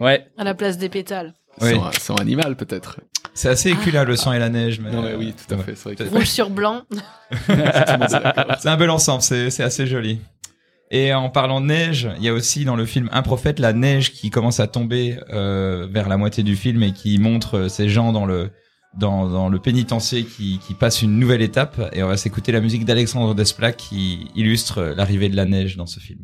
Ouais. 0.00 0.26
à 0.36 0.44
la 0.44 0.54
place 0.54 0.76
des 0.76 0.88
pétales. 0.90 1.32
Oui. 1.62 1.70
Sang, 1.74 1.90
sang 1.98 2.14
animal, 2.16 2.54
peut-être. 2.56 3.00
C'est 3.32 3.48
assez 3.48 3.70
écula, 3.70 4.04
le 4.04 4.16
sang 4.16 4.32
et 4.32 4.38
la 4.38 4.48
neige. 4.50 4.80
Mais... 4.80 4.90
Non, 4.90 5.02
mais 5.02 5.14
oui, 5.14 5.34
tout 5.34 5.54
à 5.54 5.58
fait. 5.58 5.74
C'est 5.74 5.84
vrai 5.84 5.96
que 5.96 6.04
Rouge 6.04 6.26
sur 6.28 6.50
blanc. 6.50 6.82
C'est 7.48 8.68
un 8.68 8.76
bel 8.76 8.90
ensemble, 8.90 9.22
c'est 9.22 9.50
c'est 9.50 9.62
assez 9.62 9.86
joli. 9.86 10.20
Et 10.90 11.12
en 11.12 11.30
parlant 11.30 11.60
de 11.60 11.66
neige, 11.66 12.08
il 12.18 12.24
y 12.24 12.28
a 12.28 12.32
aussi 12.32 12.64
dans 12.64 12.76
le 12.76 12.86
film 12.86 13.08
Un 13.12 13.22
prophète 13.22 13.58
la 13.58 13.72
neige 13.72 14.12
qui 14.12 14.30
commence 14.30 14.60
à 14.60 14.68
tomber 14.68 15.18
euh, 15.30 15.88
vers 15.90 16.08
la 16.08 16.16
moitié 16.16 16.44
du 16.44 16.54
film 16.54 16.82
et 16.82 16.92
qui 16.92 17.18
montre 17.18 17.58
euh, 17.58 17.68
ces 17.68 17.88
gens 17.88 18.12
dans 18.12 18.24
le 18.24 18.50
dans, 18.96 19.28
dans 19.28 19.50
le 19.50 19.58
pénitencier 19.58 20.24
qui, 20.24 20.58
qui 20.58 20.72
passent 20.72 21.02
une 21.02 21.18
nouvelle 21.18 21.42
étape. 21.42 21.90
Et 21.92 22.02
on 22.02 22.08
va 22.08 22.16
s'écouter 22.16 22.50
la 22.50 22.60
musique 22.60 22.86
d'Alexandre 22.86 23.34
Desplat 23.34 23.72
qui 23.72 24.28
illustre 24.34 24.94
l'arrivée 24.96 25.28
de 25.28 25.36
la 25.36 25.44
neige 25.44 25.76
dans 25.76 25.84
ce 25.84 26.00
film. 26.00 26.20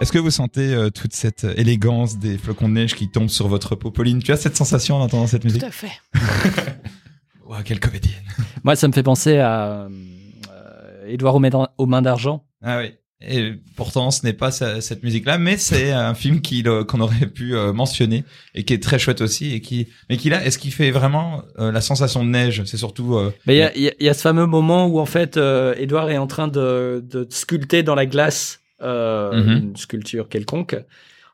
Est-ce 0.00 0.12
que 0.12 0.18
vous 0.18 0.30
sentez 0.30 0.72
euh, 0.72 0.88
toute 0.90 1.12
cette 1.12 1.44
élégance 1.56 2.18
des 2.18 2.38
flocons 2.38 2.68
de 2.68 2.74
neige 2.74 2.94
qui 2.94 3.08
tombent 3.10 3.28
sur 3.28 3.48
votre 3.48 3.74
peau 3.76 3.90
Pauline, 3.90 4.22
tu 4.22 4.32
as 4.32 4.36
cette 4.38 4.56
sensation 4.56 4.96
en 4.96 5.00
entendant 5.02 5.26
cette 5.26 5.44
musique? 5.44 5.60
Tout 5.60 5.66
à 5.66 5.70
fait. 5.70 5.92
Quelle 7.64 7.80
comédienne 7.80 8.14
Moi, 8.64 8.76
ça 8.76 8.88
me 8.88 8.92
fait 8.92 9.02
penser 9.02 9.36
à 9.38 9.82
euh, 9.82 9.88
Édouard 11.06 11.34
aux 11.34 11.40
mains- 11.40 11.68
aux 11.76 11.86
mains 11.86 12.00
d'argent. 12.00 12.44
Ah 12.62 12.78
oui. 12.78 12.92
Et 13.22 13.52
pourtant, 13.76 14.10
ce 14.10 14.24
n'est 14.24 14.32
pas 14.32 14.50
cette 14.50 15.02
musique-là, 15.02 15.36
mais 15.36 15.58
c'est 15.58 15.92
un 15.92 16.14
film 16.14 16.40
qu'il, 16.40 16.66
euh, 16.68 16.84
qu'on 16.84 17.00
aurait 17.02 17.26
pu 17.26 17.54
euh, 17.54 17.74
mentionner 17.74 18.24
et 18.54 18.64
qui 18.64 18.72
est 18.72 18.82
très 18.82 18.98
chouette 18.98 19.20
aussi 19.20 19.52
et 19.52 19.60
qui, 19.60 19.88
mais 20.08 20.16
qui 20.16 20.30
là, 20.30 20.42
est-ce 20.42 20.56
qu'il 20.58 20.72
fait 20.72 20.90
vraiment 20.90 21.42
euh, 21.58 21.70
la 21.70 21.82
sensation 21.82 22.24
de 22.24 22.30
neige? 22.30 22.62
C'est 22.64 22.78
surtout. 22.78 23.16
euh, 23.16 23.30
Mais 23.46 23.56
il 23.56 23.58
y 23.58 23.62
a, 23.62 23.76
il 23.76 23.82
y 23.82 23.88
a- 23.88 23.92
il 24.00 24.06
y 24.06 24.08
a 24.08 24.14
ce 24.14 24.22
fameux 24.22 24.46
moment 24.46 24.86
où 24.86 24.98
en 24.98 25.04
fait 25.06 25.36
euh, 25.36 25.74
Edouard 25.76 26.08
est 26.10 26.16
en 26.16 26.26
train 26.28 26.48
de, 26.48 27.04
de 27.06 27.26
sculpter 27.28 27.82
dans 27.82 27.94
la 27.94 28.06
glace 28.06 28.60
euh, 28.82 29.32
Mhm. 29.42 29.56
une 29.70 29.76
sculpture 29.76 30.28
quelconque. 30.28 30.76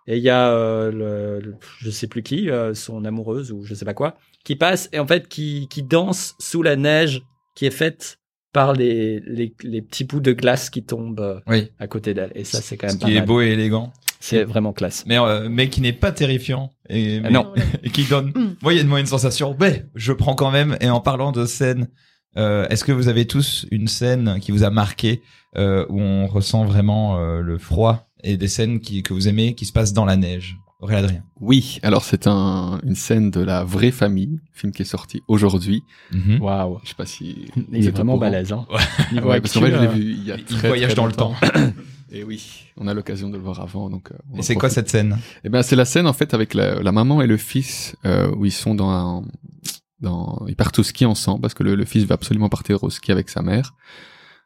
Et 0.09 0.19
il 0.19 0.23
y 0.23 0.31
a 0.31 0.51
euh, 0.53 0.93
le, 0.93 1.41
le- 1.45 1.55
je 1.81 1.91
sais 1.91 2.07
plus 2.07 2.23
qui, 2.23 2.49
euh, 2.49 2.75
son 2.75 3.05
amoureuse 3.05 3.51
ou 3.53 3.65
je 3.65 3.75
sais 3.75 3.85
pas 3.85 3.95
quoi, 3.95 4.17
qui 4.45 4.55
passe 4.55 4.89
et 4.93 4.99
en 5.01 5.07
fait 5.07 5.27
qui, 5.29 5.67
qui 5.69 5.83
danse 5.83 6.35
sous 6.39 6.63
la 6.63 6.77
neige 6.77 7.23
qui 7.57 7.67
est 7.67 7.71
faite 7.73 8.19
par 8.53 8.73
les, 8.73 9.21
les, 9.27 9.53
les 9.65 9.83
petits 9.83 10.05
bouts 10.05 10.21
de 10.21 10.33
glace 10.33 10.71
qui 10.71 10.85
tombent 10.85 11.21
euh, 11.21 11.41
oui. 11.49 11.71
à 11.81 11.89
côté 11.89 12.15
d'elle. 12.15 12.31
Et 12.37 12.45
ça, 12.45 12.63
c'est 12.63 12.77
quand 12.77 12.89
Ce 12.89 12.93
même 12.95 13.01
pas 13.01 13.07
qui 13.09 13.17
est 13.17 13.21
beau 13.23 13.41
et 13.41 13.49
élégant, 13.49 13.93
C'est 14.21 14.45
vraiment 14.45 14.73
classe. 14.73 15.05
mais 15.07 15.19
euh, 15.19 15.49
mais 15.51 15.69
qui 15.69 15.81
n'est 15.81 15.93
pas 15.93 16.13
terrifiant 16.13 16.71
et 16.89 17.21
mais- 17.21 17.31
non. 17.31 17.53
et 17.83 17.91
qui 17.91 18.05
donne 18.05 18.29
Mm. 18.35 18.57
moyennement 18.63 18.99
une 18.99 19.07
sensation. 19.07 19.57
Mais 19.61 19.87
je 19.97 20.13
prends 20.13 20.35
quand 20.37 20.51
même. 20.53 20.77
Et 20.81 20.89
en 20.89 21.01
parlant 21.01 21.33
de 21.33 21.45
scène, 21.47 21.89
euh, 22.37 22.67
est-ce 22.69 22.85
que 22.85 22.93
vous 22.93 23.09
avez 23.09 23.27
tous 23.27 23.67
une 23.71 23.89
scène 23.89 24.39
qui 24.41 24.51
vous 24.53 24.63
a 24.65 24.71
marqué 24.71 25.23
euh, 25.57 25.87
où 25.89 26.01
on 26.01 26.27
ressent 26.27 26.65
vraiment 26.65 27.19
euh, 27.19 27.41
le 27.41 27.59
froid 27.59 28.09
et 28.23 28.37
des 28.37 28.49
scènes 28.49 28.81
qui, 28.81 29.03
que 29.03 29.15
vous 29.15 29.29
aimez 29.29 29.55
qui 29.55 29.65
se 29.65 29.73
passent 29.73 29.93
dans 29.93 30.05
la 30.05 30.17
neige? 30.17 30.57
Aurélien 30.81 30.99
Adrien. 31.05 31.23
Oui, 31.41 31.79
alors 31.83 32.05
c'est 32.05 32.27
un, 32.27 32.79
une 32.85 32.95
scène 32.97 33.31
de 33.31 33.41
la 33.41 33.65
vraie 33.65 33.91
famille, 33.91 34.41
film 34.53 34.73
qui 34.73 34.83
est 34.83 34.87
sorti 34.87 35.23
aujourd'hui. 35.27 35.85
Mhm. 36.13 36.43
Waouh. 36.43 36.81
Je 36.85 36.91
sais 36.91 36.95
pas 36.95 37.07
si 37.07 37.47
Il 37.73 37.81
vous 37.81 37.89
est 37.89 37.91
vraiment 37.93 38.19
balèze. 38.19 38.53
Hein. 38.53 38.67
Ouais, 39.25 39.41
parce 39.41 39.55
qu'en 39.55 39.61
fait, 39.61 39.73
actu, 39.73 39.79
je 39.79 39.81
l'ai 39.81 39.89
vu 39.89 40.13
il 40.19 40.25
y 40.27 40.33
a 40.33 40.37
Il 40.37 40.45
très, 40.45 40.69
voyage 40.69 40.89
très 40.91 40.97
dans 40.97 41.07
le 41.07 41.13
temps. 41.13 41.35
Et 42.13 42.23
oui, 42.25 42.65
on 42.77 42.87
a 42.89 42.95
l'occasion 42.95 43.31
de 43.31 43.37
le 43.39 43.43
voir 43.43 43.61
avant, 43.61 43.89
donc. 43.89 44.11
euh, 44.13 44.17
on 44.33 44.39
Et 44.39 44.43
c'est 44.43 44.55
quoi 44.55 44.69
cette 44.69 44.91
scène? 44.91 45.19
Eh 45.45 45.49
ben, 45.49 45.63
c'est 45.63 45.77
la 45.77 45.87
scène 45.87 46.07
en 46.07 46.13
fait 46.13 46.35
avec 46.35 46.53
la, 46.53 46.81
la 46.83 46.93
maman 46.93 47.23
et 47.23 47.27
le 47.27 47.37
fils 47.39 47.97
euh, 48.05 48.31
où 48.37 48.45
ils 48.45 48.53
sont 48.53 48.75
dans 48.75 48.91
un, 48.91 49.25
dans 50.01 50.45
ils 50.49 50.57
partent 50.57 50.79
au 50.79 50.83
ski 50.83 51.05
ensemble 51.07 51.41
parce 51.41 51.55
que 51.55 51.63
le, 51.63 51.75
le 51.75 51.85
fils 51.85 52.05
veut 52.05 52.13
absolument 52.13 52.49
partir 52.49 52.83
au 52.85 52.91
ski 52.91 53.13
avec 53.13 53.29
sa 53.31 53.43
mère, 53.43 53.75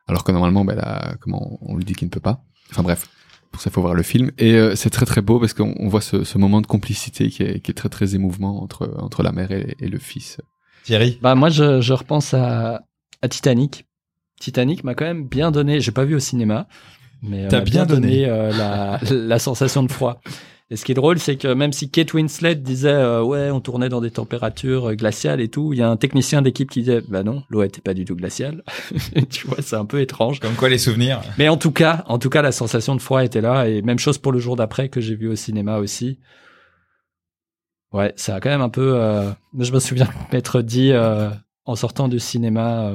alors 0.07 0.25
que 0.25 0.33
normalement, 0.33 0.65
ben 0.65 0.77
là, 0.77 1.15
comment 1.21 1.59
on 1.63 1.77
lui 1.77 1.85
dit 1.85 1.95
qu'il 1.95 2.07
ne 2.07 2.11
peut 2.11 2.21
pas. 2.21 2.43
Enfin 2.71 2.83
bref, 2.83 3.09
pour 3.51 3.61
ça 3.61 3.71
il 3.71 3.73
faut 3.73 3.81
voir 3.83 3.95
le 3.95 4.03
film. 4.03 4.31
Et 4.39 4.55
euh, 4.55 4.75
c'est 4.77 4.91
très 4.91 5.07
très 5.07 5.23
beau 5.23 5.41
parce 5.41 5.55
qu'on 5.55 5.75
on 5.79 5.89
voit 5.89 6.01
ce, 6.01 6.23
ce 6.25 6.39
moment 6.39 6.61
de 6.61 6.67
complicité 6.67 7.29
qui 7.31 7.43
est, 7.43 7.61
qui 7.61 7.71
est 7.71 7.75
très 7.75 7.89
très 7.89 8.15
émouvant 8.15 8.61
entre 8.63 8.95
entre 8.99 9.23
la 9.23 9.33
mère 9.33 9.51
et, 9.51 9.77
et 9.81 9.89
le 9.89 9.99
fils. 9.99 10.41
Thierry 10.85 11.19
Bah 11.23 11.35
moi 11.35 11.49
je, 11.51 11.81
je 11.81 11.93
repense 11.93 12.33
à, 12.35 12.83
à 13.23 13.29
Titanic. 13.29 13.87
Titanic 14.41 14.85
m'a 14.85 14.95
quand 14.95 15.05
même 15.05 15.27
bien 15.29 15.51
donné, 15.51 15.81
j'ai 15.81 15.93
pas 15.93 16.05
vu 16.05 16.15
au 16.15 16.19
cinéma, 16.21 16.67
mais 17.23 17.45
euh, 17.45 17.49
T'as 17.49 17.59
m'a 17.59 17.65
bien 17.65 17.85
donné. 17.87 18.25
euh, 18.27 18.51
la, 18.57 18.99
la 19.11 19.39
sensation 19.39 19.83
de 19.83 19.93
froid. 19.93 20.21
Et 20.73 20.77
ce 20.77 20.85
qui 20.85 20.93
est 20.93 20.95
drôle, 20.95 21.19
c'est 21.19 21.37
que 21.37 21.53
même 21.53 21.73
si 21.73 21.91
Kate 21.91 22.15
Winslet 22.15 22.55
disait 22.55 22.91
euh, 22.91 23.25
ouais, 23.25 23.51
on 23.51 23.61
tournait 23.61 23.89
dans 23.89 24.01
des 24.01 24.13
températures 24.13 24.91
euh, 24.91 24.95
glaciales 24.95 25.41
et 25.41 25.49
tout, 25.49 25.73
il 25.73 25.81
y 25.81 25.83
a 25.83 25.91
un 25.91 25.97
technicien 25.97 26.43
d'équipe 26.43 26.71
qui 26.71 26.81
disait 26.81 27.03
bah 27.09 27.25
non, 27.25 27.43
l'eau 27.51 27.65
était 27.65 27.81
pas 27.81 27.93
du 27.93 28.05
tout 28.05 28.15
glaciale. 28.15 28.63
tu 29.31 29.49
vois, 29.49 29.63
c'est 29.63 29.75
un 29.75 29.85
peu 29.85 30.01
étrange. 30.01 30.39
Comme 30.39 30.55
quoi 30.55 30.69
les 30.69 30.79
souvenirs. 30.79 31.23
Mais 31.39 31.49
en 31.49 31.57
tout 31.57 31.73
cas, 31.73 32.05
en 32.07 32.21
tout 32.21 32.31
cas, 32.31 32.41
la 32.41 32.53
sensation 32.53 32.95
de 32.95 33.01
froid 33.01 33.25
était 33.25 33.41
là 33.41 33.69
et 33.69 33.83
même 33.83 33.99
chose 33.99 34.19
pour 34.19 34.31
le 34.31 34.39
jour 34.39 34.55
d'après 34.55 34.89
que 34.89 35.01
j'ai 35.01 35.17
vu 35.17 35.29
au 35.29 35.35
cinéma 35.35 35.79
aussi. 35.79 36.21
Ouais, 37.93 38.13
ça 38.15 38.37
a 38.37 38.41
quand 38.41 38.51
même 38.51 38.61
un 38.61 38.69
peu. 38.69 38.95
Euh... 38.95 39.33
Je 39.59 39.73
me 39.73 39.81
souviens 39.81 40.09
m'être 40.33 40.63
dit 40.63 40.93
euh, 40.93 41.31
en 41.65 41.75
sortant 41.75 42.07
du 42.07 42.21
cinéma. 42.21 42.95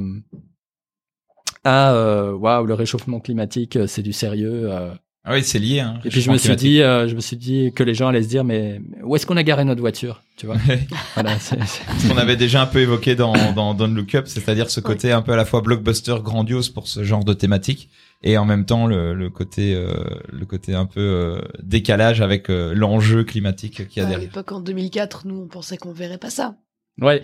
Ah, 1.66 2.32
waouh, 2.34 2.66
le 2.66 2.74
réchauffement 2.74 3.20
climatique, 3.20 3.78
c'est 3.88 4.04
du 4.04 4.14
sérieux. 4.14 4.72
euh. 4.72 4.94
Ah 5.28 5.34
oui, 5.34 5.44
c'est 5.44 5.58
lié. 5.58 5.80
Hein, 5.80 6.00
Et 6.06 6.10
puis 6.10 6.22
je 6.22 6.30
me 6.30 6.38
suis 6.38 6.56
dit, 6.56 6.82
euh, 6.84 7.08
je 7.08 7.16
me 7.16 7.20
suis 7.20 7.36
dit 7.36 7.72
que 7.76 7.82
les 7.82 7.96
gens 7.96 8.10
allaient 8.10 8.22
se 8.22 8.28
dire, 8.28 8.44
mais, 8.44 8.80
où 9.04 9.16
est-ce 9.16 9.26
qu'on 9.26 9.38
a 9.38 9.44
garé 9.44 9.64
notre 9.66 9.82
voiture, 9.82 10.22
tu 10.38 10.46
vois 10.46 10.58
Voilà, 11.16 11.40
c'est- 11.40 11.58
c'est- 11.66 11.82
Ce 12.00 12.08
qu'on 12.08 12.18
avait 12.18 12.36
déjà 12.36 12.62
un 12.62 12.68
peu 12.68 12.80
évoqué 12.80 13.16
dans, 13.16 13.34
dans 13.54 13.74
Don't 13.74 13.96
Look 13.96 14.14
Up, 14.14 14.28
c'est-à-dire 14.28 14.70
ce 14.70 14.80
côté 14.82 15.12
un 15.12 15.24
peu 15.24 15.32
à 15.34 15.36
la 15.36 15.46
fois 15.46 15.62
blockbuster 15.62 16.18
grandiose 16.24 16.70
pour 16.70 16.88
ce 16.88 17.04
genre 17.04 17.24
de 17.26 17.34
thématique 17.34 17.90
et 18.22 18.38
en 18.38 18.46
même 18.46 18.66
temps 18.66 18.86
le, 18.86 19.14
le 19.16 19.30
côté 19.32 19.74
euh, 19.76 19.94
le 20.32 20.46
côté 20.46 20.74
un 20.76 20.86
peu 20.86 21.02
euh, 21.02 21.42
décalage 21.64 22.22
avec 22.22 22.50
euh, 22.52 22.74
l'enjeu 22.76 23.24
climatique 23.24 23.88
qu'il 23.88 24.02
y 24.02 24.06
a 24.06 24.08
À 24.08 24.10
derrière. 24.12 24.30
l'époque, 24.30 24.52
en 24.52 24.60
2004, 24.62 25.26
nous, 25.28 25.42
on 25.42 25.48
pensait 25.48 25.78
qu'on 25.78 25.92
verrait 25.92 26.18
pas 26.20 26.30
ça. 26.30 26.56
Ouais, 27.02 27.24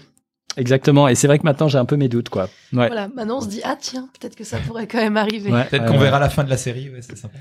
exactement. 0.58 1.08
Et 1.08 1.16
c'est 1.16 1.28
vrai 1.28 1.40
que 1.40 1.44
maintenant 1.44 1.68
j'ai 1.68 1.78
un 1.78 1.86
peu 1.86 1.96
mes 1.98 2.10
doutes, 2.10 2.30
quoi. 2.30 2.44
Ouais. 2.74 2.88
Voilà, 2.88 3.08
maintenant 3.16 3.38
on 3.38 3.42
se 3.42 3.48
dit, 3.48 3.62
ah 3.64 3.76
tiens, 3.80 4.10
peut-être 4.20 4.36
que 4.36 4.44
ça 4.44 4.58
pourrait 4.60 4.88
quand 4.88 5.00
même 5.00 5.18
arriver. 5.18 5.52
Ouais, 5.52 5.66
Peut-être 5.66 5.86
qu'on 5.86 5.98
verra 5.98 6.20
la 6.20 6.30
fin 6.30 6.44
de 6.44 6.50
la 6.50 6.58
série, 6.58 6.90
ouais, 6.90 7.02
c'est 7.02 7.18
sympa. 7.18 7.38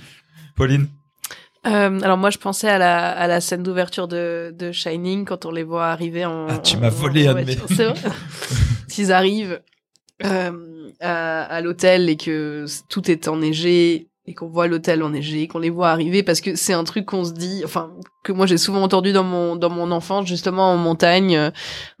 Pauline? 0.56 0.88
Euh, 1.66 2.00
alors 2.00 2.16
moi, 2.16 2.30
je 2.30 2.38
pensais 2.38 2.68
à 2.68 2.78
la, 2.78 3.10
à 3.10 3.26
la 3.26 3.40
scène 3.40 3.62
d'ouverture 3.62 4.06
de, 4.06 4.54
de 4.56 4.70
Shining 4.70 5.24
quand 5.24 5.46
on 5.46 5.50
les 5.50 5.64
voit 5.64 5.88
arriver 5.88 6.24
en. 6.24 6.46
Ah, 6.48 6.58
tu 6.58 6.76
m'as 6.76 6.90
volé 6.90 7.26
un 7.26 7.34
de 7.34 7.42
mes-. 7.42 7.56
S'ils 8.88 9.12
arrivent 9.12 9.60
euh, 10.24 10.90
à, 11.00 11.42
à 11.42 11.60
l'hôtel 11.60 12.08
et 12.08 12.16
que 12.16 12.66
tout 12.88 13.10
est 13.10 13.26
enneigé 13.28 14.08
et 14.26 14.34
qu'on 14.34 14.48
voit 14.48 14.66
l'hôtel 14.66 15.02
enneigé, 15.02 15.46
qu'on 15.46 15.58
les 15.58 15.70
voit 15.70 15.90
arriver 15.90 16.22
parce 16.22 16.40
que 16.40 16.56
c'est 16.56 16.72
un 16.72 16.84
truc 16.84 17.06
qu'on 17.06 17.24
se 17.24 17.32
dit, 17.32 17.62
enfin 17.64 17.92
que 18.24 18.32
moi 18.32 18.46
j'ai 18.46 18.58
souvent 18.58 18.82
entendu 18.82 19.12
dans 19.12 19.22
mon 19.22 19.54
dans 19.54 19.70
mon 19.70 19.92
enfance 19.92 20.26
justement 20.26 20.72
en 20.72 20.76
montagne 20.76 21.36
euh, 21.36 21.50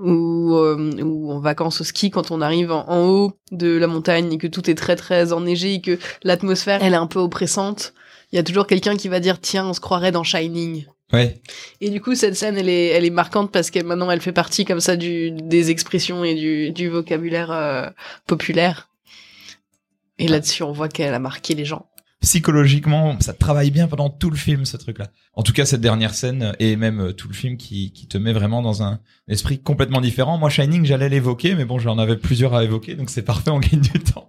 ou 0.00 0.54
euh, 0.56 1.00
ou 1.02 1.30
en 1.32 1.38
vacances 1.38 1.80
au 1.80 1.84
ski 1.84 2.10
quand 2.10 2.32
on 2.32 2.40
arrive 2.40 2.72
en, 2.72 2.88
en 2.88 3.06
haut 3.06 3.32
de 3.52 3.76
la 3.76 3.86
montagne 3.86 4.32
et 4.32 4.38
que 4.38 4.48
tout 4.48 4.68
est 4.68 4.74
très 4.74 4.96
très 4.96 5.32
enneigé 5.32 5.74
et 5.74 5.80
que 5.80 5.98
l'atmosphère 6.24 6.82
elle 6.82 6.94
est 6.94 6.96
un 6.96 7.06
peu 7.06 7.20
oppressante. 7.20 7.94
Il 8.32 8.36
y 8.36 8.38
a 8.40 8.42
toujours 8.42 8.66
quelqu'un 8.66 8.96
qui 8.96 9.08
va 9.08 9.20
dire 9.20 9.40
tiens 9.40 9.66
on 9.66 9.72
se 9.72 9.80
croirait 9.80 10.12
dans 10.12 10.24
Shining. 10.24 10.86
Ouais. 11.12 11.40
Et 11.80 11.90
du 11.90 12.00
coup, 12.00 12.16
cette 12.16 12.34
scène, 12.34 12.58
elle 12.58 12.68
est, 12.68 12.88
elle 12.88 13.04
est 13.04 13.10
marquante 13.10 13.52
parce 13.52 13.70
que 13.70 13.78
maintenant, 13.80 14.10
elle 14.10 14.20
fait 14.20 14.32
partie 14.32 14.64
comme 14.64 14.80
ça 14.80 14.96
du, 14.96 15.30
des 15.30 15.70
expressions 15.70 16.24
et 16.24 16.34
du, 16.34 16.72
du 16.72 16.88
vocabulaire 16.88 17.52
euh, 17.52 17.88
populaire. 18.26 18.88
Et 20.18 20.26
là-dessus, 20.26 20.64
on 20.64 20.72
voit 20.72 20.88
qu'elle 20.88 21.14
a 21.14 21.20
marqué 21.20 21.54
les 21.54 21.64
gens. 21.64 21.86
Psychologiquement, 22.22 23.16
ça 23.20 23.34
travaille 23.34 23.70
bien 23.70 23.88
pendant 23.88 24.08
tout 24.08 24.30
le 24.30 24.36
film, 24.36 24.64
ce 24.64 24.76
truc-là. 24.76 25.08
En 25.34 25.42
tout 25.42 25.52
cas, 25.52 25.66
cette 25.66 25.82
dernière 25.82 26.14
scène 26.14 26.54
et 26.58 26.74
même 26.76 27.00
euh, 27.00 27.12
tout 27.12 27.28
le 27.28 27.34
film 27.34 27.56
qui, 27.56 27.92
qui 27.92 28.08
te 28.08 28.16
met 28.16 28.32
vraiment 28.32 28.62
dans 28.62 28.82
un 28.82 29.00
esprit 29.28 29.60
complètement 29.60 30.00
différent. 30.00 30.38
Moi, 30.38 30.48
Shining, 30.48 30.84
j'allais 30.84 31.10
l'évoquer, 31.10 31.54
mais 31.54 31.66
bon, 31.66 31.78
j'en 31.78 31.98
avais 31.98 32.16
plusieurs 32.16 32.54
à 32.54 32.64
évoquer, 32.64 32.94
donc 32.94 33.10
c'est 33.10 33.22
parfait, 33.24 33.50
on 33.50 33.60
gagne 33.60 33.80
du 33.80 34.00
temps. 34.00 34.28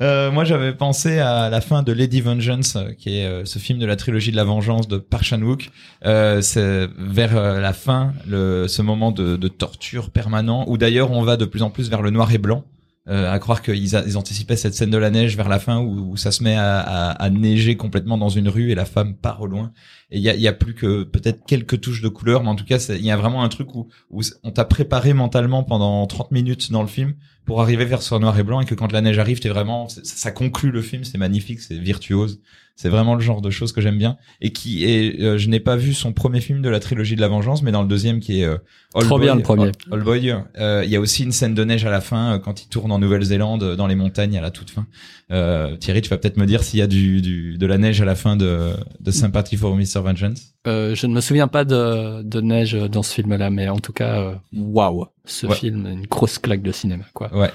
Euh, 0.00 0.30
moi, 0.30 0.44
j'avais 0.44 0.74
pensé 0.74 1.18
à 1.18 1.50
la 1.50 1.60
fin 1.60 1.82
de 1.82 1.92
Lady 1.92 2.20
Vengeance, 2.20 2.76
euh, 2.76 2.92
qui 2.92 3.18
est 3.18 3.26
euh, 3.26 3.44
ce 3.44 3.58
film 3.58 3.78
de 3.78 3.86
la 3.86 3.96
trilogie 3.96 4.30
de 4.30 4.36
la 4.36 4.44
vengeance 4.44 4.88
de 4.88 4.98
Park 4.98 5.24
Chan-wook. 5.24 5.70
Euh, 6.04 6.40
c'est 6.42 6.88
vers 6.98 7.34
la 7.34 7.72
fin, 7.72 8.12
le, 8.26 8.66
ce 8.68 8.82
moment 8.82 9.12
de, 9.12 9.36
de 9.36 9.48
torture 9.48 10.10
permanent, 10.10 10.64
où 10.68 10.78
d'ailleurs 10.78 11.10
on 11.12 11.22
va 11.22 11.36
de 11.36 11.44
plus 11.44 11.62
en 11.62 11.70
plus 11.70 11.90
vers 11.90 12.02
le 12.02 12.10
noir 12.10 12.32
et 12.32 12.38
blanc. 12.38 12.64
Euh, 13.08 13.32
à 13.32 13.38
croire 13.38 13.62
qu'ils 13.62 13.96
anticipaient 13.96 14.56
cette 14.56 14.74
scène 14.74 14.90
de 14.90 14.98
la 14.98 15.10
neige 15.10 15.34
vers 15.34 15.48
la 15.48 15.58
fin 15.58 15.80
où, 15.80 16.18
ça 16.18 16.30
se 16.30 16.42
met 16.42 16.54
à, 16.56 17.30
neiger 17.32 17.74
complètement 17.76 18.18
dans 18.18 18.28
une 18.28 18.48
rue 18.48 18.70
et 18.70 18.74
la 18.74 18.84
femme 18.84 19.16
part 19.16 19.40
au 19.40 19.46
loin. 19.46 19.72
Et 20.10 20.18
il 20.18 20.22
y 20.22 20.48
a, 20.48 20.52
plus 20.52 20.74
que 20.74 21.04
peut-être 21.04 21.46
quelques 21.46 21.80
touches 21.80 22.02
de 22.02 22.08
couleur, 22.08 22.42
mais 22.42 22.50
en 22.50 22.56
tout 22.56 22.66
cas, 22.66 22.78
il 22.90 23.04
y 23.04 23.10
a 23.10 23.16
vraiment 23.16 23.42
un 23.42 23.48
truc 23.48 23.74
où, 23.74 23.88
où 24.10 24.20
on 24.42 24.50
t'a 24.50 24.66
préparé 24.66 25.14
mentalement 25.14 25.64
pendant 25.64 26.06
30 26.06 26.30
minutes 26.30 26.70
dans 26.72 26.82
le 26.82 26.88
film 26.88 27.14
pour 27.46 27.62
arriver 27.62 27.86
vers 27.86 28.02
ce 28.02 28.14
noir 28.16 28.38
et 28.38 28.42
blanc 28.42 28.60
et 28.60 28.66
que 28.66 28.74
quand 28.74 28.92
la 28.92 29.00
neige 29.00 29.18
arrive, 29.18 29.40
t'es 29.40 29.48
vraiment, 29.48 29.88
ça 29.88 30.30
conclut 30.30 30.70
le 30.70 30.82
film, 30.82 31.02
c'est 31.02 31.18
magnifique, 31.18 31.60
c'est 31.60 31.78
virtuose. 31.78 32.42
C'est 32.82 32.88
vraiment 32.88 33.14
le 33.14 33.20
genre 33.20 33.42
de 33.42 33.50
choses 33.50 33.72
que 33.72 33.82
j'aime 33.82 33.98
bien 33.98 34.16
et 34.40 34.52
qui 34.52 34.86
est, 34.86 35.20
euh, 35.20 35.36
je 35.36 35.50
n'ai 35.50 35.60
pas 35.60 35.76
vu 35.76 35.92
son 35.92 36.14
premier 36.14 36.40
film 36.40 36.62
de 36.62 36.70
la 36.70 36.80
trilogie 36.80 37.14
de 37.14 37.20
la 37.20 37.28
vengeance, 37.28 37.62
mais 37.62 37.72
dans 37.72 37.82
le 37.82 37.88
deuxième 37.88 38.20
qui 38.20 38.40
est 38.40 38.44
euh, 38.46 38.56
All 38.94 39.02
Trop 39.04 39.18
Boy, 39.18 39.26
bien, 39.26 39.34
le 39.34 39.42
premier. 39.42 39.70
All 39.92 40.02
Boy, 40.02 40.34
euh, 40.58 40.82
il 40.82 40.90
y 40.90 40.96
a 40.96 41.00
aussi 41.00 41.24
une 41.24 41.32
scène 41.32 41.52
de 41.52 41.62
neige 41.62 41.84
à 41.84 41.90
la 41.90 42.00
fin 42.00 42.32
euh, 42.34 42.38
quand 42.38 42.62
il 42.62 42.68
tourne 42.68 42.90
en 42.90 42.98
Nouvelle-Zélande 42.98 43.62
euh, 43.62 43.76
dans 43.76 43.86
les 43.86 43.96
montagnes 43.96 44.38
à 44.38 44.40
la 44.40 44.50
toute 44.50 44.70
fin. 44.70 44.86
Euh, 45.30 45.76
Thierry, 45.76 46.00
tu 46.00 46.08
vas 46.08 46.16
peut-être 46.16 46.38
me 46.38 46.46
dire 46.46 46.62
s'il 46.62 46.78
y 46.78 46.82
a 46.82 46.86
du, 46.86 47.20
du 47.20 47.58
de 47.58 47.66
la 47.66 47.76
neige 47.76 48.00
à 48.00 48.06
la 48.06 48.14
fin 48.14 48.36
de 48.36 48.70
de 48.98 49.10
Sympathy 49.10 49.58
for 49.58 49.76
Mr. 49.76 50.00
Vengeance. 50.02 50.54
Euh, 50.66 50.94
je 50.94 51.06
ne 51.06 51.12
me 51.12 51.20
souviens 51.20 51.48
pas 51.48 51.66
de, 51.66 52.22
de 52.22 52.40
neige 52.40 52.72
dans 52.72 53.02
ce 53.02 53.12
film-là, 53.14 53.50
mais 53.50 53.68
en 53.68 53.78
tout 53.78 53.92
cas, 53.92 54.20
euh, 54.20 54.34
waouh, 54.56 55.04
ce 55.26 55.46
Ouais. 55.46 55.54
film, 55.54 55.86
une 55.86 56.06
grosse 56.06 56.38
claque 56.38 56.62
de 56.62 56.72
cinéma, 56.72 57.04
quoi. 57.12 57.30
Ouais. 57.36 57.50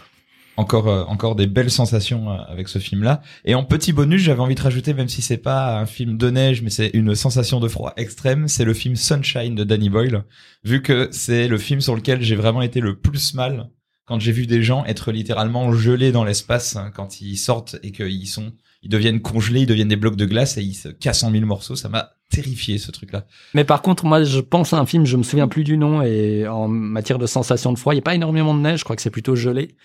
Encore, 0.58 0.88
euh, 0.88 1.04
encore 1.06 1.36
des 1.36 1.48
belles 1.48 1.72
sensations 1.72 2.32
euh, 2.32 2.38
avec 2.48 2.70
ce 2.70 2.80
film-là. 2.80 3.22
Et 3.44 3.56
en 3.56 3.64
petit 3.64 3.92
bonus, 3.92 4.22
j'avais 4.22 4.40
envie 4.40 4.56
de 4.56 4.62
rajouter, 4.62 4.94
même 4.94 5.10
si 5.10 5.22
c'est 5.22 5.38
pas 5.38 5.80
un 5.80 5.86
film 5.86 6.18
de 6.18 6.30
neige, 6.30 6.62
mais 6.62 6.70
c'est 6.70 6.92
une 6.94 7.14
sensation 7.14 7.60
de 7.60 7.68
froid 7.68 7.94
extrême, 7.98 8.48
c'est 8.48 8.64
le 8.64 8.74
film 8.74 8.96
Sunshine 8.96 9.56
de 9.56 9.64
Danny 9.64 9.90
Boyle. 9.90 10.24
Vu 10.64 10.82
que 10.82 11.10
c'est 11.12 11.48
le 11.48 11.58
film 11.58 11.82
sur 11.82 11.96
lequel 11.96 12.22
j'ai 12.22 12.36
vraiment 12.36 12.62
été 12.62 12.80
le 12.80 12.96
plus 12.96 13.34
mal 13.34 13.70
quand 14.06 14.20
j'ai 14.20 14.32
vu 14.32 14.46
des 14.46 14.64
gens 14.64 14.86
être 14.86 15.12
littéralement 15.12 15.74
gelés 15.74 16.12
dans 16.12 16.24
l'espace 16.24 16.76
hein, 16.76 16.92
quand 16.96 17.22
ils 17.22 17.38
sortent 17.38 17.78
et 17.84 17.92
qu'ils 17.92 18.28
sont, 18.28 18.54
ils 18.84 18.90
deviennent 18.90 19.20
congelés, 19.20 19.62
ils 19.62 19.66
deviennent 19.66 19.88
des 19.88 19.96
blocs 19.96 20.16
de 20.16 20.26
glace 20.26 20.58
et 20.58 20.62
ils 20.62 20.76
se 20.76 20.90
cassent 20.90 21.24
en 21.24 21.32
mille 21.32 21.46
morceaux. 21.46 21.76
Ça 21.76 21.90
m'a 21.90 22.12
terrifié 22.30 22.78
ce 22.78 22.92
truc-là. 22.92 23.26
Mais 23.56 23.64
par 23.64 23.82
contre, 23.82 24.06
moi, 24.06 24.24
je 24.24 24.40
pense 24.40 24.74
à 24.74 24.78
un 24.78 24.86
film, 24.86 25.06
je 25.06 25.18
me 25.18 25.24
souviens 25.24 25.48
plus 25.48 25.64
du 25.64 25.78
nom, 25.78 26.02
et 26.02 26.48
en 26.48 26.68
matière 26.68 27.18
de 27.18 27.26
sensation 27.26 27.74
de 27.74 27.80
froid, 27.80 27.94
il 27.94 27.98
n'y 27.98 28.02
a 28.02 28.04
pas 28.04 28.16
énormément 28.16 28.54
de 28.54 28.60
neige, 28.60 28.80
je 28.80 28.84
crois 28.84 28.96
que 28.96 29.02
c'est 29.02 29.10
plutôt 29.10 29.36
gelé. 29.36 29.76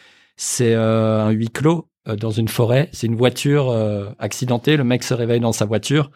C'est 0.43 0.73
euh, 0.73 1.21
un 1.23 1.31
huis 1.33 1.51
clos 1.51 1.91
euh, 2.09 2.17
dans 2.17 2.31
une 2.31 2.49
forêt. 2.49 2.89
C'est 2.93 3.07
une 3.07 3.15
voiture 3.15 3.69
euh, 3.69 4.09
accidentée. 4.19 4.79
Le 4.79 4.85
mec 4.85 5.05
se 5.05 5.13
réveille 5.13 5.41
dans 5.41 5.53
sa 5.53 5.67
voiture 5.67 6.11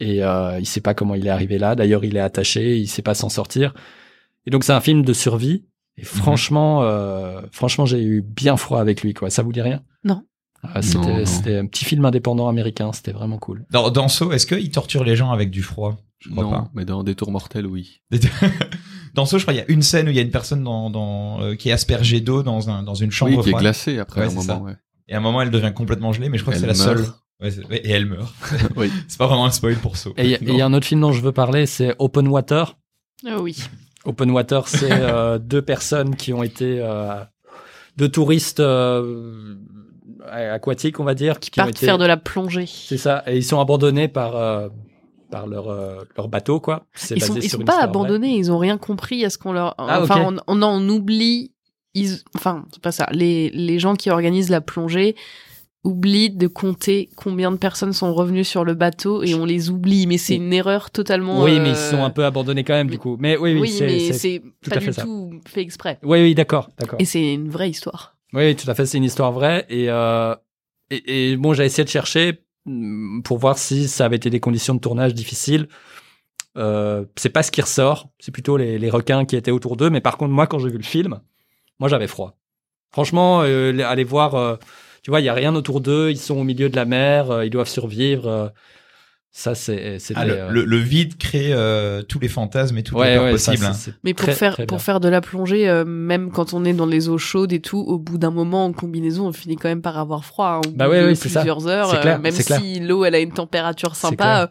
et 0.00 0.22
euh, 0.22 0.58
il 0.60 0.66
sait 0.66 0.82
pas 0.82 0.92
comment 0.92 1.14
il 1.14 1.26
est 1.26 1.30
arrivé 1.30 1.56
là. 1.56 1.74
D'ailleurs, 1.74 2.04
il 2.04 2.14
est 2.18 2.20
attaché, 2.20 2.76
il 2.76 2.86
sait 2.88 3.00
pas 3.00 3.14
s'en 3.14 3.30
sortir. 3.30 3.72
Et 4.44 4.50
donc, 4.50 4.64
c'est 4.64 4.74
un 4.74 4.82
film 4.82 5.02
de 5.02 5.14
survie. 5.14 5.64
Et 5.96 6.04
franchement, 6.04 6.82
euh, 6.82 7.40
franchement, 7.52 7.86
j'ai 7.86 8.02
eu 8.02 8.20
bien 8.20 8.58
froid 8.58 8.80
avec 8.82 9.02
lui. 9.02 9.14
Quoi. 9.14 9.30
Ça 9.30 9.42
vous 9.42 9.52
dit 9.52 9.62
rien? 9.62 9.82
Non. 10.04 10.24
Ah, 10.62 10.82
C'était 10.82 11.56
un 11.56 11.64
petit 11.66 11.86
film 11.86 12.04
indépendant 12.04 12.48
américain. 12.48 12.92
C'était 12.92 13.12
vraiment 13.12 13.38
cool. 13.38 13.64
Dans, 13.70 13.90
dans 13.90 14.08
Saw, 14.08 14.30
est-ce 14.32 14.46
qu'ils 14.46 14.70
torturent 14.70 15.04
les 15.04 15.16
gens 15.16 15.30
avec 15.30 15.50
du 15.50 15.62
froid? 15.62 15.96
Je 16.18 16.28
crois 16.28 16.44
non, 16.44 16.50
pas. 16.50 16.70
mais 16.74 16.84
dans 16.84 17.02
Des 17.02 17.14
Tours 17.14 17.30
Mortels, 17.30 17.66
oui. 17.66 18.02
Dans 19.14 19.26
ce, 19.26 19.36
je 19.38 19.42
crois, 19.42 19.52
il 19.52 19.58
y 19.58 19.60
a 19.60 19.64
une 19.70 19.82
scène 19.82 20.06
où 20.06 20.10
il 20.10 20.16
y 20.16 20.18
a 20.18 20.22
une 20.22 20.30
personne 20.30 20.64
dans, 20.64 20.88
dans, 20.90 21.42
euh, 21.42 21.54
qui 21.54 21.68
est 21.68 21.72
aspergée 21.72 22.20
d'eau 22.20 22.42
dans, 22.42 22.70
un, 22.70 22.82
dans 22.82 22.94
une 22.94 23.10
chambre 23.10 23.32
oui, 23.36 23.42
qui 23.42 23.48
est 23.48 23.52
froide. 23.52 23.62
glacé 23.62 23.98
après 23.98 24.22
Ouais, 24.22 24.26
un 24.28 24.30
moment. 24.34 24.62
Ouais. 24.62 24.76
Et 25.08 25.14
à 25.14 25.18
un 25.18 25.20
moment, 25.20 25.42
elle 25.42 25.50
devient 25.50 25.72
complètement 25.74 26.12
gelée, 26.12 26.28
mais 26.30 26.38
je 26.38 26.42
crois 26.42 26.54
que 26.54 26.60
c'est 26.60 26.66
la 26.66 26.74
seule. 26.74 27.04
Ouais, 27.40 27.50
et 27.76 27.90
elle 27.90 28.06
meurt. 28.06 28.32
oui. 28.76 28.90
C'est 29.08 29.18
pas 29.18 29.26
vraiment 29.26 29.44
un 29.46 29.50
spoil 29.50 29.74
pour 29.76 29.96
ça. 29.96 30.10
Et 30.16 30.24
il 30.24 30.30
y 30.30 30.34
a- 30.34 30.38
y, 30.58 30.62
un 30.62 30.72
autre 30.72 30.86
film 30.86 31.00
dont 31.00 31.12
je 31.12 31.20
veux 31.20 31.32
parler, 31.32 31.66
c'est 31.66 31.94
Open 31.98 32.28
Water. 32.28 32.78
Ah 33.26 33.40
oui. 33.40 33.56
Open 34.04 34.30
Water, 34.30 34.66
c'est 34.68 34.90
euh, 34.92 35.38
deux 35.38 35.60
personnes 35.62 36.14
qui 36.16 36.32
ont 36.32 36.42
été 36.44 36.78
euh, 36.80 37.22
deux 37.96 38.08
touristes 38.08 38.60
euh, 38.60 39.56
aquatiques, 40.30 41.00
on 41.00 41.04
va 41.04 41.14
dire, 41.14 41.38
qui, 41.40 41.50
Qui 41.50 41.56
partent 41.56 41.68
ont 41.68 41.70
été. 41.72 41.84
faire 41.86 41.98
de 41.98 42.06
la 42.06 42.16
plongée. 42.16 42.66
C'est 42.66 42.96
ça. 42.96 43.22
Et 43.26 43.36
ils 43.36 43.44
sont 43.44 43.60
abandonnés 43.60 44.08
par 44.08 44.36
euh, 44.36 44.68
par 45.32 45.48
leur 45.48 45.68
euh, 45.68 46.04
leur 46.16 46.28
bateau, 46.28 46.60
quoi. 46.60 46.84
Ils 47.10 47.14
basé 47.18 47.26
sont, 47.26 47.34
ils 47.36 47.42
sur 47.50 47.58
sont 47.58 47.64
pas 47.64 47.74
vraie. 47.78 47.82
abandonnés, 47.84 48.36
ils 48.36 48.52
ont 48.52 48.58
rien 48.58 48.78
compris 48.78 49.24
à 49.24 49.30
ce 49.30 49.38
qu'on 49.38 49.52
leur. 49.52 49.74
Ah, 49.78 50.00
enfin, 50.02 50.36
on, 50.46 50.60
on 50.60 50.62
en 50.62 50.88
oublie. 50.88 51.50
Ils, 51.94 52.18
enfin, 52.36 52.64
c'est 52.72 52.80
pas 52.82 52.92
ça. 52.92 53.08
Les, 53.12 53.50
les 53.50 53.78
gens 53.80 53.96
qui 53.96 54.08
organisent 54.10 54.48
la 54.50 54.60
plongée 54.60 55.16
oublient 55.84 56.30
de 56.30 56.46
compter 56.46 57.08
combien 57.16 57.50
de 57.50 57.56
personnes 57.56 57.92
sont 57.92 58.14
revenues 58.14 58.44
sur 58.44 58.64
le 58.64 58.74
bateau 58.74 59.22
et 59.24 59.34
on 59.34 59.44
les 59.44 59.68
oublie. 59.68 60.06
Mais 60.06 60.16
c'est 60.16 60.36
une 60.36 60.52
erreur 60.52 60.90
totalement. 60.92 61.42
Oui, 61.42 61.56
euh, 61.58 61.60
mais 61.62 61.70
ils 61.70 61.76
sont 61.76 62.04
un 62.04 62.10
peu 62.10 62.24
abandonnés 62.24 62.62
quand 62.64 62.74
même, 62.74 62.88
du 62.88 62.98
coup. 62.98 63.16
Mais 63.18 63.36
oui, 63.36 63.54
oui, 63.54 63.60
Oui, 63.62 63.68
c'est- 63.70 63.86
mais 63.86 64.12
c'est 64.12 64.42
pas 64.70 64.76
à 64.76 64.78
du 64.78 64.84
fait 64.86 64.92
ça. 64.92 65.02
tout 65.02 65.32
fait 65.46 65.60
exprès. 65.60 65.98
Oui, 66.04 66.20
oui, 66.20 66.34
d'accord, 66.34 66.70
d'accord. 66.78 67.00
Et 67.00 67.04
c'est 67.04 67.34
une 67.34 67.48
vraie 67.50 67.68
histoire. 67.70 68.16
Oui, 68.32 68.54
tout 68.56 68.70
à 68.70 68.74
fait, 68.74 68.86
c'est 68.86 68.98
une 68.98 69.04
histoire 69.04 69.32
vraie. 69.32 69.66
Et, 69.68 69.90
euh, 69.90 70.34
et, 70.90 71.32
et 71.32 71.36
bon, 71.36 71.52
j'ai 71.52 71.64
essayé 71.64 71.84
de 71.84 71.90
chercher 71.90 72.38
pour 73.24 73.38
voir 73.38 73.58
si 73.58 73.88
ça 73.88 74.04
avait 74.04 74.16
été 74.16 74.30
des 74.30 74.40
conditions 74.40 74.74
de 74.74 74.80
tournage 74.80 75.14
difficiles. 75.14 75.68
Euh, 76.56 77.04
c'est 77.16 77.30
pas 77.30 77.42
ce 77.42 77.50
qui 77.50 77.62
ressort, 77.62 78.10
c'est 78.18 78.30
plutôt 78.30 78.56
les, 78.56 78.78
les 78.78 78.90
requins 78.90 79.24
qui 79.24 79.36
étaient 79.36 79.50
autour 79.50 79.76
d'eux. 79.76 79.90
Mais 79.90 80.00
par 80.00 80.16
contre, 80.18 80.32
moi, 80.32 80.46
quand 80.46 80.58
j'ai 80.58 80.68
vu 80.68 80.76
le 80.76 80.84
film, 80.84 81.20
moi, 81.78 81.88
j'avais 81.88 82.06
froid. 82.06 82.36
Franchement, 82.92 83.42
euh, 83.42 83.76
aller 83.84 84.04
voir, 84.04 84.34
euh, 84.34 84.56
tu 85.02 85.10
vois, 85.10 85.20
il 85.20 85.24
y 85.24 85.28
a 85.28 85.34
rien 85.34 85.54
autour 85.56 85.80
d'eux, 85.80 86.10
ils 86.10 86.18
sont 86.18 86.36
au 86.36 86.44
milieu 86.44 86.68
de 86.68 86.76
la 86.76 86.84
mer, 86.84 87.30
euh, 87.30 87.44
ils 87.46 87.50
doivent 87.50 87.68
survivre. 87.68 88.52
Euh, 89.32 89.38
ça, 89.38 89.54
c'est, 89.54 89.98
c'était. 89.98 90.20
Ah, 90.20 90.24
le, 90.26 90.32
euh, 90.34 90.48
le- 90.50 90.64
le 90.64 90.76
vide 90.76 91.16
crée 91.16 91.52
euh, 91.52 92.02
tous 92.02 92.18
les 92.20 92.28
fantasmes 92.28 92.76
et 92.76 92.82
toutes 92.82 92.98
ouais, 92.98 93.10
les 93.12 93.16
peurs 93.16 93.24
ouais, 93.24 93.38
ça, 93.38 93.52
possibles. 93.52 93.66
hein. 93.66 93.92
Mais 94.04 94.12
pour 94.14 94.26
très, 94.26 94.34
faire 94.34 94.52
très 94.54 94.66
pour 94.66 94.82
faire 94.82 95.00
de 95.00 95.08
la 95.08 95.20
plongée, 95.22 95.68
euh, 95.68 95.84
même 95.86 96.30
quand 96.30 96.52
on 96.54 96.64
est 96.64 96.74
dans 96.74 96.86
les 96.86 97.08
eaux 97.08 97.18
chaudes 97.18 97.52
et 97.52 97.60
tout, 97.60 97.78
au 97.80 97.98
bout 97.98 98.18
d'un 98.18 98.30
moment 98.30 98.66
en 98.66 98.72
combinaison, 98.72 99.26
on 99.28 99.32
finit 99.32 99.56
quand 99.56 99.68
même 99.68 99.82
par 99.82 99.98
avoir 99.98 100.24
froid. 100.24 100.60
hein, 100.64 100.68
au 100.68 100.70
Bah 100.72 100.84
bout 100.86 100.92
ouais, 100.92 101.02
de 101.02 101.06
oui, 101.08 101.16
c'est 101.16 101.28
ça. 101.30 101.40
plusieurs 101.40 101.66
heures, 101.66 101.88
C'est 101.90 101.96
euh, 101.96 102.02
clair, 102.02 102.18
même 102.20 102.32
c'est 102.32 102.44
clair. 102.44 102.60
si 102.60 102.80
l'eau 102.80 103.04
elle 103.04 103.14
a 103.14 103.20
une 103.20 103.32
température 103.32 103.96
sympa, 103.96 104.50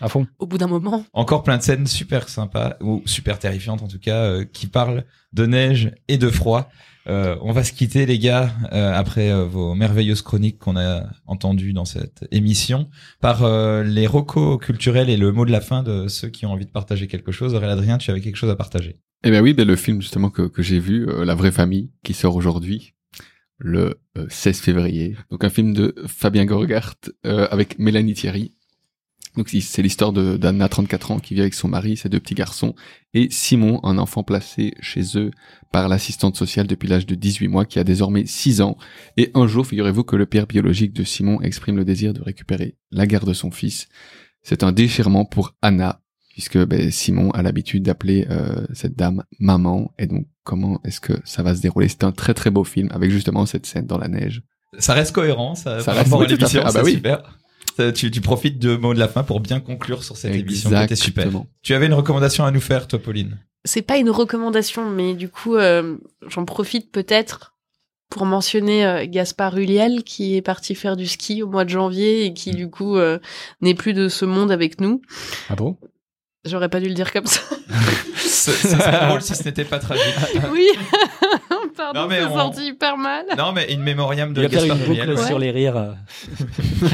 à 0.00 0.08
fond. 0.08 0.22
euh, 0.22 0.26
au 0.40 0.46
bout 0.46 0.58
d'un 0.58 0.66
moment. 0.66 1.04
Encore 1.12 1.42
plein 1.44 1.56
de 1.58 1.62
scènes 1.62 1.86
super 1.86 2.28
sympas 2.28 2.74
ou 2.80 3.02
super 3.06 3.38
terrifiantes 3.38 3.82
en 3.82 3.88
tout 3.88 4.00
cas 4.00 4.16
euh, 4.24 4.44
qui 4.44 4.66
parlent 4.66 5.04
de 5.32 5.46
neige 5.46 5.92
et 6.08 6.18
de 6.18 6.28
froid. 6.28 6.68
Euh, 7.08 7.36
on 7.40 7.52
va 7.52 7.64
se 7.64 7.72
quitter 7.72 8.06
les 8.06 8.18
gars 8.18 8.54
euh, 8.72 8.92
après 8.94 9.32
euh, 9.32 9.44
vos 9.44 9.74
merveilleuses 9.74 10.22
chroniques 10.22 10.58
qu'on 10.58 10.76
a 10.76 11.04
entendues 11.26 11.72
dans 11.72 11.84
cette 11.84 12.26
émission 12.30 12.88
par 13.20 13.42
les 13.82 14.06
recos 14.06 14.58
culturels 14.60 15.10
et 15.10 15.16
le 15.16 15.32
mot 15.32 15.44
de 15.44 15.50
la 15.50 15.60
fin 15.60 15.82
de 15.82 16.08
ceux 16.08 16.28
qui 16.28 16.46
ont 16.46 16.52
envie 16.52 16.66
de 16.66 16.70
partager 16.70 17.06
quelque 17.06 17.32
chose. 17.32 17.54
Aurélien 17.54 17.72
Adrien, 17.72 17.98
tu 17.98 18.10
avais 18.10 18.20
quelque 18.20 18.36
chose 18.36 18.50
à 18.50 18.56
partager? 18.56 18.98
Eh 19.24 19.30
ben 19.30 19.42
oui, 19.42 19.54
ben 19.54 19.66
le 19.66 19.76
film 19.76 20.00
justement 20.00 20.30
que, 20.30 20.42
que 20.42 20.62
j'ai 20.62 20.78
vu, 20.78 21.06
La 21.24 21.34
vraie 21.34 21.52
famille, 21.52 21.90
qui 22.02 22.14
sort 22.14 22.36
aujourd'hui, 22.36 22.94
le 23.58 24.00
euh, 24.18 24.26
16 24.28 24.60
février. 24.60 25.16
Donc 25.30 25.44
un 25.44 25.50
film 25.50 25.72
de 25.72 25.94
Fabien 26.06 26.44
Gorgart 26.44 26.96
avec 27.24 27.78
Mélanie 27.78 28.14
Thierry. 28.14 28.52
Donc 29.36 29.48
c'est- 29.48 29.80
l'histoire 29.82 30.12
de- 30.12 30.36
d'Anna, 30.36 30.68
34 30.68 31.10
ans, 31.10 31.18
qui 31.18 31.34
vit 31.34 31.40
avec 31.40 31.54
son 31.54 31.68
mari, 31.68 31.96
ses 31.96 32.08
deux 32.10 32.20
petits 32.20 32.34
garçons, 32.34 32.74
et 33.14 33.28
Simon, 33.30 33.80
un 33.82 33.96
enfant 33.98 34.22
placé 34.22 34.74
chez 34.80 35.16
eux 35.16 35.30
par 35.72 35.88
l'assistante 35.88 36.36
sociale 36.36 36.66
depuis 36.66 36.86
l'âge 36.88 37.06
de 37.06 37.14
18 37.14 37.48
mois, 37.48 37.64
qui 37.64 37.78
a 37.78 37.84
désormais 37.84 38.26
6 38.26 38.60
ans. 38.60 38.76
Et 39.16 39.30
un 39.34 39.46
jour, 39.46 39.66
figurez-vous 39.66 40.04
que 40.04 40.16
le 40.16 40.26
père 40.26 40.46
biologique 40.46 40.92
de 40.92 41.02
Simon 41.04 41.40
exprime 41.40 41.76
le 41.76 41.84
désir 41.86 42.12
de 42.12 42.20
récupérer 42.22 42.76
la 42.90 43.06
garde 43.06 43.26
de 43.28 43.32
son 43.32 43.50
fils. 43.50 43.88
C'est 44.42 44.62
un 44.64 44.72
déchirement 44.72 45.24
pour 45.24 45.54
Anna, 45.62 46.02
puisque 46.34 46.58
ben, 46.58 46.90
Simon 46.90 47.30
a 47.30 47.42
l'habitude 47.42 47.84
d'appeler 47.84 48.26
euh, 48.30 48.66
cette 48.74 48.96
dame 48.96 49.22
maman. 49.38 49.92
Et 49.98 50.06
donc, 50.06 50.26
comment 50.44 50.78
est-ce 50.84 51.00
que 51.00 51.14
ça 51.24 51.42
va 51.42 51.54
se 51.54 51.62
dérouler? 51.62 51.88
C'est 51.88 52.04
un 52.04 52.12
très 52.12 52.34
très 52.34 52.50
beau 52.50 52.64
film 52.64 52.88
avec 52.90 53.10
justement 53.10 53.46
cette 53.46 53.64
scène 53.66 53.86
dans 53.86 53.98
la 53.98 54.08
neige. 54.08 54.42
Ça 54.78 54.94
reste 54.94 55.12
cohérent, 55.12 55.54
ça, 55.54 55.78
Ça 55.80 55.84
par 55.86 55.94
reste- 55.96 56.06
rapport 56.08 56.20
oui, 56.20 56.26
à 56.26 56.28
l'émission. 56.36 56.62
Ah 56.64 56.72
bah 56.72 56.80
oui. 56.84 56.92
super. 56.94 57.38
Ça, 57.76 57.92
Tu, 57.92 58.10
tu 58.10 58.20
profites 58.20 58.58
de 58.58 58.76
mots 58.76 58.94
de 58.94 58.98
la 58.98 59.08
fin 59.08 59.22
pour 59.22 59.40
bien 59.40 59.60
conclure 59.60 60.04
sur 60.04 60.16
cette 60.16 60.34
émission 60.34 60.70
qui 60.70 60.76
était 60.76 60.96
super. 60.96 61.28
Tu 61.62 61.74
avais 61.74 61.86
une 61.86 61.94
recommandation 61.94 62.44
à 62.44 62.50
nous 62.50 62.60
faire, 62.60 62.86
toi, 62.86 62.98
Pauline? 62.98 63.38
C'est 63.64 63.82
pas 63.82 63.96
une 63.96 64.10
recommandation, 64.10 64.90
mais 64.90 65.14
du 65.14 65.28
coup, 65.28 65.54
euh, 65.54 65.96
j'en 66.28 66.44
profite 66.44 66.90
peut-être 66.90 67.54
pour 68.10 68.26
mentionner 68.26 68.84
euh, 68.84 69.06
Gaspard 69.08 69.56
Huliel 69.56 70.02
qui 70.04 70.36
est 70.36 70.42
parti 70.42 70.74
faire 70.74 70.96
du 70.96 71.06
ski 71.06 71.42
au 71.42 71.48
mois 71.48 71.64
de 71.64 71.70
janvier 71.70 72.26
et 72.26 72.34
qui 72.34 72.50
du 72.50 72.68
coup 72.68 72.96
euh, 72.98 73.18
n'est 73.62 73.74
plus 73.74 73.94
de 73.94 74.08
ce 74.08 74.24
monde 74.24 74.50
avec 74.52 74.80
nous. 74.80 75.00
Ah 75.48 75.54
bon? 75.54 75.76
J'aurais 76.44 76.68
pas 76.68 76.80
dû 76.80 76.88
le 76.88 76.94
dire 76.94 77.12
comme 77.12 77.26
ça. 77.26 77.40
Ça 78.16 78.50
ça 78.52 78.78
serait 78.78 79.06
drôle 79.06 79.22
si 79.22 79.34
ce 79.36 79.44
n'était 79.44 79.64
pas 79.64 79.78
tragique. 79.78 80.14
oui. 80.52 80.66
Pardon, 81.76 82.02
Non, 82.02 82.08
mais 82.08 82.18
c'est 82.20 82.24
on- 82.26 82.34
sorti 82.36 82.66
hyper 82.68 82.96
mal. 82.96 83.24
Non, 83.36 83.52
mais 83.52 83.66
in 83.72 83.78
memoriam 83.78 84.32
de 84.32 84.42
Il 84.42 84.48
va 84.48 84.50
faire 84.50 84.60
Gaspard 84.66 84.76
une 84.78 84.84
boucle 84.94 85.10
Huliel. 85.10 85.18
sur 85.26 85.38
les 85.38 85.50
rires. 85.50 85.76
euh. 85.76 85.92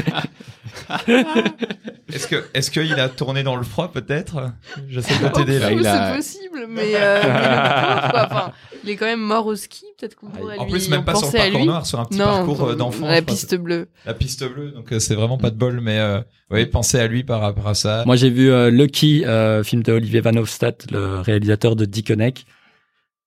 Est-ce 2.11 2.27
que, 2.27 2.43
est-ce 2.53 2.71
qu'il 2.71 2.93
a 2.99 3.09
tourné 3.09 3.43
dans 3.43 3.55
le 3.55 3.63
froid, 3.63 3.91
peut-être? 3.91 4.51
J'essaie 4.87 5.21
de 5.23 5.27
t'aider 5.29 5.59
là. 5.59 5.71
il 5.71 5.81
c'est 5.83 5.87
a- 5.87 6.15
possible, 6.15 6.65
mais, 6.67 6.93
euh, 6.95 7.21
mais 7.23 7.29
le 7.29 8.01
pauvre, 8.01 8.09
quoi. 8.11 8.25
Enfin, 8.25 8.51
il 8.83 8.89
est 8.89 8.95
quand 8.95 9.05
même 9.05 9.19
mort 9.21 9.45
au 9.45 9.55
ski. 9.55 9.85
Peut-être 9.99 10.15
qu'on 10.15 10.27
pourrait 10.27 10.57
En 10.57 10.65
lui 10.65 10.71
plus, 10.71 10.89
même 10.89 11.03
pas 11.03 11.13
sur 11.15 11.27
le 11.27 11.31
penser 11.31 11.37
à 11.37 11.41
parcours 11.43 11.59
lui. 11.59 11.67
noir, 11.67 11.85
sur 11.85 11.99
un 11.99 12.05
petit 12.05 12.17
non, 12.17 12.25
parcours 12.25 12.63
euh, 12.69 12.75
d'enfant. 12.75 13.05
La 13.07 13.21
piste 13.21 13.55
bleue. 13.55 13.89
La 14.05 14.13
piste 14.15 14.43
bleue, 14.51 14.71
donc 14.71 14.91
euh, 14.91 14.99
c'est 14.99 15.15
vraiment 15.15 15.37
pas 15.37 15.49
de 15.51 15.55
bol, 15.55 15.79
mais 15.81 15.99
euh, 15.99 16.21
oui, 16.49 16.65
pensez 16.65 16.99
à 16.99 17.07
lui 17.07 17.23
par 17.23 17.41
rapport 17.41 17.67
à 17.67 17.75
ça. 17.75 18.03
Moi, 18.05 18.15
j'ai 18.15 18.29
vu 18.31 18.49
euh, 18.51 18.69
Lucky, 18.71 19.23
euh, 19.25 19.63
film 19.63 19.83
de 19.83 19.91
Olivier 19.93 20.21
Van 20.21 20.35
Hofstadt, 20.35 20.89
le 20.91 21.19
réalisateur 21.19 21.75
de 21.75 21.85
Dickeneck. 21.85 22.45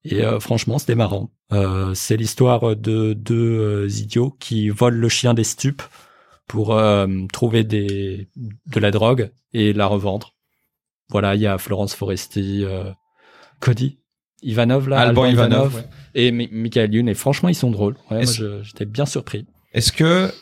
Et 0.04 0.24
euh, 0.24 0.40
franchement, 0.40 0.78
c'était 0.78 0.94
marrant. 0.96 1.30
Euh, 1.52 1.94
c'est 1.94 2.16
l'histoire 2.16 2.74
de 2.76 3.12
deux 3.12 3.58
euh, 3.60 3.88
idiots 3.88 4.36
qui 4.40 4.68
volent 4.68 4.96
le 4.98 5.08
chien 5.08 5.32
des 5.34 5.44
stupes 5.44 5.82
pour 6.48 6.76
euh, 6.76 7.06
trouver 7.32 7.62
des, 7.64 8.28
de 8.36 8.80
la 8.80 8.90
drogue 8.90 9.30
et 9.52 9.72
la 9.72 9.86
revendre. 9.86 10.34
Voilà, 11.10 11.34
il 11.36 11.40
y 11.40 11.46
a 11.46 11.56
Florence 11.58 11.94
Foresti, 11.94 12.64
euh, 12.64 12.90
Cody 13.60 13.98
Ivanov, 14.42 14.88
là, 14.88 14.98
Alban 15.00 15.26
Ivanov. 15.26 15.76
ouais. 15.76 15.84
et 16.14 16.32
Mi- 16.32 16.48
Michael 16.50 16.92
Youn. 16.92 17.08
Et 17.08 17.14
franchement, 17.14 17.48
ils 17.48 17.54
sont 17.54 17.70
drôles. 17.70 17.96
Ouais, 18.10 18.24
j'étais 18.62 18.86
bien 18.86 19.06
surpris. 19.06 19.46
Est-ce 19.72 19.92
que, 19.92 20.32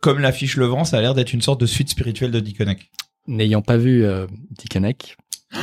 comme 0.00 0.18
l'affiche 0.18 0.56
le 0.56 0.66
vent, 0.66 0.84
ça 0.84 0.98
a 0.98 1.00
l'air 1.00 1.14
d'être 1.14 1.32
une 1.32 1.40
sorte 1.40 1.60
de 1.60 1.66
suite 1.66 1.88
spirituelle 1.88 2.30
de 2.30 2.40
Dickeneck? 2.40 2.90
N'ayant 3.26 3.62
pas 3.62 3.76
vu 3.78 4.04
euh, 4.04 4.26
Dickeneck, 4.58 5.16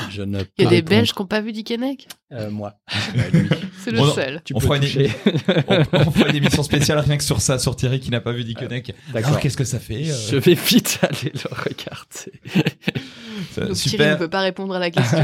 je 0.10 0.22
ne 0.24 0.40
Il 0.58 0.64
y 0.64 0.66
a 0.66 0.70
des 0.70 0.76
répondre. 0.78 0.90
Belges 0.90 1.14
qui 1.14 1.22
n'ont 1.22 1.28
pas 1.28 1.42
vu 1.42 1.52
Dickeneck. 1.52 2.08
Euh, 2.32 2.50
moi. 2.50 2.74
C'est 3.84 3.92
le 3.92 4.04
seul. 4.10 4.42
Tu 4.44 4.54
On 4.56 4.60
fera 4.60 4.78
une- 4.78 4.84
toucher. 4.84 5.12
on, 5.68 5.84
on 5.94 6.12
fera 6.12 6.30
une 6.30 6.36
émission 6.38 6.64
spéciale 6.64 6.98
rien 7.00 7.18
que 7.18 7.24
sur 7.24 7.40
ça, 7.42 7.60
sur 7.60 7.76
Thierry 7.76 8.00
qui 8.00 8.10
n'a 8.10 8.22
pas 8.22 8.32
vu 8.32 8.44
Dickeneck. 8.44 8.94
D'accord. 9.14 9.30
Alors 9.30 9.40
qu'est-ce 9.40 9.58
que 9.58 9.64
ça 9.64 9.80
fait 9.80 10.10
euh, 10.10 10.16
Je 10.32 10.38
vais 10.38 10.56
vite 10.56 11.00
aller 11.04 11.32
le 11.34 11.50
regarder. 11.52 12.32
Donc 12.56 13.46
Thierry 13.54 13.70
ne 13.70 13.74
Super. 13.76 14.18
peut 14.18 14.30
pas 14.30 14.42
répondre 14.42 14.74
à 14.76 14.80
la 14.80 14.90
question. 14.90 15.20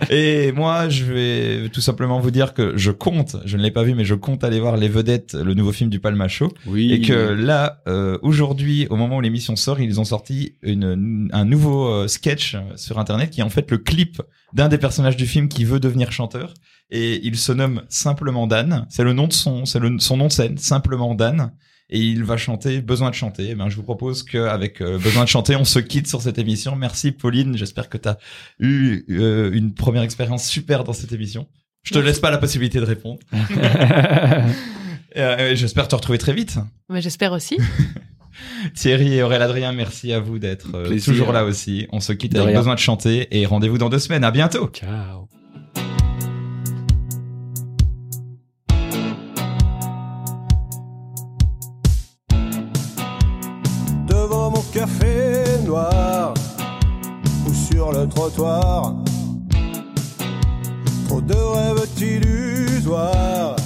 Et 0.10 0.52
moi, 0.52 0.88
je 0.88 1.04
vais 1.04 1.68
tout 1.68 1.80
simplement 1.80 2.20
vous 2.20 2.30
dire 2.30 2.54
que 2.54 2.76
je 2.76 2.90
compte, 2.90 3.36
je 3.44 3.56
ne 3.56 3.62
l'ai 3.62 3.70
pas 3.70 3.82
vu, 3.82 3.94
mais 3.94 4.04
je 4.04 4.14
compte 4.14 4.44
aller 4.44 4.58
voir 4.60 4.76
Les 4.76 4.88
Vedettes, 4.88 5.34
le 5.34 5.54
nouveau 5.54 5.72
film 5.72 5.90
du 5.90 6.00
Palma 6.00 6.28
Show. 6.28 6.52
Oui. 6.66 6.92
Et 6.92 7.00
que 7.00 7.12
là, 7.12 7.82
euh, 7.88 8.18
aujourd'hui, 8.22 8.86
au 8.90 8.96
moment 8.96 9.18
où 9.18 9.20
l'émission 9.20 9.56
sort, 9.56 9.80
ils 9.80 10.00
ont 10.00 10.04
sorti 10.04 10.54
une, 10.62 11.28
un 11.32 11.44
nouveau 11.44 11.86
euh, 11.88 12.08
sketch 12.08 12.54
euh, 12.54 12.60
sur 12.76 12.98
Internet 12.98 13.30
qui 13.30 13.40
est 13.40 13.44
en 13.44 13.50
fait 13.50 13.70
le 13.70 13.78
clip 13.78 14.22
d'un 14.52 14.68
des 14.68 14.78
personnages 14.78 15.16
du 15.16 15.26
film 15.26 15.48
qui 15.48 15.64
veut 15.64 15.80
devenir 15.80 16.12
chanteur. 16.12 16.54
Et 16.90 17.20
il 17.24 17.36
se 17.36 17.52
nomme 17.52 17.82
simplement 17.88 18.46
Dan. 18.48 18.86
C'est 18.88 19.04
le 19.04 19.12
nom 19.12 19.28
de 19.28 19.32
son, 19.32 19.64
c'est 19.64 19.78
le- 19.78 19.98
son 20.00 20.16
nom 20.16 20.26
de 20.26 20.32
scène, 20.32 20.58
simplement 20.58 21.14
Dan. 21.14 21.52
Et 21.90 21.98
il 21.98 22.24
va 22.24 22.36
chanter 22.36 22.80
Besoin 22.80 23.10
de 23.10 23.14
chanter. 23.14 23.48
Eh 23.50 23.54
ben, 23.54 23.68
je 23.68 23.76
vous 23.76 23.82
propose 23.82 24.22
qu'avec 24.22 24.80
euh, 24.80 24.98
Besoin 24.98 25.24
de 25.24 25.28
chanter, 25.28 25.56
on 25.56 25.64
se 25.64 25.78
quitte 25.80 26.06
sur 26.06 26.22
cette 26.22 26.38
émission. 26.38 26.76
Merci 26.76 27.12
Pauline. 27.12 27.56
J'espère 27.56 27.88
que 27.88 27.98
tu 27.98 28.08
as 28.08 28.18
eu 28.60 29.04
euh, 29.10 29.50
une 29.52 29.74
première 29.74 30.02
expérience 30.02 30.46
super 30.46 30.84
dans 30.84 30.92
cette 30.92 31.12
émission. 31.12 31.46
Je 31.82 31.94
te 31.94 31.98
laisse 31.98 32.20
pas 32.20 32.30
la 32.30 32.38
possibilité 32.38 32.78
de 32.78 32.84
répondre. 32.84 33.18
Et, 35.14 35.20
euh, 35.20 35.54
J'espère 35.56 35.88
te 35.88 35.96
retrouver 35.96 36.18
très 36.18 36.32
vite. 36.32 36.58
Mais 36.88 37.00
j'espère 37.02 37.32
aussi. 37.32 37.56
Thierry 38.74 39.14
et 39.14 39.22
Aurélien 39.22 39.44
Adrien, 39.44 39.72
merci 39.72 40.12
à 40.12 40.20
vous 40.20 40.38
d'être 40.38 40.68
euh, 40.74 40.98
toujours 41.00 41.32
là 41.32 41.44
aussi. 41.44 41.88
On 41.90 42.00
se 42.00 42.12
quitte 42.12 42.32
De 42.32 42.38
avec 42.38 42.50
rien. 42.50 42.60
besoin 42.60 42.74
de 42.74 42.78
chanter 42.80 43.26
et 43.36 43.44
rendez-vous 43.44 43.78
dans 43.78 43.88
deux 43.88 43.98
semaines. 43.98 44.24
À 44.24 44.30
bientôt. 44.30 44.68
Ciao. 44.72 45.39
Trop 58.36 58.94
de 61.20 61.34
rêves 61.34 61.86
illusoires, 62.00 63.56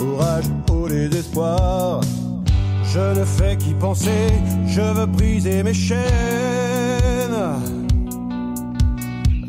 orage 0.00 0.44
au 0.70 0.88
désespoir. 0.88 2.00
Je 2.84 3.18
ne 3.18 3.24
fais 3.24 3.56
qu'y 3.56 3.74
penser, 3.74 4.28
je 4.66 4.80
veux 4.80 5.06
briser 5.06 5.62
mes 5.62 5.74
chaînes. 5.74 5.98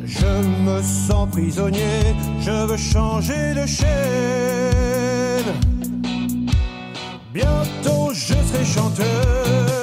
Je 0.05 0.41
me 0.65 0.81
sens 0.81 1.29
prisonnier, 1.29 2.15
je 2.39 2.65
veux 2.65 2.77
changer 2.77 3.53
de 3.53 3.65
chaîne. 3.65 3.85
Bientôt 7.33 8.11
je 8.13 8.33
serai 8.33 8.65
chanteur. 8.65 9.74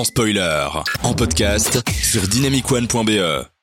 Sans 0.00 0.04
spoiler, 0.04 0.66
en 1.02 1.12
podcast 1.12 1.82
sur 2.02 2.26
dynamicone.be. 2.26 3.59